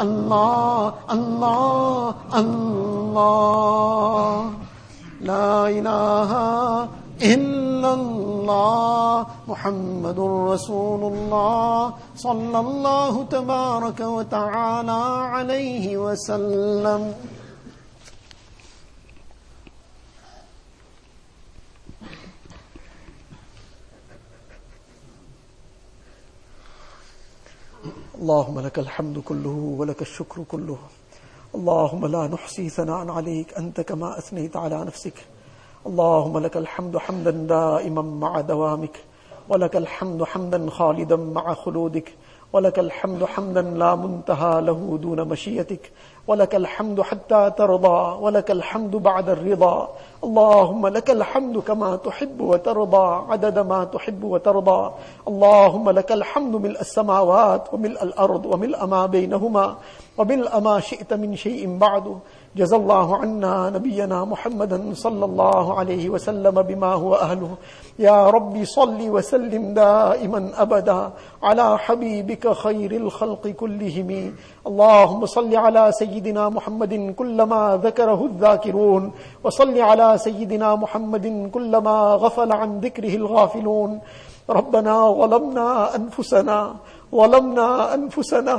الله 0.00 0.94
الله 1.12 2.14
الله 2.34 4.50
لا 5.20 5.68
إله 5.68 6.30
إلا 7.22 7.94
الله 7.94 9.26
محمد 9.48 10.18
رسول 10.52 11.02
الله 11.12 11.92
صلى 12.16 12.58
الله 12.60 13.12
تبارك 13.30 14.00
وتعالى 14.00 15.02
عليه 15.34 15.96
وسلم 15.96 17.14
اللهم 28.26 28.60
لك 28.60 28.78
الحمد 28.78 29.18
كله 29.18 29.56
ولك 29.78 30.02
الشكر 30.02 30.42
كله. 30.52 30.78
اللهم 31.54 32.06
لا 32.06 32.26
نحصي 32.26 32.68
ثناء 32.68 33.10
عليك 33.10 33.54
أنت 33.54 33.80
كما 33.80 34.18
أثنيت 34.18 34.56
على 34.56 34.84
نفسك. 34.84 35.16
اللهم 35.86 36.38
لك 36.38 36.56
الحمد 36.56 36.96
حمدا 36.96 37.30
دائما 37.30 38.02
مع 38.02 38.40
دوامك 38.40 38.96
ولك 39.48 39.76
الحمد 39.76 40.24
حمدا 40.24 40.70
خالدا 40.70 41.16
مع 41.16 41.54
خلودك 41.54 42.14
ولك 42.52 42.78
الحمد 42.78 43.24
حمدا 43.24 43.62
لا 43.62 43.94
منتهى 43.94 44.60
له 44.60 44.98
دون 45.02 45.28
مشيتك. 45.28 45.92
ولك 46.26 46.54
الحمد 46.54 47.00
حتى 47.00 47.50
ترضى 47.58 48.18
ولك 48.20 48.50
الحمد 48.50 48.96
بعد 48.96 49.28
الرضا. 49.28 49.88
اللهم 50.24 50.86
لك 50.86 51.10
الحمد 51.10 51.58
كما 51.58 51.96
تحب 51.96 52.40
وترضى 52.40 53.06
عدد 53.30 53.58
ما 53.58 53.84
تحب 53.84 54.24
وترضى. 54.24 54.90
اللهم 55.28 55.90
لك 55.90 56.12
الحمد 56.12 56.54
ملء 56.56 56.80
السماوات 56.80 57.74
وملء 57.74 58.02
الأرض 58.02 58.46
وملء 58.46 58.86
ما 58.86 59.06
بينهما 59.06 59.76
وملء 60.18 60.60
ما 60.60 60.80
شئت 60.80 61.12
من 61.12 61.36
شيء 61.36 61.78
بعد. 61.78 62.18
جزى 62.56 62.76
الله 62.76 63.16
عنا 63.16 63.70
نبينا 63.70 64.24
محمدا 64.24 64.90
صلى 64.94 65.24
الله 65.24 65.78
عليه 65.78 66.10
وسلم 66.10 66.62
بما 66.62 66.92
هو 66.92 67.14
أهله. 67.14 67.54
يا 67.98 68.30
رب 68.30 68.64
صل 68.64 69.00
وسلم 69.08 69.74
دائما 69.74 70.50
أبدا 70.56 71.10
على 71.42 71.78
حبيبك 71.78 72.52
خير 72.52 72.92
الخلق 72.92 73.48
كلهم. 73.48 74.10
اللهم 74.66 75.26
صل 75.26 75.56
على 75.56 75.92
سيدنا 75.92 76.48
محمد 76.48 77.14
كلما 77.16 77.80
ذكره 77.82 78.20
الذاكرون 78.24 79.12
وصل 79.44 79.78
على 79.80 80.18
سيدنا 80.18 80.74
محمد 80.74 81.50
كلما 81.54 81.96
غفل 82.22 82.52
عن 82.52 82.80
ذكره 82.80 83.14
الغافلون. 83.16 84.00
ربنا 84.50 84.94
ظلمنا 85.12 85.96
أنفسنا 85.96 86.58
ظلمنا 87.14 87.94
أنفسنا 87.94 88.56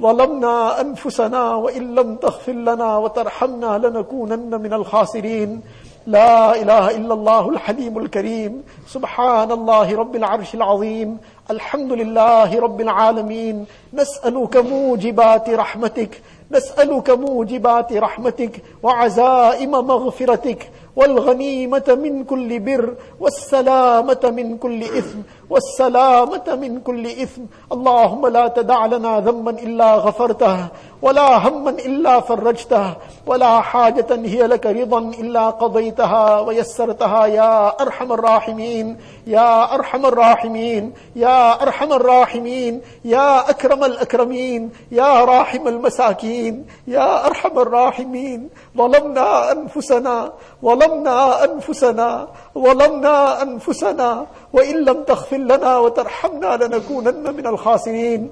ظلمنا 0.00 0.80
أنفسنا 0.80 1.54
وإن 1.54 1.94
لم 1.94 2.16
تغفر 2.16 2.52
لنا 2.52 2.96
وترحمنا 2.96 3.78
لنكونن 3.78 4.60
من 4.64 4.72
الخاسرين. 4.72 5.60
لا 6.06 6.62
إله 6.62 6.90
إلا 6.90 7.14
الله 7.14 7.48
الحليم 7.48 7.98
الكريم. 7.98 8.62
سبحان 8.88 9.52
الله 9.52 9.96
رب 9.96 10.16
العرش 10.16 10.54
العظيم. 10.54 11.18
الحمد 11.50 11.92
لله 11.92 12.60
رب 12.60 12.80
العالمين. 12.80 13.66
نسألك 13.94 14.56
موجبات 14.56 15.50
رحمتك. 15.50 16.22
نسألك 16.50 17.10
موجبات 17.10 17.92
رحمتك 17.92 18.62
وعزائم 18.82 19.70
مغفرتك. 19.70 20.70
والغنيمة 20.96 21.98
من 22.02 22.24
كل 22.24 22.58
بر. 22.58 22.94
والسلامة 23.20 24.20
من 24.24 24.56
كل 24.58 24.82
إثم. 24.82 25.18
والسلامة 25.50 26.58
من 26.62 26.80
كل 26.80 27.06
إثم. 27.06 27.42
اللهم 27.72 28.26
لا 28.26 28.48
تدع 28.48 28.86
لنا 28.86 29.20
ذنبا 29.20 29.50
إلا 29.50 29.94
غفرته. 29.94 30.66
ولا 31.02 31.48
هما 31.48 31.70
إلا 31.70 32.20
فرجته 32.20 32.94
ولا 33.26 33.60
حاجة 33.60 34.06
هي 34.10 34.46
لك 34.46 34.66
رضا 34.66 34.98
إلا 34.98 35.50
قضيتها 35.50 36.40
ويسرتها 36.40 37.26
يا 37.26 37.82
أرحم 37.82 38.12
الراحمين 38.12 38.96
يا 39.26 39.74
أرحم 39.74 40.06
الراحمين 40.06 40.92
يا 41.16 41.62
أرحم 41.62 41.92
الراحمين 41.92 42.80
يا 43.04 43.50
أكرم 43.50 43.84
الأكرمين 43.84 44.70
يا 44.92 45.24
راحم 45.24 45.68
المساكين 45.68 46.66
يا 46.86 47.26
أرحم 47.26 47.58
الراحمين. 47.58 48.48
ظلمنا 48.76 49.52
أنفسنا 49.52 50.32
ظلمنا 50.64 51.44
أنفسنا 51.44 52.28
ظلمنا 52.58 53.42
أنفسنا 53.42 54.26
وإن 54.52 54.76
لم 54.84 55.02
تغفر 55.02 55.36
لنا 55.36 55.78
وترحمنا 55.78 56.56
لنكونن 56.56 57.36
من 57.36 57.46
الخاسرين. 57.46 58.30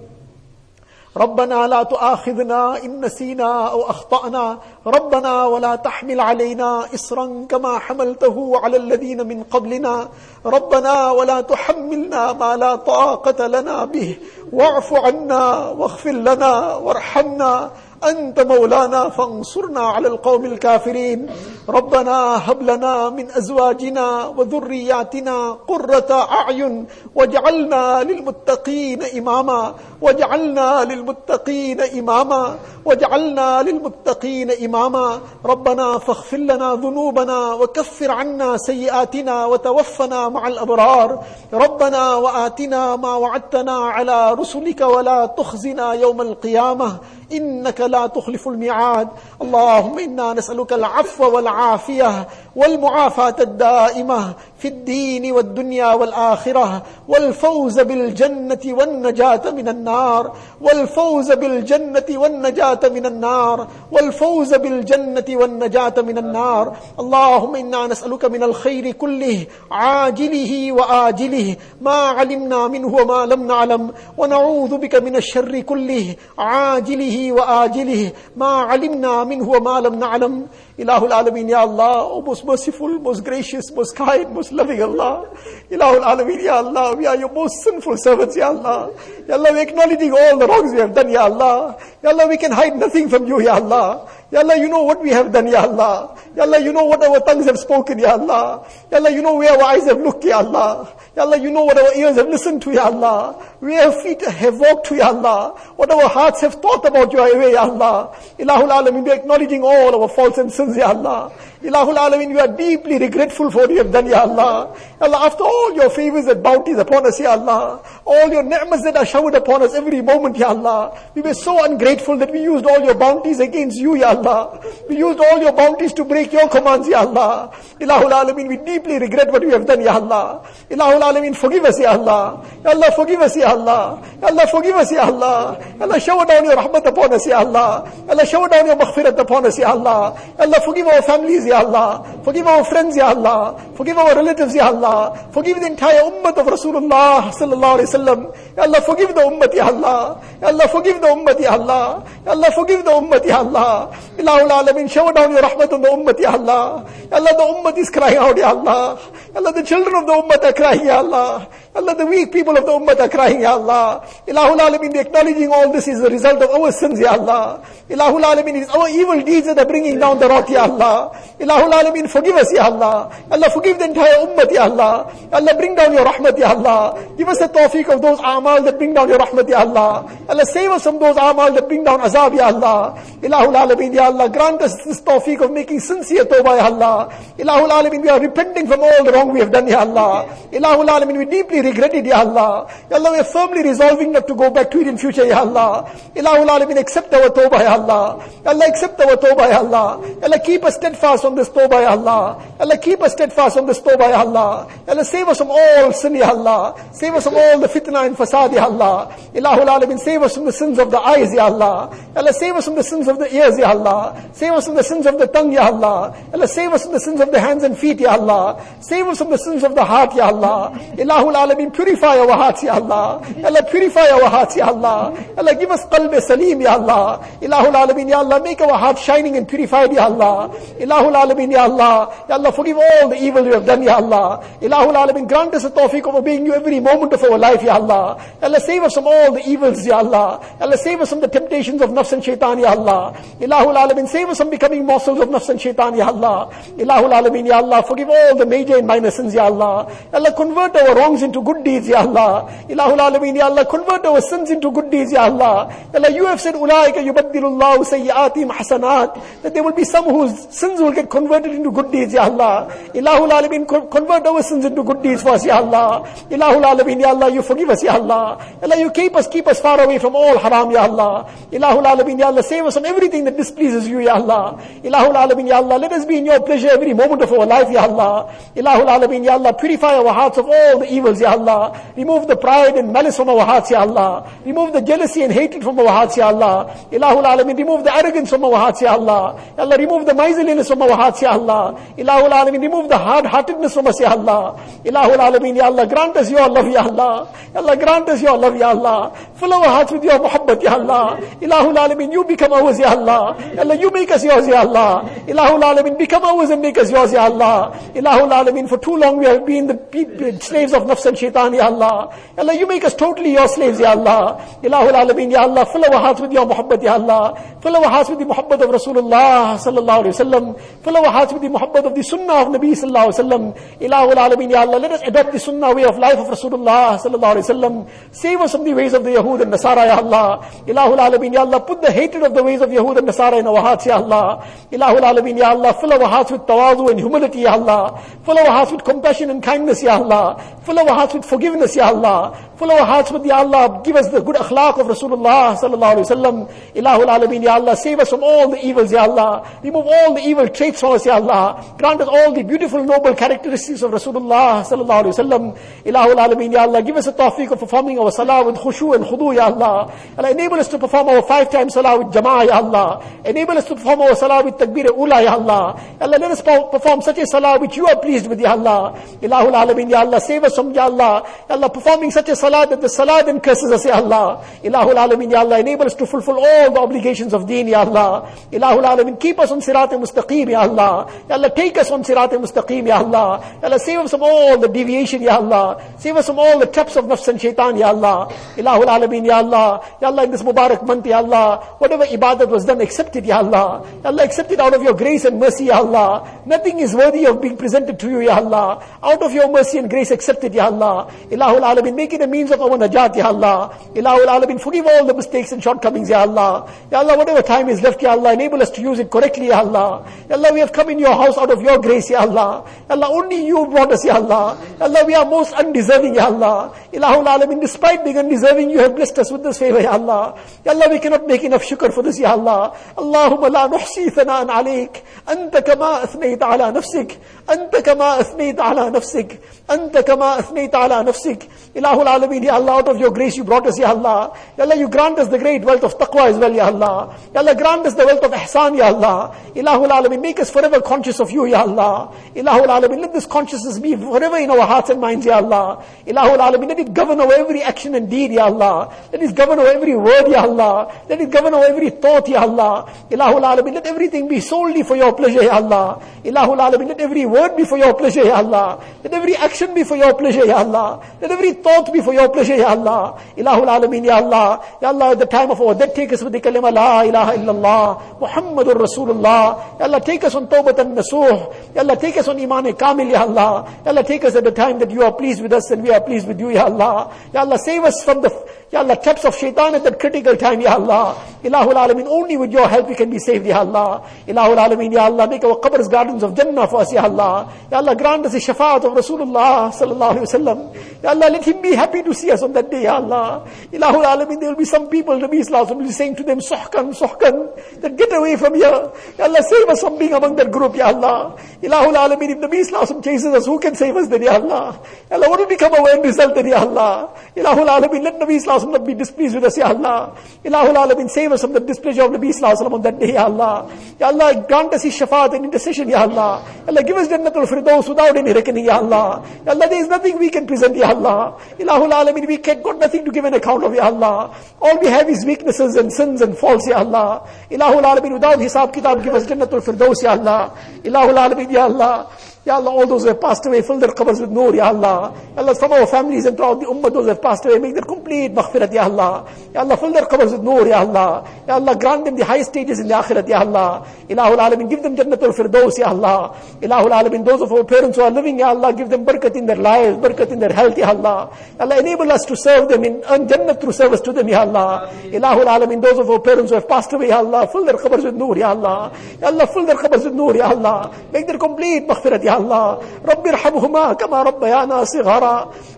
ربنا 1.17 1.67
لا 1.67 1.83
تؤاخذنا 1.83 2.85
ان 2.85 3.05
نسينا 3.05 3.69
او 3.69 3.91
اخطانا 3.91 4.59
ربنا 4.87 5.45
ولا 5.45 5.77
تحمل 5.77 6.21
علينا 6.21 6.85
اصرا 6.95 7.47
كما 7.49 7.79
حملته 7.79 8.53
على 8.63 8.77
الذين 8.77 9.27
من 9.27 9.43
قبلنا. 9.43 10.09
ربنا 10.47 11.11
ولا 11.11 11.41
تحملنا 11.41 12.33
ما 12.33 12.57
لا 12.57 12.77
طاقه 12.77 13.47
لنا 13.47 13.85
به. 13.85 14.17
واعف 14.53 14.95
عنا 14.95 15.69
واغفر 15.69 16.11
لنا 16.11 16.75
وارحمنا. 16.75 17.71
أنت 18.05 18.41
مولانا 18.41 19.09
فانصرنا 19.09 19.81
على 19.81 20.09
القوم 20.09 20.45
الكافرين. 20.45 21.31
ربنا 21.69 22.51
هب 22.51 22.63
لنا 22.63 23.09
من 23.09 23.31
أزواجنا 23.31 24.27
وذرياتنا 24.27 25.51
قرة 25.69 26.11
أعين 26.11 26.87
واجعلنا 27.15 28.03
للمتقين 28.03 29.03
إماما. 29.03 29.75
واجعلنا 30.03 30.85
للمتقين 30.85 31.81
إماما. 31.81 32.59
واجعلنا 32.85 33.63
للمتقين 33.63 34.51
إماما. 34.51 35.21
ربنا 35.45 35.99
فاغفر 35.99 36.37
لنا 36.37 36.75
ذنوبنا 36.75 37.53
وكفر 37.53 38.11
عنا 38.11 38.57
سيئاتنا 38.57 39.47
وتوفنا 39.47 40.29
مع 40.29 40.49
الأبرار. 40.49 41.19
ربنا 41.53 42.15
وآتنا 42.15 42.97
ما 42.97 43.17
وعدتنا 43.17 43.79
على 43.79 44.33
رسلك 44.33 44.81
ولا 44.81 45.27
تخزنا 45.27 45.93
يوم 45.93 46.21
القيامة. 46.21 46.97
إنك 47.33 47.81
لا 47.81 48.07
تخلف 48.07 48.49
الميعاد. 48.49 49.09
اللهم 49.43 49.99
إنا 49.99 50.33
نسألك 50.33 50.73
العفو 50.73 51.37
والعافية 51.37 52.29
والمعافاة 52.57 53.37
الدائمة. 53.41 54.35
في 54.61 54.69
الدين 54.69 55.33
والدنيا 55.33 55.95
والآخرة 55.95 56.83
والفوز 57.09 57.81
بالجنة 57.81 58.65
والنجاة 58.67 59.45
من 59.51 59.69
النار 59.69 60.33
والفوز 60.61 61.33
بالجنة 61.33 62.09
والنجاة 62.11 62.81
من 62.85 63.07
النار 63.07 63.67
والفوز 63.93 64.55
بالجنة 64.55 65.25
والنجاة 65.29 65.95
من 65.99 66.19
النار. 66.19 66.77
اللهم 67.01 67.57
إنا 67.57 67.87
نسألك 67.87 68.25
من 68.25 68.43
الخير 68.43 68.91
كله 68.91 69.47
عاجله 69.71 70.73
وآجله 70.73 71.57
ما 71.81 71.99
علمنا 72.19 72.69
منه 72.69 72.95
وما 72.95 73.27
لم 73.27 73.47
نعلم 73.47 73.93
ونعوذ 74.19 74.79
بك 74.79 74.95
من 74.95 75.17
الشر 75.17 75.61
كله 75.61 76.17
عاجله 76.39 77.33
وآجله 77.33 78.13
ما 78.37 78.53
علمنا 78.71 79.25
منه 79.25 79.49
وما 79.51 79.81
لم 79.81 79.95
نعلم. 79.99 80.47
Alameen, 80.81 81.49
Ya 81.49 81.61
Allah, 81.61 82.05
oh 82.05 82.23
most 82.23 82.45
merciful, 82.45 82.99
most 83.01 83.23
gracious, 83.25 83.71
most 83.75 83.95
kind, 83.95 84.33
most 84.33 84.50
loving 84.53 84.83
Allah. 84.83 85.29
Ilahul 85.71 86.03
Alameen, 86.03 86.43
Ya 86.43 86.57
Allah, 86.57 86.97
we 86.97 87.07
are 87.07 87.17
your 87.17 87.33
most 87.33 87.63
sinful 87.63 87.97
servants, 87.99 88.37
Ya 88.37 88.49
Allah. 88.49 88.91
Ya 89.29 89.35
Allah, 89.35 89.53
we're 89.53 89.63
acknowledging 89.63 90.13
all 90.13 90.39
the 90.39 90.47
wrongs 90.47 90.73
we 90.73 90.81
have 90.81 90.95
done, 90.95 91.11
Ya 91.11 91.23
Allah. 91.25 91.79
Ya 92.03 92.11
Allah, 92.11 92.29
we 92.29 92.39
can 92.39 92.51
hide 92.51 92.77
nothing 92.77 93.11
from 93.11 93.27
you, 93.27 93.43
Ya 93.43 93.57
Allah. 93.61 94.09
Ya 94.33 94.41
Allah, 94.41 94.57
you 94.57 94.69
know 94.69 94.85
what 94.85 95.03
we 95.03 95.11
have 95.11 95.31
done, 95.33 95.47
Ya 95.49 95.65
Allah. 95.69 96.17
Ya 96.35 96.45
Allah, 96.45 96.59
you 96.59 96.73
know 96.73 96.85
what 96.87 97.03
our 97.05 97.21
tongues 97.21 97.45
have 97.45 97.59
spoken, 97.59 97.99
Ya 97.99 98.17
Allah. 98.17 98.65
Ya 98.91 98.97
Allah, 98.97 99.11
you 99.11 99.21
know 99.21 99.35
where 99.35 99.53
our 99.53 99.77
eyes 99.77 99.85
have 99.85 100.01
looked, 100.01 100.25
Ya 100.25 100.39
Allah. 100.39 100.89
Ya 101.15 101.25
Allah, 101.25 101.37
you 101.37 101.51
know 101.51 101.65
what 101.65 101.77
our 101.77 101.93
ears 101.95 102.17
have 102.17 102.29
listened 102.29 102.63
to, 102.63 102.73
Ya 102.73 102.87
Allah. 102.87 103.35
Where 103.61 103.85
our 103.85 103.93
feet 104.01 104.25
have 104.25 104.59
walked 104.59 104.87
to, 104.87 104.97
Ya 104.97 105.09
Allah. 105.09 105.59
What 105.77 105.91
our 105.91 106.09
hearts 106.09 106.41
have 106.41 106.55
thought 106.55 106.87
about 106.87 107.13
your 107.13 107.37
way, 107.37 107.53
Ya 107.53 107.69
Allah. 107.69 108.17
Ilahul 108.39 108.71
Alameen, 108.73 109.05
we 109.05 109.11
are 109.11 109.17
acknowledging 109.17 109.63
all 109.63 110.01
our 110.01 110.09
faults 110.09 110.39
and 110.39 110.51
sins, 110.51 110.79
Ya 110.79 110.95
Allah. 110.97 111.33
Ilahul 111.61 111.99
Alameen, 111.99 112.33
we 112.33 112.41
are 112.41 112.49
deeply 112.49 112.97
regretful 112.97 113.51
for 113.51 113.67
what 113.67 113.71
you 113.71 113.79
have 113.79 113.93
done, 113.93 114.07
Ya 114.07 114.23
Allah. 114.23 114.73
Ya 115.01 115.07
Allah, 115.07 115.27
after 115.27 115.45
all 115.45 115.75
your 115.75 115.91
favors 115.91 116.27
and 116.29 116.41
bounties 116.43 116.79
upon 116.79 117.05
us, 117.05 117.21
Ya 117.21 117.33
Allah. 117.33 117.83
All 118.07 118.31
your 118.31 118.45
ni'mas 118.45 118.83
that 118.85 118.97
are 118.97 119.05
showered 119.05 119.35
upon 119.35 119.63
us 119.63 119.75
every 119.75 120.01
moment, 120.01 120.39
Ya 120.39 120.49
Allah. 120.49 120.97
We 121.15 121.21
were 121.21 121.35
so 121.35 121.63
ungrateful 121.63 121.90
that 121.99 122.31
we 122.33 122.43
used 122.43 122.67
all 122.67 122.81
your 122.81 122.95
bounties 122.95 123.41
against 123.41 123.79
you, 123.79 123.97
Ya 123.97 124.11
Allah. 124.11 124.61
We 124.89 124.99
used 124.99 125.19
all 125.19 125.41
your 125.41 125.53
bounties 125.53 125.93
to 125.95 126.05
break 126.05 126.33
your 126.33 126.49
commands, 126.49 126.89
Ya 126.89 127.01
Allah. 127.01 127.51
Ilahul 127.81 128.13
Alameen, 128.13 128.49
we 128.49 128.57
deeply 128.59 128.99
regret 128.99 129.31
what 129.33 129.45
we 129.45 129.51
have 129.51 129.67
done, 129.67 129.81
Ya 129.81 129.95
Allah. 129.95 130.47
Ilahul 130.71 131.01
Alameen, 131.01 131.35
forgive 131.37 131.65
us, 131.65 131.81
Ya 131.81 131.93
Allah. 131.93 132.45
Ya 132.65 132.71
Allah, 132.71 132.91
forgive 132.95 133.21
us, 133.21 133.37
Ya 133.37 133.51
Allah. 133.51 134.03
Ya 134.21 134.29
Allah, 134.29 134.47
forgive 134.47 134.77
us, 134.77 134.93
Ya 134.93 135.03
Allah. 135.07 135.59
Ya 135.79 135.85
Allah, 135.85 136.01
shower 136.01 136.27
down 136.27 136.45
your 136.45 136.57
rahmat 136.57 136.87
upon 136.87 137.13
us, 137.13 137.27
Ya 137.27 137.39
Allah. 137.41 137.89
Ya 138.07 138.13
Allah, 138.13 138.27
shower 138.27 138.49
down 138.49 138.67
your 138.67 138.77
maghfirat 138.77 139.19
upon 139.19 139.47
us, 139.47 139.59
Ya 139.59 139.71
Allah. 139.73 140.15
Ya 140.39 140.45
Allah, 140.45 140.61
forgive 140.61 140.87
our 140.87 141.03
families, 141.03 141.47
Ya 141.47 141.61
Allah. 141.61 142.05
Forgive 142.23 142.47
our 142.47 142.65
friends, 142.65 142.97
Ya 142.97 143.09
Allah. 143.11 143.59
Forgive 143.77 143.97
our 143.99 144.15
relatives, 144.15 144.55
Ya 144.55 144.69
Allah. 144.69 145.17
Forgive 145.33 145.61
the 145.61 145.67
entire 145.67 146.03
ummah 146.05 146.37
of 146.37 146.47
Rasulullah 146.47 147.33
sallallahu 147.33 147.81
alayhi 147.81 147.89
wasallam. 147.89 148.19
Ya 148.57 148.63
Allah, 148.69 148.81
forgive 148.83 149.15
the 149.15 149.23
ummah, 149.25 149.49
Ya 149.55 149.67
Allah. 149.73 150.21
Ya 150.41 150.49
Allah, 150.49 150.69
forgive 150.69 151.01
the 151.01 151.09
ummah, 151.09 151.41
Ya 151.41 151.53
Allah. 151.57 151.80
Allah. 151.81 152.05
Ya 152.25 152.33
Allah, 152.33 152.51
forgive 152.53 152.85
the 152.85 152.91
ummah, 152.91 153.25
Ya 153.25 153.39
Allah. 153.39 153.97
Ilahul 154.19 154.51
Alameen, 154.51 154.91
shower 154.91 155.13
down 155.13 155.33
your 155.33 155.43
rahmat 155.43 155.73
on 155.73 155.81
the 155.81 155.89
ummah, 155.89 156.19
Ya 156.21 156.33
Allah. 156.33 156.85
Ya 157.11 157.17
Allah, 157.17 157.33
the 157.37 157.45
ummah 157.45 157.79
is 157.79 157.91
crying 157.91 158.17
out, 158.19 158.37
Ya 158.37 158.51
Allah. 158.51 158.99
Ya 159.33 159.39
Allah, 159.41 159.53
the 159.53 159.63
children 159.63 159.95
of 159.97 160.07
the 160.07 160.13
ummah 160.13 160.45
are 160.45 160.53
crying, 160.53 160.87
Ya 160.87 160.99
Allah. 160.99 161.49
Allah, 161.73 161.95
the 161.95 162.05
weak 162.05 162.33
people 162.33 162.57
of 162.59 162.67
the 162.67 162.73
ummah 162.73 162.99
are 162.99 163.09
crying, 163.09 163.43
Ya 163.43 163.53
Allah. 163.53 164.05
Ilahul 164.27 164.59
Alameen, 164.59 164.93
the 164.93 165.07
acknowledging 165.07 165.53
all 165.53 165.71
this 165.71 165.87
is 165.87 166.01
a 166.01 166.11
result 166.11 166.43
of 166.43 166.51
our 166.51 166.73
sins, 166.73 166.99
Ya 166.99 167.13
Allah. 167.13 167.65
Ilahul 167.89 168.27
Alameen, 168.27 168.59
it 168.59 168.63
is 168.67 168.69
our 168.71 168.89
evil 168.89 169.23
deeds 169.23 169.47
that 169.47 169.57
are 169.57 169.65
bringing 169.67 170.01
down 170.01 170.19
the 170.19 170.27
wrath, 170.27 170.51
Ya 170.51 170.65
Allah. 170.67 171.15
Ilahul 171.39 171.71
Alameen, 171.71 172.11
forgive 172.11 172.35
us, 172.35 172.53
Ya 172.53 172.65
Allah. 172.67 173.15
Allah, 173.31 173.49
forgive 173.51 173.79
the 173.79 173.85
entire 173.85 174.19
ummah, 174.19 174.51
Ya 174.51 174.65
Allah. 174.67 175.15
Allah, 175.31 175.55
bring 175.55 175.77
down 175.77 175.93
your 175.93 176.05
rahmat, 176.05 176.37
Ya 176.37 176.51
Allah. 176.51 176.99
Give 177.17 177.29
us 177.29 177.39
the 177.39 177.47
tawfiq 177.47 177.87
of 177.95 178.03
those 178.03 178.19
amal 178.19 178.61
that 178.63 178.77
bring 178.77 178.93
down 178.93 179.09
your 179.09 179.19
rahmat, 179.19 179.49
Ya 179.49 179.61
Allah. 179.61 180.11
Allah, 180.29 180.47
save 180.47 180.71
us 180.71 180.83
from 180.83 180.99
those 180.99 181.17
amal 181.17 181.55
that 181.55 181.69
bring 181.69 181.85
down 181.85 182.01
azab, 182.01 182.35
Ya 182.35 182.51
Allah. 182.51 182.99
Ilahul 183.23 183.55
Alameen, 183.55 183.95
Ya 183.95 184.11
Allah, 184.11 184.29
grant 184.29 184.61
us 184.61 184.75
this 184.85 185.01
tawfiq 185.03 185.41
of 185.41 185.53
making 185.53 185.79
sincere 185.79 186.25
tawbah, 186.25 186.59
Ya 186.59 186.67
Allah. 186.67 187.15
Ilahul 187.39 187.71
Alameen, 187.71 188.03
we 188.03 188.09
are 188.09 188.19
repenting 188.19 188.67
from 188.67 188.81
all 188.81 189.05
the 189.05 189.13
wrong 189.13 189.33
we 189.33 189.39
have 189.39 189.53
done, 189.53 189.69
Ya 189.69 189.87
Allah. 189.87 190.27
Ilahul 190.51 190.91
Alameen, 190.91 191.17
we 191.17 191.27
deeply 191.27 191.60
deeply 191.61 191.71
regret 191.71 191.95
it, 191.95 192.07
Ya 192.07 192.21
Allah. 192.21 192.69
Ya 192.91 192.97
Allah, 192.97 193.13
we 193.13 193.19
are 193.19 193.25
firmly 193.25 193.63
resolving 193.63 194.13
not 194.13 194.27
to 194.27 194.35
go 194.35 194.51
back 194.51 194.71
to 194.71 194.81
it 194.81 194.87
in 194.87 194.99
future, 194.99 195.25
Ya 195.25 195.41
Allah. 195.41 195.91
Ilahul 196.15 196.49
Alamin, 196.49 196.79
accept 196.79 197.13
our 197.15 197.29
tawbah, 197.31 197.61
Ya 197.61 197.75
Allah. 197.75 198.25
Ya 198.45 198.51
Allah, 198.51 198.67
accept 198.67 199.01
our 199.01 199.17
tawbah, 199.17 199.49
Ya 199.49 199.59
Allah. 199.59 200.01
Ya 200.21 200.27
Allah, 200.27 200.39
keep 200.39 200.65
us 200.65 200.75
steadfast 200.75 201.25
on 201.25 201.35
this 201.35 201.49
tawbah, 201.49 201.83
Ya 201.83 201.91
Allah. 201.91 202.41
Ya 202.59 202.65
Allah, 202.65 202.79
keep 202.79 203.03
us 203.03 203.13
steadfast 203.13 203.57
on 203.57 203.67
this 203.67 203.81
tawbah, 203.81 204.11
Ya 204.11 204.21
Allah. 204.21 204.69
Ya 204.87 204.93
Allah, 204.93 205.05
save 205.05 205.29
us 205.29 205.39
from 205.39 205.51
all 205.51 205.93
sin, 205.93 206.15
Ya 206.15 206.31
Allah. 206.31 206.75
Save 206.93 207.15
us 207.15 207.25
from 207.25 207.35
all 207.37 207.61
the 207.61 207.69
fitna 207.69 208.07
and 208.07 208.17
fasad, 208.17 208.53
Ya 208.53 208.65
Allah. 208.65 209.15
Ilahul 209.35 209.69
Alamin, 209.69 209.99
save 209.99 210.23
us 210.23 210.35
from 210.35 210.45
the 210.47 210.53
sins 210.53 210.79
of 210.79 210.91
the 210.91 210.99
eyes, 210.99 211.33
Ya 211.35 211.47
Allah. 211.47 211.91
Ya 212.15 212.21
Allah, 212.21 212.33
save 212.33 212.57
us 212.57 212.65
from 212.65 212.75
the 212.77 212.85
sins 212.85 213.09
of 213.09 213.19
the 213.19 213.35
ears, 213.35 213.59
Ya 213.59 213.71
Allah. 213.71 214.17
Save 214.33 214.53
us 214.53 214.67
from 214.67 214.75
the 214.75 214.85
sins 214.85 215.07
of 215.07 215.19
the 215.19 215.27
tongue, 215.27 215.53
Ya 215.53 215.67
Allah. 215.67 216.15
Ya 216.31 216.35
Allah, 216.35 216.49
save 216.49 216.73
us 216.73 216.85
from 216.85 216.93
the 216.93 217.01
sins 217.01 217.21
of 217.21 217.31
the 217.31 217.41
hands 217.41 217.63
and 217.65 217.77
feet, 217.77 218.01
Ya 218.01 218.17
Allah. 218.17 218.61
Save 218.81 219.07
us 219.09 219.19
from 219.19 219.31
the 219.31 219.39
sins 219.39 219.63
of 219.63 219.75
the 219.75 219.85
heart, 219.85 220.15
Ya 220.15 220.29
Allah. 220.29 220.73
Ilahul 220.97 221.35
Alamin, 221.51 221.75
purify 221.75 222.19
our 222.19 222.31
hearts, 222.33 222.63
Ya 222.63 222.75
Allah. 222.75 223.21
Allah, 223.45 223.63
purify 223.71 224.09
our 224.11 224.29
hearts, 224.31 224.57
Ya 224.57 224.69
Allah. 224.69 225.13
Allah, 225.37 225.55
give 225.55 225.71
us 225.71 225.85
qalb 225.87 226.15
salim, 226.23 226.61
Ya 226.61 226.75
Allah. 226.75 227.27
Ilahul 227.41 227.75
Alamin, 227.75 228.09
Ya 228.09 228.19
Allah, 228.19 228.41
make 228.43 228.61
our 228.61 228.79
hearts 228.79 229.03
shining 229.03 229.37
and 229.37 229.49
purified, 229.49 229.93
Ya 229.93 230.05
Allah. 230.05 230.49
Ilahul 230.79 231.15
Alamin, 231.15 231.51
Ya 231.51 231.65
Allah. 231.65 232.15
Ya 232.29 232.37
Allah, 232.37 232.53
forgive 232.53 232.77
all 232.79 233.09
the 233.09 233.17
evil 233.17 233.43
we 233.45 233.51
have 233.51 233.67
done, 233.67 233.83
Ya 233.83 233.97
Allah. 233.97 234.45
Ilahul 234.61 234.95
Alamin, 234.95 235.27
grant 235.29 235.55
us 235.55 235.63
the 235.65 235.71
tawfiq 235.71 236.07
of 236.09 236.15
obeying 236.15 236.47
you 236.47 236.55
every 236.55 236.79
moment 236.81 237.13
of 237.13 237.23
our 237.25 237.39
life, 237.39 237.63
Ya 237.63 237.75
Allah. 237.75 238.21
Allah, 238.43 238.61
save 238.61 238.83
us 238.83 238.95
from 238.95 239.07
all 239.07 239.33
the 239.33 239.43
evils, 239.49 239.85
Ya 239.87 239.99
Allah. 239.99 240.41
Allah, 240.61 240.79
save 240.79 241.01
us 241.01 241.11
from 241.11 241.21
the 241.21 241.29
temptations 241.29 241.83
of 241.83 241.91
nafs 241.91 242.13
and 242.13 242.25
shaitan, 242.25 242.59
Ya 242.61 242.71
Allah. 242.71 243.15
Ilahul 243.41 243.75
Alamin, 243.77 244.07
save 244.07 244.29
us 244.29 244.39
from 244.39 244.51
becoming 244.51 244.87
morsels 244.87 245.19
of 245.21 245.29
nafs 245.29 245.49
and 245.49 245.61
shaitan, 245.61 245.97
Ya 245.97 246.09
Allah. 246.09 246.51
Ilahul 246.79 247.11
Alamin, 247.13 247.47
Ya 247.47 247.59
Allah, 247.59 247.83
forgive 247.83 248.09
all 248.09 248.37
the 248.37 248.47
major 248.47 248.77
and 248.77 248.87
minor 248.87 249.11
sins, 249.11 249.35
Ya 249.35 249.45
Allah. 249.45 249.91
Allah, 250.13 250.33
convert 250.33 250.77
our 250.77 250.95
wrongs 250.95 251.23
into 251.23 251.40
good 251.43 251.65
deeds, 251.65 251.89
Ya 251.89 252.01
Allah. 252.01 252.49
Ilahul 252.69 252.99
Alamin, 252.99 253.37
Ya 253.37 253.47
Allah, 253.47 253.65
convert 253.65 254.05
our 254.07 254.21
sins 254.21 254.51
into 254.51 254.71
good 254.71 254.91
deeds, 254.91 255.13
Ya 255.13 255.25
Allah. 255.25 255.69
Ya 255.93 255.99
Allah, 256.01 256.11
you 256.11 256.27
have 256.27 256.41
said, 256.41 256.55
Ulaika 256.55 257.03
yubaddilullahu 257.05 257.85
sayyiatim 257.85 258.51
hasanat, 258.51 259.21
that 259.43 259.55
there 259.55 259.63
will 259.63 259.73
be 259.73 259.85
some 259.85 260.05
whose 260.05 260.49
sins 260.55 260.81
will 260.81 260.93
get 260.93 261.09
converted 261.11 261.53
into 261.53 261.71
good 261.71 261.91
deeds, 261.91 262.13
Ya 262.15 262.25
Allah. 262.25 262.69
Ilahul 262.95 263.31
Alamin, 263.31 263.67
con- 263.67 263.89
convert 263.89 264.27
our 264.27 264.43
sins 264.43 264.65
into 264.65 264.83
good 264.83 265.03
deeds 265.03 265.23
for 265.23 265.31
us, 265.31 265.45
Ya 265.45 265.57
Allah. 265.59 266.07
Ilahul 266.31 266.63
Alamin, 266.65 267.01
Ya 267.01 267.09
Allah, 267.11 267.31
you 267.31 267.43
forgive 267.43 267.71
us, 267.71 267.83
Ya 267.83 267.95
Allah. 267.95 268.39
Ya 268.61 268.65
Allah, 268.69 268.79
you 268.81 268.91
keep 268.91 269.15
us, 269.17 269.27
keep 269.29 269.47
us 269.47 269.61
far 269.61 269.81
away 269.81 269.99
from 269.99 270.15
all 270.17 270.39
haram, 270.39 270.71
Ya 270.71 270.83
Allah. 270.85 271.29
Ilahul 271.53 271.85
Alamin, 271.85 272.19
Ya 272.19 272.27
Allah, 272.27 272.43
save 272.43 272.65
us 272.65 272.75
from 272.75 272.85
everything 272.85 273.25
that 273.25 273.37
displeases 273.37 273.89
you, 273.89 274.01
Ya 274.01 274.15
Allah. 274.15 274.59
Ilahul 274.83 275.15
Alamin, 275.15 275.49
Ya 275.49 275.57
Allah, 275.57 275.79
let 275.79 275.93
us 275.93 276.05
be 276.05 276.19
in 276.19 276.27
your 276.27 276.41
pleasure 276.41 276.69
every 276.71 276.95
moment 276.95 277.23
of 277.23 277.33
our 277.33 277.47
life, 277.47 277.69
Ya 277.71 277.83
Allah. 277.85 278.31
Ilahul 278.57 278.87
Alamin, 278.89 279.25
Ya 279.25 279.33
Allah, 279.35 279.53
purify 279.53 279.95
our 279.97 280.13
hearts 280.13 280.39
of 280.39 280.47
all 280.47 280.79
the 280.79 280.93
evils, 280.93 281.21
Ya 281.21 281.30
Allah. 281.33 281.93
Remove 281.97 282.27
the 282.27 282.37
pride 282.37 282.77
and 282.77 282.93
malice 282.93 283.17
from 283.17 283.29
our 283.29 283.45
hearts, 283.45 283.71
Ya 283.71 283.81
Allah. 283.81 284.31
Remove 284.45 284.73
the 284.73 284.81
jealousy 284.83 285.23
and 285.23 285.33
hatred 285.33 285.63
from 285.63 285.79
our 285.79 285.89
hearts, 285.89 286.17
Ya 286.17 286.29
Allah. 286.29 286.71
Ilahul 286.91 287.25
Alamin, 287.25 287.57
remove 287.57 287.85
the 287.85 287.95
arrogance 287.95 288.31
from 288.31 288.45
our 288.45 288.57
hearts, 288.57 288.83
Ya 288.83 288.93
Allah. 288.95 289.41
Ya 289.57 289.65
Allah, 289.65 289.77
remove 289.79 290.07
the 290.07 290.15
miserliness 290.15 290.69
from 290.69 290.83
our 290.83 290.97
hearts, 290.97 291.23
Ya 291.23 291.33
Allah. 291.33 291.79
Ilahul 291.97 292.31
Alamin, 292.31 292.61
remove 292.61 292.89
the 292.89 292.99
hard-heartedness 292.99 293.75
from 293.75 293.87
us, 293.87 294.01
Ya 294.01 294.11
Allah. 294.11 294.59
Ilahul 294.85 295.19
Alamin, 295.19 295.57
Ya 295.57 295.67
Allah, 295.67 295.87
grant 295.87 296.17
us 296.17 296.31
your 296.31 296.49
love, 296.49 296.69
Ya 296.69 296.83
Allah. 296.83 297.29
Ya 297.55 297.61
Allah, 297.61 297.77
grant 297.77 298.09
us 298.09 298.23
your 298.23 298.37
love, 298.39 298.57
Ya 298.57 298.71
Allah. 298.71 299.13
Fill 299.35 299.53
our 299.53 299.65
hearts 299.65 299.93
with 299.93 300.05
your 300.05 300.19
muhabbat, 300.19 300.63
Ya 300.63 300.75
Allah. 300.75 301.19
Ilahul 301.41 301.77
Alamin, 301.77 302.13
you 302.13 302.25
become 302.25 302.53
ours, 302.53 302.79
Ya 302.79 302.91
Allah. 302.93 303.37
Ya 303.55 303.63
Allah, 303.63 303.75
you 303.75 303.91
make 303.91 304.11
us 304.11 304.25
yours, 304.25 304.47
Ya 304.47 304.61
Allah. 304.63 305.09
Ilahul 305.27 305.63
Alamin, 305.63 305.99
become 305.99 306.25
ours 306.25 306.51
and 306.51 306.63
make 306.63 306.79
us 306.79 306.91
yours, 306.91 307.13
Ya 307.13 307.25
Allah. 307.25 307.73
Ilahul 307.95 308.31
Alamin, 308.31 308.69
for 308.69 308.79
too 308.79 308.97
long 308.97 309.19
we 309.19 309.27
have 309.27 309.45
been 309.47 309.67
the 309.67 310.39
slaves 310.41 310.73
of 310.73 310.85
nafs 310.85 311.07
and 311.07 311.17
shaitan, 311.21 311.55
Ya 311.55 311.67
Allah. 311.67 312.09
Ya 312.37 312.43
Allah, 312.43 312.55
you 312.55 312.67
make 312.67 312.85
us 312.85 312.95
totally 312.95 313.33
your 313.33 313.47
slaves, 313.49 313.79
Ya 313.79 313.93
Allah. 313.93 314.41
Ilahul 314.63 314.97
Alamin, 314.97 315.31
Ya 315.31 315.43
Allah, 315.43 315.67
fill 315.67 315.85
our 315.85 316.01
hearts 316.01 316.21
with 316.21 316.33
your 316.33 316.47
muhabbat, 316.47 316.83
Ya 316.83 316.95
Allah. 316.95 317.37
Fill 317.61 317.77
our 317.77 317.89
hearts 317.89 318.09
with 318.09 318.19
the 318.19 318.25
muhabbat 318.25 318.61
of 318.63 318.71
Rasulullah 318.71 319.61
sallallahu 319.61 320.01
alayhi 320.05 320.17
wa 320.17 320.25
sallam. 320.25 320.45
Fill 320.83 320.97
our 320.97 321.13
hearts 321.13 321.33
with 321.33 321.43
the 321.43 321.49
muhabbat 321.49 321.85
of 321.85 321.95
the 321.95 322.03
sunnah 322.03 322.41
of 322.41 322.49
Nabi 322.49 322.73
sallallahu 322.73 323.13
alayhi 323.13 323.21
wa 323.21 323.25
sallam. 323.25 323.45
Ilahul 323.81 324.17
Alamin, 324.17 324.51
Ya 324.51 324.61
Allah, 324.63 324.79
let 324.79 324.93
us 324.93 325.03
adopt 325.05 325.33
the 325.33 325.39
sunnah 325.39 325.75
way 325.75 325.85
of 325.85 325.99
life 325.99 326.17
of 326.19 326.29
Rasulullah 326.29 326.97
sallallahu 326.97 327.37
alayhi 327.37 327.47
wa 327.47 327.55
sallam. 327.55 327.91
Save 328.13 328.41
us 328.41 328.53
from 328.53 328.65
the 328.65 328.73
ways 328.73 328.95
of 328.95 329.05
the 329.05 329.11
Yahud 329.11 329.43
and 329.43 329.53
Nasara, 329.53 329.85
Ya 329.87 329.99
Allah. 329.99 330.41
Ilahul 330.67 330.99
Alamin, 330.99 331.35
Ya 331.35 331.41
Allah, 331.41 331.61
put 331.61 331.83
the 331.83 331.93
hatred 331.93 332.23
of 332.25 332.35
the 332.35 332.43
ways 332.43 332.61
of 332.63 332.71
Yahud 332.71 332.97
and 332.97 333.09
Nasara 333.09 333.39
in 333.39 333.47
our 333.47 333.61
hearts, 333.61 333.85
Ya 333.85 333.97
Allah. 333.97 334.47
Ilahul 334.73 335.05
Alamin, 335.05 335.37
Ya 335.37 335.51
Allah, 335.51 335.75
fill 335.75 335.93
our 335.93 336.09
hearts 336.09 336.31
with 336.31 336.43
tawadu 336.43 336.91
and 336.91 336.99
humility, 336.99 337.41
Ya 337.41 337.53
Allah. 337.53 338.01
Fill 338.25 338.39
our 338.39 338.47
hearts 338.47 338.73
with 338.73 338.85
compassion 338.85 339.29
and 339.31 339.43
kindness, 339.43 339.83
Ya 339.83 339.97
Allah. 340.01 340.41
Fill 340.65 340.79
our 340.79 340.89
hearts 340.89 341.10
with 341.15 341.25
forgiveness, 341.25 341.77
Ya 341.77 341.89
Allah. 341.89 342.37
Fill 342.57 342.73
our 342.73 342.85
hearts 342.85 343.11
with, 343.11 343.25
Ya 343.25 343.39
Allah, 343.39 343.81
give 343.83 343.97
us 343.97 344.09
the 344.09 344.21
good 344.21 344.37
akhlaq 344.37 344.79
of 344.79 344.87
Rasulullah 344.87 345.57
sallallahu 345.57 346.05
alayhi 346.05 346.47
wa. 346.47 346.49
Ilahul 346.75 347.07
Alamin, 347.09 347.43
Ya 347.43 347.55
Allah, 347.55 347.75
save 347.75 348.01
us 348.01 348.11
from 348.11 348.23
all 348.23 348.51
the 348.51 348.65
evils, 348.65 348.93
Ya 348.93 349.05
Allah. 349.05 349.49
Remove 349.63 349.87
all 349.87 350.15
the 350.15 350.21
evil 350.21 350.47
traits 350.49 350.81
from 350.81 350.93
us, 350.93 351.07
Ya 351.07 351.15
Allah. 351.15 351.75
Grant 351.79 352.03
us 352.03 352.09
all 352.09 352.35
the 352.35 352.43
beautiful, 352.43 352.85
noble 352.85 353.15
characteristics 353.15 353.83
of 353.83 353.93
Rasulullah 353.93 354.63
sallallahu 354.63 355.13
alayhi 355.13 355.55
wa. 355.55 355.57
Ilahul 355.85 356.17
Alamin, 356.17 356.53
Ya 356.53 356.63
Allah, 356.63 356.83
give 356.83 356.97
us 356.97 357.07
a 357.07 357.13
tawfiq 357.13 357.51
of 357.51 357.59
performing 357.59 357.99
our 357.99 358.13
salah 358.13 358.45
with 358.45 358.57
khushu 358.57 358.95
and 358.95 359.05
khudu, 359.05 359.35
Ya 359.35 359.47
Allah. 359.47 359.91
Allah, 360.19 360.31
enable 360.31 360.61
us 360.61 360.69
to 360.69 360.79
perform 360.79 361.09
our 361.09 361.23
five 361.23 361.51
times 361.51 361.73
salah 361.73 361.97
with 361.99 362.13
jama'ah, 362.15 362.47
Ya 362.47 362.59
Allah. 362.61 363.03
Enable 363.25 363.57
us 363.57 363.65
to 363.69 363.75
perform 363.75 364.03
our 364.03 364.15
salah 364.15 364.45
with 364.45 364.55
takbir 364.55 364.87
ula, 364.97 365.23
Ya 365.23 365.33
Allah. 365.33 365.81
Allah, 365.99 366.19
let 366.19 366.31
us 366.31 366.43
perform 366.43 367.01
such 367.01 367.19
a 367.19 367.27
salah 367.27 367.59
which 367.59 367.77
you 367.77 367.87
are 367.87 367.99
pleased 367.99 368.27
with, 368.27 368.39
Ya 368.39 368.53
Allah. 368.53 369.01
Ilahul 369.23 369.57
Alamin, 369.57 369.89
Ya 369.89 370.01
Allah, 370.01 370.21
save 370.21 370.45
us 370.45 370.55
from, 370.55 370.75
Ya 370.75 370.85
Allah. 370.85 371.00
Ya 371.01 371.55
Allah, 371.57 371.71
performing 371.71 372.11
such 372.11 372.29
a 372.29 372.37
salah 372.37 372.67
that 372.69 372.81
the 372.81 372.89
salah 372.89 373.25
then 373.25 373.41
curses 373.41 373.71
us, 373.73 373.85
Ya 373.85 373.97
Allah. 373.97 374.45
Ilahul 374.63 374.97
Alamin, 374.97 375.31
Ya 375.31 375.41
Allah, 375.41 375.61
enable 375.61 375.87
us 375.87 375.95
to 375.95 376.07
fulfill 376.07 376.39
all 376.39 376.71
the 376.71 376.81
obligations 376.81 377.33
of 377.33 377.47
deen, 377.47 377.69
Ya 377.69 377.81
Allah. 377.81 378.31
Ilahul 378.53 378.85
Alamin, 378.85 379.19
keep 379.19 379.39
us 379.39 379.51
on 379.51 379.61
sirat 379.61 379.91
mustaqim, 379.91 380.51
Ya 380.51 380.61
Allah. 380.63 381.11
Ya 381.29 381.37
Allah, 381.37 381.51
take 381.55 381.79
us 381.79 381.91
on 381.91 382.03
sirat 382.03 382.31
mustaqim, 382.31 382.87
Ya 382.87 382.99
Allah. 382.99 383.41
Ya 383.63 383.69
Allah, 383.69 383.79
save 383.79 384.01
us 384.01 384.11
from 384.11 384.23
all 384.23 384.59
the 384.59 384.69
deviation, 384.69 385.23
Ya 385.23 385.37
Allah. 385.37 385.81
Save 385.99 386.17
us 386.17 386.27
from 386.27 386.39
all 386.39 386.59
the 386.59 386.67
traps 386.67 386.97
of 386.97 387.05
nafs 387.07 387.29
and 387.29 387.41
shaitan, 387.41 387.77
Ya 387.77 387.89
Allah. 387.89 388.29
Ilahul 388.57 388.87
Alamin, 388.87 389.25
Ya 389.25 389.39
Allah. 389.39 389.81
Ya 390.01 390.09
Allah, 390.09 390.25
in 390.25 390.31
this 390.31 390.43
Mubarak 390.43 390.87
month, 390.87 391.07
Ya 391.07 391.19
Allah, 391.19 391.77
whatever 391.79 392.05
ibadat 392.07 392.49
was 392.49 392.65
done, 392.65 392.81
accept 392.81 393.17
it, 393.17 393.25
Ya 393.25 393.39
Allah. 393.39 393.87
Ya 394.03 394.11
Allah, 394.11 394.25
accept 394.25 394.51
it 394.53 394.61
out 394.61 394.75
of 394.75 394.83
your 394.83 394.95
grace 394.95 395.25
and 395.25 395.39
mercy, 395.39 395.65
Ya 395.67 395.79
Allah. 395.79 396.43
Nothing 396.47 396.81
is 396.81 396.95
worthy 396.95 397.27
of 397.27 397.41
being 397.41 397.57
presented 397.57 397.99
to 398.01 398.11
you, 398.11 398.21
Ya 398.21 398.37
Allah. 398.37 398.83
Out 399.03 399.23
of 399.23 399.33
your 399.33 399.51
mercy 399.51 399.79
and 399.79 399.89
grace, 399.89 400.11
accept 400.11 400.45
it, 400.45 400.55
Ya 400.55 400.67
Allah. 400.67 400.90
Ilahul 401.31 401.65
Alamin, 401.71 401.95
make 401.95 402.13
it 402.13 402.23
a 402.23 402.27
means 402.27 402.51
of 402.51 402.61
our 402.61 402.77
najat, 402.77 403.17
Ya 403.17 403.29
Allah. 403.29 403.71
Ilahul 403.95 404.27
Alamin, 404.27 404.61
forgive 404.61 404.87
all 404.87 405.05
the 405.05 405.15
mistakes 405.15 405.53
and 405.53 405.63
shortcomings, 405.63 406.09
Ya 406.11 406.21
Allah. 406.23 406.69
Ya 406.91 406.99
Allah, 406.99 407.17
whatever 407.17 407.43
time 407.43 407.69
is 407.69 407.83
left, 407.83 408.03
Ya 408.03 408.13
Allah, 408.13 408.33
enable 408.33 408.63
us 408.63 408.71
to 408.71 408.81
use 408.81 408.99
it 408.99 409.11
correctly, 409.11 409.49
Ya 409.49 409.61
Allah. 409.61 410.07
Ya 410.29 410.37
Allah, 410.37 410.53
we 410.53 410.61
have 410.61 410.73
come 410.73 410.91
in 410.91 410.99
your 410.99 411.15
house 411.15 411.37
out 411.39 411.51
of 411.51 411.61
your 411.63 411.79
grace, 411.79 412.11
Ya 412.11 412.21
Allah. 412.21 412.65
Ya 412.89 412.95
Allah, 412.97 413.09
only 413.11 413.47
you 413.47 413.67
brought 413.67 413.93
us, 413.93 414.05
Ya 414.05 414.17
Allah. 414.17 414.59
Ya 414.79 414.87
Allah, 414.87 415.05
we 415.07 415.15
are 415.15 415.25
most 415.25 415.53
undeserving, 415.55 416.15
Ya 416.15 416.27
Allah. 416.27 416.73
Ilahul 416.93 417.27
Alamin, 417.27 417.61
despite 417.61 418.05
being 418.05 418.19
undeserving, 418.19 418.71
you 418.71 418.79
have 418.79 418.95
blessed 418.95 419.19
us 419.19 419.31
with 419.31 419.43
this 419.43 419.59
favor, 419.59 419.81
Ya 419.81 419.93
Allah. 419.93 420.39
Ya 420.65 420.73
Allah, 420.73 420.89
we 420.91 420.99
cannot 420.99 421.27
make 421.27 421.45
enough 421.45 421.63
shukr 421.63 421.93
for 421.93 422.03
this, 422.03 422.19
Ya 422.19 422.33
Allah. 422.33 422.77
Allahumma 422.97 423.51
la 423.51 423.69
nuhsi 423.69 424.11
thana'an 424.11 424.49
alayk. 424.49 425.03
Anta 425.27 425.65
kama 425.65 426.07
athnayta 426.07 426.47
ala 426.53 426.73
nafsik. 426.73 427.19
Anta 427.47 427.83
kama 427.83 428.19
athnayta 428.23 428.63
ala 428.71 428.91
nafsik. 428.91 429.41
Anta 429.69 430.05
kama 430.05 430.39
athnayta 430.39 430.70
ala 430.75 431.05
nafsik. 431.05 431.49
Ilahul 431.75 432.07
Alamin, 432.07 432.43
Ya 432.43 432.55
Allah, 432.55 432.73
out 432.73 432.89
of 432.89 432.99
your 432.99 433.11
grace 433.11 433.37
you 433.37 433.45
brought 433.45 433.67
us, 433.67 433.79
Ya 433.79 433.91
Allah. 433.91 434.37
Ya 434.59 434.65
Allah, 434.65 434.77
you 434.77 434.89
grant 434.89 435.19
us 435.19 435.29
the 435.29 435.39
great 435.39 435.63
wealth 435.63 435.85
of 435.85 435.97
taqwa 435.99 436.31
as 436.31 436.37
well, 436.37 436.53
Ya 436.53 436.67
Allah. 436.67 437.17
Ya 437.33 437.41
Allah, 437.41 437.55
grant 437.55 437.87
us 437.87 437.95
the 437.95 438.05
wealth 438.05 438.23
of 438.25 438.33
ihsan, 438.33 438.77
Ya 438.77 438.87
Allah. 438.87 439.35
Ilahul 439.55 439.89
Alamin, 439.91 440.21
make 440.21 440.41
us 440.41 440.51
forever 440.51 440.81
conscious 440.81 441.21
of 441.21 441.31
you, 441.31 441.47
Ya 441.47 441.61
Allah. 441.63 442.13
Ilahul 442.35 442.67
Alamin, 442.67 443.01
let 443.01 443.13
this 443.13 443.27
consciousness 443.27 443.79
be 443.79 443.95
forever 443.97 444.39
in 444.39 444.51
our 444.51 444.67
hearts 444.67 444.91
and 444.91 445.01
minds, 445.01 445.27
Ya 445.27 445.37
Allah. 445.37 445.85
Ilahul 446.07 446.39
Alamin, 446.39 446.69
let 446.69 446.79
it 446.81 446.93
govern 446.93 447.21
our 447.21 447.33
every 447.33 447.63
action 447.63 447.95
and 447.95 448.11
deed, 448.11 448.33
Ya 448.33 448.47
Allah. 448.47 448.93
Let 449.13 449.23
it 449.23 449.35
govern 449.35 449.59
our 449.59 449.69
every 449.69 449.97
word, 449.97 450.29
Ya 450.29 450.43
Allah. 450.43 450.93
Let 451.09 451.21
it 451.21 451.31
govern 451.31 451.55
our 451.55 451.65
every 451.67 451.91
thought, 451.91 452.29
Ya 452.29 452.43
Allah. 452.43 452.91
Ilahul 453.11 453.43
Alamin, 453.43 453.75
let 453.75 453.87
everything 453.87 454.29
be 454.29 454.41
solely 454.41 454.83
for 454.83 454.97
your 454.97 455.15
pleasure, 455.15 455.43
Ya 455.43 455.57
Allah. 455.57 456.03
Ilahul 456.25 456.59
Alamin, 456.59 456.89
let 456.89 457.01
every 457.01 457.27
word 457.27 457.57
be 457.57 457.65
for 457.65 457.79
your 457.79 457.95
pleasure, 457.95 458.25
Ya 458.25 458.37
Allah. 458.39 458.83
Let 459.05 459.13
every 459.15 459.37
action 459.37 459.75
be 459.75 459.85
for 459.85 459.97
your 459.97 460.15
pleasure, 460.15 460.45
Ya 460.47 460.59
Allah. 460.61 461.05
Let 461.21 461.31
every 461.31 461.53
thought 461.55 461.93
be 461.93 462.01
for 462.01 462.15
your 462.15 462.29
pleasure, 462.29 462.57
Ya 462.57 462.69
Allah. 462.69 463.21
Ilahul 463.37 463.69
Alamin, 463.69 464.05
Ya 464.05 464.17
Allah. 464.17 464.65
Ya 464.81 464.89
Allah, 464.89 465.13
at 465.13 465.19
the 465.19 465.27
time 465.27 465.51
of 465.51 465.61
our 465.61 465.75
death, 465.75 465.95
take 465.95 466.13
us 466.13 466.23
with 466.23 466.33
the 466.33 466.41
kalima, 466.41 466.73
La 466.73 467.03
ilaha 467.03 467.33
illallah, 467.37 468.21
Muhammadur 468.21 468.77
Rasulullah. 468.77 469.79
Ya 469.79 469.87
Allah, 469.87 470.01
take 470.01 470.25
us 470.25 470.35
on 470.35 470.47
tawbat 470.47 470.79
and 470.79 470.97
nasuh. 470.97 471.75
Ya 471.75 471.83
Allah, 471.83 471.97
take 471.97 472.17
us 472.17 472.29
on 472.29 472.41
iman 472.41 472.73
kamil, 472.75 473.11
Ya 473.11 473.23
Allah. 473.23 473.69
Ya 473.85 473.91
Allah, 473.91 474.05
take 474.05 474.25
us 474.25 474.35
at 474.37 474.45
the 474.45 474.53
time 474.53 474.79
that 474.79 474.91
you 474.91 475.03
are 475.03 475.13
pleased 475.13 475.43
with 475.43 475.53
us 475.53 475.71
and 475.71 475.83
we 475.83 475.91
are 475.91 476.01
pleased 476.01 476.29
with 476.29 476.39
you, 476.41 476.51
Ya 476.51 476.65
Allah. 476.65 477.13
Ya 477.33 477.41
Allah, 477.41 477.59
save 477.59 477.85
us 477.85 478.03
from 478.05 478.23
the 478.23 478.31
Ya 478.73 478.81
Allah, 478.81 478.95
traps 479.03 479.25
of 479.25 479.35
shaitan 479.35 479.75
at 479.75 479.83
that 479.83 479.99
critical 479.99 480.37
time, 480.37 480.61
Ya 480.61 480.75
Allah. 480.75 481.19
Ilahul 481.43 481.75
Alameen, 481.75 482.07
only 482.07 482.37
with 482.37 482.53
your 482.53 482.69
help 482.69 482.89
we 482.89 482.95
can 482.95 483.11
be 483.11 483.19
saved, 483.19 483.45
Ya 483.45 483.59
Allah. 483.59 484.07
Ilahul 484.29 484.59
Alameen, 484.63 484.93
Ya 484.93 485.07
Allah, 485.07 485.27
make 485.27 485.43
our 485.43 485.57
qabrs 485.59 485.91
gardens 485.91 486.23
of 486.23 486.37
Jannah 486.37 486.69
for 486.69 486.83
us, 486.83 486.93
Ya 486.93 487.03
Allah. 487.03 487.53
Ya 487.69 487.79
Allah, 487.79 487.97
grant 487.97 488.27
us 488.27 488.33
the 488.33 488.39
shafaat 488.39 488.85
of 488.85 488.93
Rasulullah 488.93 489.75
sallallahu 489.75 490.23
alayhi 490.23 490.27
Wasallam. 490.31 491.03
Ya 491.03 491.11
Allah, 491.11 491.31
let 491.35 491.45
him 491.45 491.61
be 491.61 491.75
happy 491.75 492.05
to 492.05 492.15
see 492.15 492.31
us 492.31 492.43
on 492.43 492.53
that 492.53 492.71
day, 492.71 492.85
Ya 492.85 492.95
Allah. 492.95 493.45
Ilahul 493.73 494.07
Alameen, 494.07 494.39
there 494.39 494.51
will 494.51 494.57
be 494.57 494.65
some 494.65 494.89
people, 494.89 495.19
Nabi 495.19 495.41
Islam 495.41 495.67
will 495.67 495.87
be 495.87 495.91
saying 495.91 496.15
to 496.15 496.23
them, 496.23 496.39
Suhkan, 496.39 496.95
Suhkan, 496.95 497.81
that 497.81 497.97
get 497.97 498.13
away 498.13 498.37
from 498.37 498.55
here. 498.55 498.93
Ya 499.19 499.25
Allah, 499.25 499.43
save 499.43 499.69
us 499.69 499.81
from 499.81 499.99
being 499.99 500.13
among 500.13 500.37
that 500.37 500.53
group, 500.53 500.77
Ya 500.77 500.95
Allah. 500.95 501.37
Ilahul 501.61 501.99
Alameen, 501.99 502.31
if 502.31 502.39
Nabi 502.39 502.61
Islam 502.61 503.03
chases 503.03 503.35
us, 503.35 503.47
who 503.47 503.59
can 503.59 503.75
save 503.75 503.97
us 503.97 504.07
then, 504.07 504.23
Ya 504.23 504.35
Allah? 504.39 504.79
Ya 505.11 505.17
Allah, 505.17 505.29
what 505.29 505.41
will 505.41 505.49
become 505.49 505.75
our 505.75 505.89
end 505.91 506.05
result 506.05 506.37
then, 506.37 506.47
Ya 506.47 506.61
Allah? 506.61 507.11
Ilahul 507.35 507.67
Alameen, 507.67 508.05
let 508.05 508.21
Nabi 508.21 508.37
Islam 508.37 508.60
not 508.69 508.85
be 508.87 508.95
displeased 508.95 509.35
with 509.35 509.45
us, 509.45 509.57
Ya 509.57 509.69
Allah. 509.69 510.17
Ilahul 510.45 510.75
Alameen, 510.75 511.09
save 511.09 511.33
us 511.33 511.41
from 511.43 511.53
the 511.53 511.61
displeasure 511.61 512.03
of 512.03 512.11
Nabi 512.11 512.31
Islam 512.31 512.73
on 512.73 512.83
that 512.83 512.99
day, 512.99 513.15
Ya 513.15 513.25
Allah. 513.25 513.71
Ya 513.99 514.09
Allah, 514.09 514.45
grant 514.49 514.73
us 514.75 514.83
his 514.83 514.99
shafaat 514.99 515.35
and 515.35 515.45
intercession, 515.45 515.89
Ya 515.89 516.03
Allah. 516.03 516.45
Ya 516.67 516.69
Allah, 516.69 516.83
give 516.83 516.97
us 516.97 517.09
Jannatul 517.09 517.47
Firdaus 517.47 517.89
without 517.89 518.17
any 518.17 518.33
reckoning, 518.33 518.65
Ya 518.65 518.79
Allah. 518.79 519.25
Ya 519.47 519.53
Allah, 519.53 519.69
there 519.69 519.81
is 519.81 519.89
nothing 519.89 520.19
we 520.19 520.31
can 520.31 520.47
present, 520.47 520.77
Ya 520.77 520.91
Allah. 520.91 521.39
Ilahul 521.59 521.93
Alameen, 521.93 522.27
we 522.27 522.37
can, 522.39 522.63
got 522.63 522.79
nothing 522.79 523.05
to 523.05 523.11
give 523.11 523.25
an 523.25 523.35
account 523.35 523.65
of, 523.65 523.75
Ya 523.75 523.87
Allah. 523.87 524.35
All 524.61 524.79
we 524.81 524.87
have 524.87 525.09
is 525.09 525.25
weaknesses 525.25 525.77
and 525.77 525.93
sins 525.93 526.21
and 526.21 526.37
faults, 526.37 526.67
Ya 526.69 526.79
Allah. 526.79 527.29
Ilahul 527.51 527.83
Alameen, 527.83 528.15
without 528.15 528.39
hisab 528.39 528.73
kitab, 528.73 529.03
give 529.03 529.15
us 529.15 529.27
Jannatul 529.27 529.63
Firdaus, 529.63 530.03
Ya 530.03 530.13
Allah. 530.13 530.57
Ilahul 530.83 531.17
Alameen, 531.17 531.51
Ya 531.53 531.65
Allah. 531.65 532.11
Ya 532.47 532.55
Allah, 532.57 532.71
all 532.71 532.87
those 532.87 533.03
who 533.03 533.09
have 533.09 533.21
passed 533.21 533.45
away, 533.45 533.61
fill 533.61 533.79
their 533.79 533.91
qabrs 533.91 534.19
with 534.19 534.31
nur, 534.31 534.55
Ya 534.55 534.69
Allah. 534.69 535.13
Ya 535.37 535.43
Allah, 535.43 535.55
from 535.55 535.73
our 535.73 535.87
families 535.87 536.25
and 536.25 536.39
throughout 536.39 536.59
the 536.59 536.65
ummah, 536.65 536.91
those 536.91 537.05
who 537.05 537.09
have 537.09 537.21
passed 537.21 537.45
away, 537.45 537.59
make 537.59 537.75
their 537.75 537.85
complete 537.85 538.33
maghfirat, 538.35 538.73
Ya 538.73 538.85
Allah. 538.85 539.29
Ya 539.53 539.61
Allah, 539.61 539.77
fill 539.77 539.93
their 539.93 540.07
qabrs 540.07 540.33
with 540.33 540.41
nur, 540.41 540.67
Ya 540.67 540.81
Allah. 540.81 541.29
Ya 541.47 541.57
Allah, 541.57 541.77
grant 541.77 542.07
them 542.07 542.17
the 542.17 542.25
highest 542.25 542.49
stages 542.49 542.81
in 542.81 542.89
the 542.89 542.95
akhirat, 542.95 543.29
Ya 543.29 543.41
Allah. 543.41 543.87
Ilahul 544.09 544.39
Alamin, 544.39 544.71
give 544.71 544.83
them 544.83 544.97
Jannatul 544.97 545.37
Firdaus, 545.37 545.77
Ya 545.77 545.89
Allah. 545.89 546.35
Ilahul 546.63 546.91
Alamin, 546.91 547.27
those 547.27 547.43
of 547.43 547.53
our 547.53 547.63
parents 547.63 547.99
who 547.99 548.05
are 548.05 548.11
living, 548.11 548.39
Ya 548.39 548.49
Allah, 548.49 548.73
give 548.73 548.89
them 548.89 549.05
barakat 549.05 549.37
in 549.37 549.45
their 549.45 549.57
lives, 549.57 549.99
barakat 549.99 550.31
in 550.31 550.39
their 550.39 550.53
health, 550.55 550.79
Ya 550.79 550.89
Allah. 550.89 551.37
Ya 551.59 551.65
Allah, 551.65 551.79
enable 551.79 552.11
us 552.11 552.25
to 552.25 552.35
serve 552.39 552.71
them 552.71 552.85
in 552.85 553.05
earn 553.11 553.29
Jannat 553.29 553.61
through 553.61 553.73
service 553.73 554.01
to 554.01 554.15
them, 554.15 554.27
Ya 554.29 554.41
Allah. 554.41 554.89
Ilahul 555.05 555.45
Alamin, 555.45 555.83
those 555.83 555.99
of 555.99 556.09
our 556.09 556.21
parents 556.21 556.49
who 556.49 556.55
have 556.55 556.67
passed 556.67 556.91
away, 556.95 557.09
Ya 557.09 557.19
Allah, 557.19 557.47
fill 557.49 557.67
their 557.67 557.77
qabrs 557.77 558.03
with 558.03 558.15
nur, 558.15 558.35
Ya 558.39 558.49
Allah. 558.49 558.91
Ya 559.21 559.27
Allah, 559.27 559.47
fill 559.47 559.67
their 559.67 559.77
qabrs 559.77 560.07
with 560.07 560.15
nur, 560.15 560.35
Ya 560.35 560.49
Allah. 560.49 560.91
Make 561.13 561.27
their 561.27 561.37
complete 561.37 561.87
maghfirat, 561.87 562.25
Ya 562.25 562.30
یا 562.31 562.63
رب 563.09 563.29
ارحمہما 563.29 563.93
کما 564.01 564.23
ربیانا 564.25 564.83
صغارا 564.93 565.35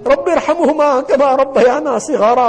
رب 0.06 0.28
ارحمہما 0.30 0.90
کما 1.08 1.36
ربیانا 1.36 1.98
صغارا 2.06 2.48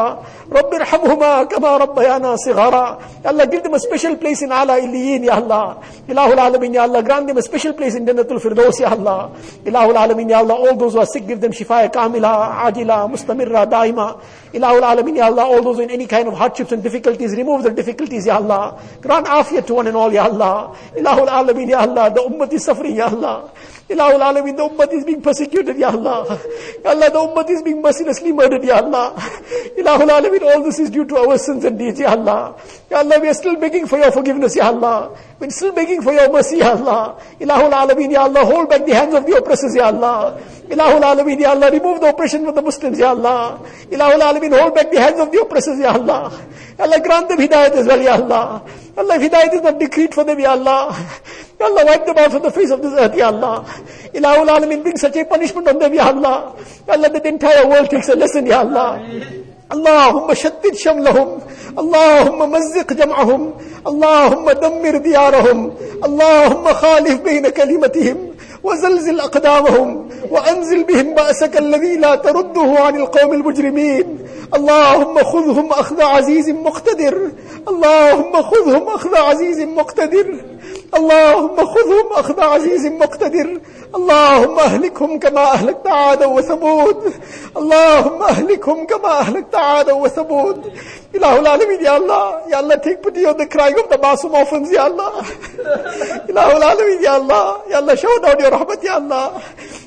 رب 0.57 0.73
ارحمہما 0.75 1.31
کما 1.51 1.77
ربیانا 1.79 2.35
صغارا 2.45 2.83
اللہ 3.31 3.43
give 3.51 3.63
them 3.63 3.73
a 3.73 3.79
special 3.79 4.15
place 4.15 4.41
in 4.41 4.51
ala 4.51 4.77
illiyin 4.77 5.23
یا 5.23 5.33
اللہ 5.33 6.09
الہ 6.13 6.27
العالمین 6.31 6.73
یا 6.75 6.83
اللہ 6.83 7.05
grant 7.09 7.27
them 7.27 7.37
a 7.37 7.41
special 7.41 7.73
place 7.73 7.95
in 7.95 8.05
جنت 8.05 8.31
الفردوس 8.31 8.79
یا 8.81 8.87
اللہ 8.91 9.67
الہ 9.71 9.83
العالمین 9.91 10.29
یا 10.29 10.39
اللہ 10.39 10.65
all 10.67 10.77
those 10.77 10.93
who 10.93 11.01
are 11.03 11.09
sick 11.13 11.27
give 11.27 11.41
them 11.41 11.53
شفاء 11.59 11.81
کاملہ 11.93 12.33
عاجلہ 12.63 13.05
مستمرہ 13.11 13.65
دائمہ 13.71 14.07
الہ 14.53 14.73
العالمین 14.79 15.15
یا 15.17 15.25
اللہ 15.25 15.53
all 15.53 15.63
those 15.63 15.79
in 15.79 15.89
any 15.89 16.07
kind 16.07 16.27
of 16.27 16.37
hardships 16.37 16.73
and 16.73 16.83
difficulties 16.83 17.37
remove 17.37 17.63
their 17.63 17.75
difficulties 17.75 18.27
یا 18.27 18.35
اللہ 18.35 18.69
grant 19.01 19.31
afiyat 19.37 19.67
to 19.67 19.73
one 19.75 19.87
and 19.87 20.01
all 20.03 20.13
یا 20.13 20.23
اللہ 20.23 20.99
الہ 21.03 21.15
العالمین 21.21 21.69
یا 21.69 21.79
اللہ 21.81 22.09
the 22.17 22.25
ummah 22.31 22.51
is 22.53 22.65
suffering 22.65 22.95
یا 22.95 23.05
اللہ 23.05 23.71
Ilahul 23.89 24.21
Alameen, 24.21 24.55
the 24.55 24.63
ummah 24.63 24.91
is 24.93 25.03
being 25.03 25.21
persecuted, 25.21 25.77
Ya 25.77 25.89
Allah. 25.89 26.39
Ya 26.83 26.91
Allah, 26.91 27.09
the 27.11 27.19
ummah 27.19 27.49
is 27.49 27.61
being 27.61 27.81
mercilessly 27.81 28.31
murdered, 28.31 28.63
Ya 28.63 28.77
Allah. 28.77 29.13
Ilahul 29.77 30.07
Alameen, 30.07 30.41
all 30.43 30.63
this 30.63 30.79
is 30.79 30.89
due 30.89 31.03
to 31.03 31.17
our 31.17 31.37
sins 31.37 31.65
and 31.65 31.77
deeds, 31.77 31.99
Ya 31.99 32.11
Allah. 32.11 32.55
Ya 32.89 32.99
Allah, 32.99 33.19
we 33.19 33.27
are 33.27 33.33
still 33.33 33.57
begging 33.57 33.85
for 33.85 33.99
your 33.99 34.11
forgiveness, 34.11 34.55
Ya 34.55 34.67
Allah. 34.67 35.11
We're 35.37 35.49
still 35.49 35.73
begging 35.73 36.01
for 36.01 36.13
your 36.13 36.31
mercy, 36.31 36.59
Ya 36.59 36.71
Allah. 36.71 37.19
Ilahul 37.41 37.73
Alameen, 37.73 38.11
Ya 38.11 38.21
Allah, 38.23 38.45
hold 38.45 38.69
back 38.69 38.85
the 38.85 38.95
hands 38.95 39.13
of 39.15 39.25
the 39.25 39.35
oppressors, 39.35 39.75
Ya 39.75 39.87
Allah. 39.87 40.39
Ilahul 40.69 41.01
Alameen, 41.03 41.41
Ya 41.41 41.51
Allah, 41.51 41.69
remove 41.69 41.99
the 41.99 42.07
oppression 42.07 42.45
from 42.45 42.55
the 42.55 42.61
Muslims, 42.61 42.97
Ya 42.97 43.09
Allah. 43.09 43.59
Ilahul 43.91 44.21
Alameen, 44.21 44.57
hold 44.57 44.75
back 44.75 44.91
the 44.91 45.01
hands 45.01 45.19
of 45.19 45.29
the 45.29 45.41
oppressors, 45.41 45.77
Ya 45.77 45.91
Allah. 45.91 46.31
Ya 46.79 46.85
Allah, 46.85 47.01
grant 47.01 47.27
them 47.27 47.37
hidayat 47.37 47.71
as 47.71 47.85
well, 47.85 48.01
Ya 48.01 48.13
Allah. 48.15 48.63
Allah, 48.95 49.15
if 49.15 49.31
hidayat 49.31 49.53
is 49.55 49.61
not 49.61 49.79
decreed 49.79 50.13
for 50.13 50.23
them, 50.23 50.39
Ya 50.39 50.51
Allah. 50.51 50.93
Ya 51.59 51.65
Allah, 51.65 51.85
wipe 51.85 52.05
them 52.05 52.17
out 52.17 52.31
from 52.31 52.43
the 52.43 52.51
face 52.51 52.69
of 52.69 52.81
this 52.81 52.93
earth, 52.93 53.15
Ya 53.15 53.27
Allah. 53.27 53.65
Ilahul 54.13 54.47
Alameen, 54.47 54.83
bring 54.83 54.97
such 54.97 55.15
a 55.15 55.25
punishment 55.25 55.67
on 55.67 55.79
them, 55.79 55.93
Ya 55.93 56.07
Allah. 56.07 56.55
Ya 56.87 56.93
Allah, 56.93 57.09
that 57.09 57.23
the 57.23 57.29
entire 57.29 57.67
world 57.67 57.89
takes 57.89 58.09
a 58.09 58.15
lesson, 58.15 58.45
Ya 58.45 58.59
Allah. 58.59 59.01
اللهم 59.73 60.33
شتت 60.33 60.75
شملهم 60.75 61.39
اللهم 61.79 62.51
مزق 62.51 62.93
جمعهم 62.93 63.53
اللهم 63.87 64.51
دمر 64.51 64.97
ديارهم 64.97 65.73
اللهم 66.05 66.65
خالف 66.73 67.21
بين 67.21 67.49
كلمتهم 67.49 68.17
وزلزل 68.63 69.19
أقدامهم 69.19 70.09
وأنزل 70.29 70.83
بهم 70.83 71.13
بأسك 71.13 71.57
الذي 71.57 71.97
لا 71.97 72.15
ترده 72.15 72.69
عن 72.79 72.95
القوم 72.95 73.33
المجرمين 73.33 74.22
اللهم 74.55 75.23
خذهم 75.23 75.71
أخذ 75.71 76.01
عزيز 76.01 76.49
مقتدر. 76.49 77.31
اللهم 77.67 78.41
خذهم 78.41 78.89
أخذ 78.89 79.15
عزيز 79.15 79.59
مقتدر. 79.61 80.35
اللهم 80.95 81.55
خذهم 81.65 82.07
أخذ 82.11 82.41
عزيز 82.41 82.85
مقتدر. 82.85 83.59
اللهم 83.95 84.59
أهلكهم 84.59 85.19
كما 85.19 85.41
أهلكت 85.41 85.87
عادا 85.87 86.25
وثمود. 86.25 87.13
اللهم 87.57 88.23
أهلكهم 88.23 88.85
كما 88.85 89.19
أهلكت 89.19 89.55
عادا 89.55 89.93
وثمود. 89.93 90.71
إله 91.15 91.39
العالمين 91.39 91.85
يا 91.85 91.97
الله. 91.97 92.35
يا 92.47 92.59
الله 92.59 92.75
take 92.75 93.01
pity 93.03 93.25
on 93.25 93.37
the 93.37 93.45
crying 93.45 93.77
يا 94.73 94.87
الله. 94.87 95.11
إله 96.29 96.57
العالمين 96.57 97.03
يا 97.03 97.17
الله. 97.17 97.55
يا 97.69 97.79
الله 97.79 97.95
down 97.95 98.39
your 98.39 98.51
rahmat 98.51 98.83
يا 98.83 98.97
الله. 98.97 99.31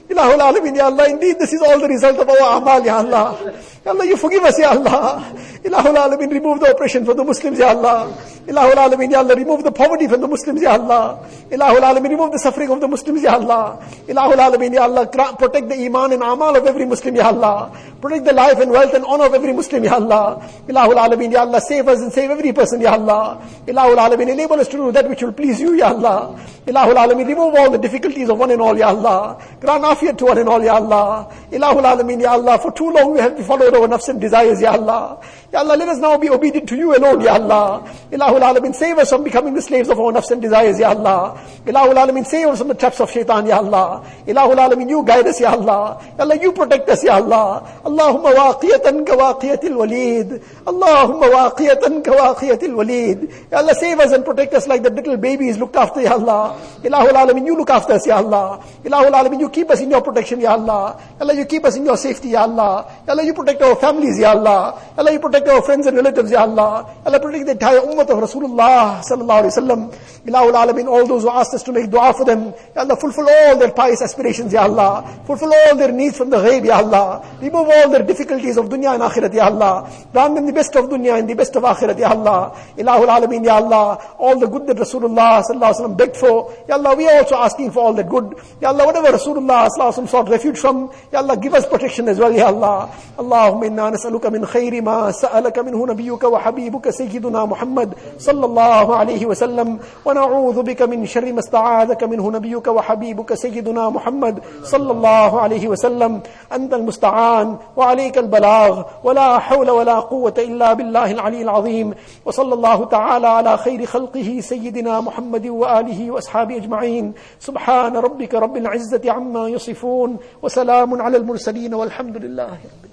Ilahul 0.09 0.38
Alamin, 0.38 0.76
Ya 0.76 0.86
Allah, 0.86 1.09
indeed 1.11 1.36
this 1.38 1.52
is 1.52 1.61
all 1.62 1.80
the 1.80 1.88
result 1.88 2.16
of 2.18 2.28
our 2.28 2.59
amal, 2.59 2.84
Ya 2.84 2.98
Allah. 2.98 3.52
Ya 3.84 3.90
Allah, 3.90 4.04
you 4.04 4.16
forgive 4.16 4.44
us, 4.44 4.59
Ya 4.59 4.70
Allah. 4.70 5.22
Ilahul 5.64 5.96
Alamin, 5.98 6.30
remove 6.30 6.61
the 6.61 6.70
oppression 6.70 7.04
from 7.04 7.16
the 7.16 7.24
Muslims, 7.24 7.59
Ya 7.59 7.70
Allah. 7.70 8.14
Ilahul 8.46 8.78
Alamin, 8.78 9.11
Ya 9.11 9.18
Allah, 9.18 9.34
remove 9.34 9.64
the 9.64 9.72
poverty 9.72 10.07
from 10.07 10.20
the 10.20 10.28
Muslims, 10.28 10.62
Ya 10.62 10.74
Allah. 10.74 11.26
Ilahul 11.50 11.82
Alamin, 11.82 12.11
remove 12.11 12.30
the 12.30 12.38
suffering 12.38 12.70
of 12.70 12.80
the 12.80 12.86
Muslims, 12.86 13.22
Ya 13.22 13.34
Allah. 13.34 13.82
Ilahul 14.07 14.38
Alamin, 14.38 14.74
Ya 14.74 14.82
Allah, 14.82 15.07
protect 15.09 15.68
the 15.68 15.74
iman 15.86 16.12
and 16.12 16.22
amal 16.22 16.54
of 16.54 16.64
every 16.64 16.86
Muslim, 16.86 17.16
Ya 17.16 17.26
Allah. 17.26 17.76
Protect 18.00 18.24
the 18.26 18.32
life 18.32 18.61
and 18.61 18.70
wealth 18.70 18.94
and 18.94 19.04
honor 19.04 19.24
of 19.26 19.34
every 19.34 19.52
Muslim, 19.52 19.82
Ya 19.82 19.94
Allah. 19.94 20.38
Ilahul 20.68 20.94
Alamin, 20.94 21.32
Ya 21.32 21.40
Allah, 21.40 21.61
save 21.61 21.88
us 21.88 22.00
and 22.00 22.12
save 22.12 22.30
every 22.30 22.52
person, 22.52 22.80
Ya 22.80 22.92
Allah. 22.92 23.42
Ilahul 23.66 23.98
Alamin, 23.98 24.28
enable 24.30 24.61
us 24.61 24.68
to 24.68 24.76
do 24.76 24.92
that 24.92 25.09
which 25.09 25.22
will 25.22 25.32
please 25.32 25.61
you, 25.61 25.74
Ya 25.74 25.88
Allah. 25.88 26.38
Ilahul 26.66 26.94
Alamin, 26.94 27.26
remove 27.26 27.54
all 27.57 27.70
the 27.70 27.78
difficulties 27.78 28.28
of 28.28 28.38
one 28.38 28.52
and 28.52 28.62
all, 28.62 28.78
Ya 28.78 28.88
Allah. 28.88 29.42
Grant 29.61 29.84
afiyat 29.97 30.18
to 30.18 30.26
one 30.26 30.38
and 30.38 30.49
all, 30.49 30.62
Ya 30.62 30.74
Allah. 30.74 31.32
Ilahul 31.51 31.84
Alamin, 31.84 32.20
Ya 32.20 32.32
Allah, 32.32 32.59
for 32.59 32.70
too 32.72 32.90
long 32.90 33.14
we 33.14 33.20
have 33.20 33.38
followed 33.47 33.74
our 33.74 33.88
nafs 33.88 34.09
and 34.09 34.20
desires, 34.20 34.61
Ya 34.61 34.72
Allah. 34.72 35.20
Ya 35.53 35.61
Allah, 35.61 35.76
let 35.76 35.88
us 35.88 35.99
now 35.99 36.18
be 36.18 36.28
obedient 36.28 36.68
to 36.68 36.76
you 36.76 36.94
alone, 36.97 37.20
Ya 37.20 37.34
Allah. 37.34 37.86
Ilahul 38.11 38.42
Alamin, 38.42 38.74
save 38.74 38.99
us 38.99 39.11
from 39.11 39.24
becoming 39.24 39.55
the 39.55 39.62
slaves 39.62 39.88
of 39.88 39.99
our 39.99 40.12
nafs 40.12 40.30
and 40.30 40.42
desires, 40.42 40.78
Ya 40.78 40.90
Allah. 40.90 41.40
Ilahul 41.64 41.94
Alamin, 41.94 42.26
save 42.26 42.49
us 42.49 42.59
from 42.59 42.68
the 42.68 42.74
traps 42.74 43.01
of 43.01 43.11
shaitan, 43.11 43.47
Ya 43.47 43.59
Allah. 43.59 44.05
Ilahul 44.26 44.59
Alamin, 44.59 44.88
you 44.90 45.05
guide 45.05 45.26
us, 45.26 45.40
Ya 45.40 45.53
Allah. 45.53 46.03
Ya 46.18 46.24
Allah, 46.24 46.36
you 46.36 46.53
protect 46.53 46.88
us, 46.90 47.05
Ya 47.05 47.16
Allah. 47.16 47.62
Allahumma 47.84 48.34
waqiyatan 48.34 49.07
ka 49.07 49.14
waqiyatil 49.16 49.76
walid. 49.76 50.42
Allahumma 50.66 51.30
waqiyatan 51.30 52.05
ka 52.05 52.11
waqiyatil 52.11 52.74
walid. 52.74 53.30
Ya 53.51 53.59
Allah, 53.59 53.74
save 53.74 54.01
us 54.01 54.12
and 54.12 54.24
protect 54.24 54.53
us 54.55 54.66
like 54.66 54.82
the 54.82 54.90
little 54.90 55.16
babies 55.16 55.59
looked 55.59 55.76
after, 55.76 56.03
Ya 56.03 56.14
Allah. 56.14 56.59
Ilahul 56.82 57.14
Alamin, 57.14 57.47
you 57.47 57.57
look 57.57 57.70
after 57.70 57.94
us, 57.94 58.07
Ya 58.07 58.16
Allah. 58.18 58.62
Ilahul 58.84 59.14
Alamin, 59.14 59.40
you 59.40 59.49
keep 59.49 59.70
us 59.70 59.80
in 59.87 59.93
your 59.95 60.03
protection, 60.03 60.41
Ya 60.41 60.53
Allah. 60.53 61.01
Allah, 61.20 61.34
you 61.34 61.47
keep 61.47 61.64
us 61.64 61.76
in 61.76 61.84
your 61.87 61.97
safety, 61.97 62.30
Ya 62.30 62.43
Allah. 62.43 62.84
Allah, 63.09 63.24
you 63.24 63.32
protect 63.32 63.62
our 63.62 63.76
families, 63.76 64.18
Ya 64.18 64.32
Allah. 64.32 64.82
Allah, 64.99 65.12
you 65.12 65.20
protect 65.20 65.49
our 65.49 65.62
friends 65.62 65.87
and 65.87 65.97
relatives, 65.97 66.30
Ya 66.30 66.43
Allah. 66.43 66.91
Allah, 67.07 67.20
protect 67.20 67.47
the 67.47 67.53
entire 67.53 67.80
ummah 67.80 68.03
of 68.03 68.18
Rasulullah 68.26 69.01
sallallahu 69.07 69.41
alayhi 69.47 69.55
wa 69.55 69.61
sallam. 69.62 69.80
Ilahul 70.26 70.57
Alamin, 70.59 70.87
all 70.89 71.07
those 71.07 71.22
who 71.22 71.30
asked 71.30 71.55
us 71.55 71.62
to 71.62 71.72
make 71.72 71.89
dua 71.89 72.12
for 72.12 72.24
them. 72.24 72.53
Ya 72.74 72.82
Allah, 72.82 72.97
fulfill 72.97 73.28
all 73.30 73.57
their 73.57 73.70
pious 73.70 74.03
aspirations, 74.03 74.53
Ya 74.53 74.64
Allah. 74.64 75.07
Fulfill 75.24 75.53
all 75.55 75.76
their 75.76 75.93
needs 75.93 76.16
from 76.18 76.30
the 76.30 76.37
ghaib, 76.37 76.66
Ya 76.66 76.78
Allah. 76.78 77.24
Remove 77.41 77.68
all 77.68 77.91
their 77.91 78.03
difficulties 78.03 78.57
of 78.57 78.66
dunya 78.66 78.95
and 78.95 79.03
akhirat, 79.03 79.32
Ya 79.32 79.47
Allah. 79.47 79.89
Grant 80.12 80.34
them 80.34 80.47
the 80.47 80.53
best 80.53 80.74
of 80.74 80.87
dunya 80.87 81.18
and 81.18 81.30
the 81.30 81.34
best 81.34 81.55
of 81.55 81.62
akhirat, 81.62 81.99
Ya 81.99 82.11
Allah. 82.11 82.59
Ilahul 82.76 83.07
Alamin, 83.07 83.45
Ya 83.45 83.57
Allah. 83.57 84.16
All 84.18 84.39
the 84.39 84.49
good 84.49 84.66
that 84.66 84.76
Rasulullah 84.76 85.43
sallallahu 85.47 85.72
alayhi 85.72 85.80
wa 85.80 85.87
sallam 85.87 85.97
begged 85.97 86.16
for. 86.16 86.53
Ya 86.68 86.74
Allah, 86.74 86.97
we 86.97 87.09
are 87.09 87.18
also 87.18 87.37
asking 87.37 87.70
for 87.70 87.80
all 87.84 87.95
that 87.95 88.09
good. 88.09 88.34
Ya 88.61 88.68
Allah, 88.68 88.84
whatever 88.87 89.12
Rasulullah 89.12 89.68
some 89.77 90.07
sort 90.07 90.27
of 90.27 90.33
refuge 90.33 90.59
from. 90.59 90.91
Ya 91.12 91.20
Allah, 91.20 91.37
give 91.37 91.55
us 91.55 91.66
protection 91.66 92.09
as 92.09 92.18
well, 92.18 92.33
Ya 92.33 92.47
Allah. 92.47 92.89
Allahumma 93.18 93.66
inna 93.66 93.91
nas'aluka 93.91 94.31
min 94.31 94.43
khayri 94.43 94.83
ma 94.83 95.11
sa'alaka 95.11 95.62
minhu 95.64 95.87
nabiyyuka 95.87 96.31
wa 96.31 96.39
habibuka 96.39 96.93
sayyiduna 96.93 97.49
Muhammad 97.49 97.97
sallallahu 98.18 98.93
alayhi 98.93 99.27
wa 99.27 99.35
sallam. 99.35 99.81
Wa 100.05 100.12
na'udhu 100.14 100.64
bika 100.64 100.87
min 100.87 101.05
sharri 101.07 101.33
ma 101.33 101.41
sta'adaka 101.41 102.07
minhu 102.07 102.31
nabiyyuka 102.31 102.72
wa 102.72 102.83
habibuka 102.83 103.37
sayyiduna 103.37 103.91
Muhammad 103.91 104.43
sallallahu 104.62 105.41
alayhi 105.41 105.66
wa 105.66 105.77
sallam. 105.77 106.22
Anta 106.51 106.77
al-musta'an 106.77 107.59
wa 107.74 107.91
alayka 107.91 108.20
al-balagh 108.20 109.03
wa 109.03 109.12
la 109.12 109.41
hawla 109.41 109.72
wa 109.74 109.83
la 109.83 110.03
quwwata 110.05 110.45
illa 110.45 110.77
billahi 110.77 111.16
al-ali 111.18 111.43
al-azim. 111.43 111.95
Wa 112.22 112.33
sallallahu 112.33 112.91
ta'ala 112.93 113.41
ala 113.41 113.59
khayri 113.59 113.89
khalqihi 113.89 114.45
sayyidina 114.45 115.03
Muhammad 115.03 115.47
wa 115.49 115.81
alihi 115.81 116.12
wa 116.12 116.20
ashabi 116.20 116.61
ajma'in. 116.61 117.14
Subhana 117.41 118.05
rabbika 118.05 118.39
rabbil 118.39 118.68
izzati 118.77 119.09
amma 119.09 119.49
yusuf 119.49 119.66
يصفون 119.69 120.17
وسلام 120.43 121.03
على 121.03 121.17
المرسلين 121.17 121.75
والحمد 121.75 122.17
لله 122.17 122.47
رب 122.47 122.86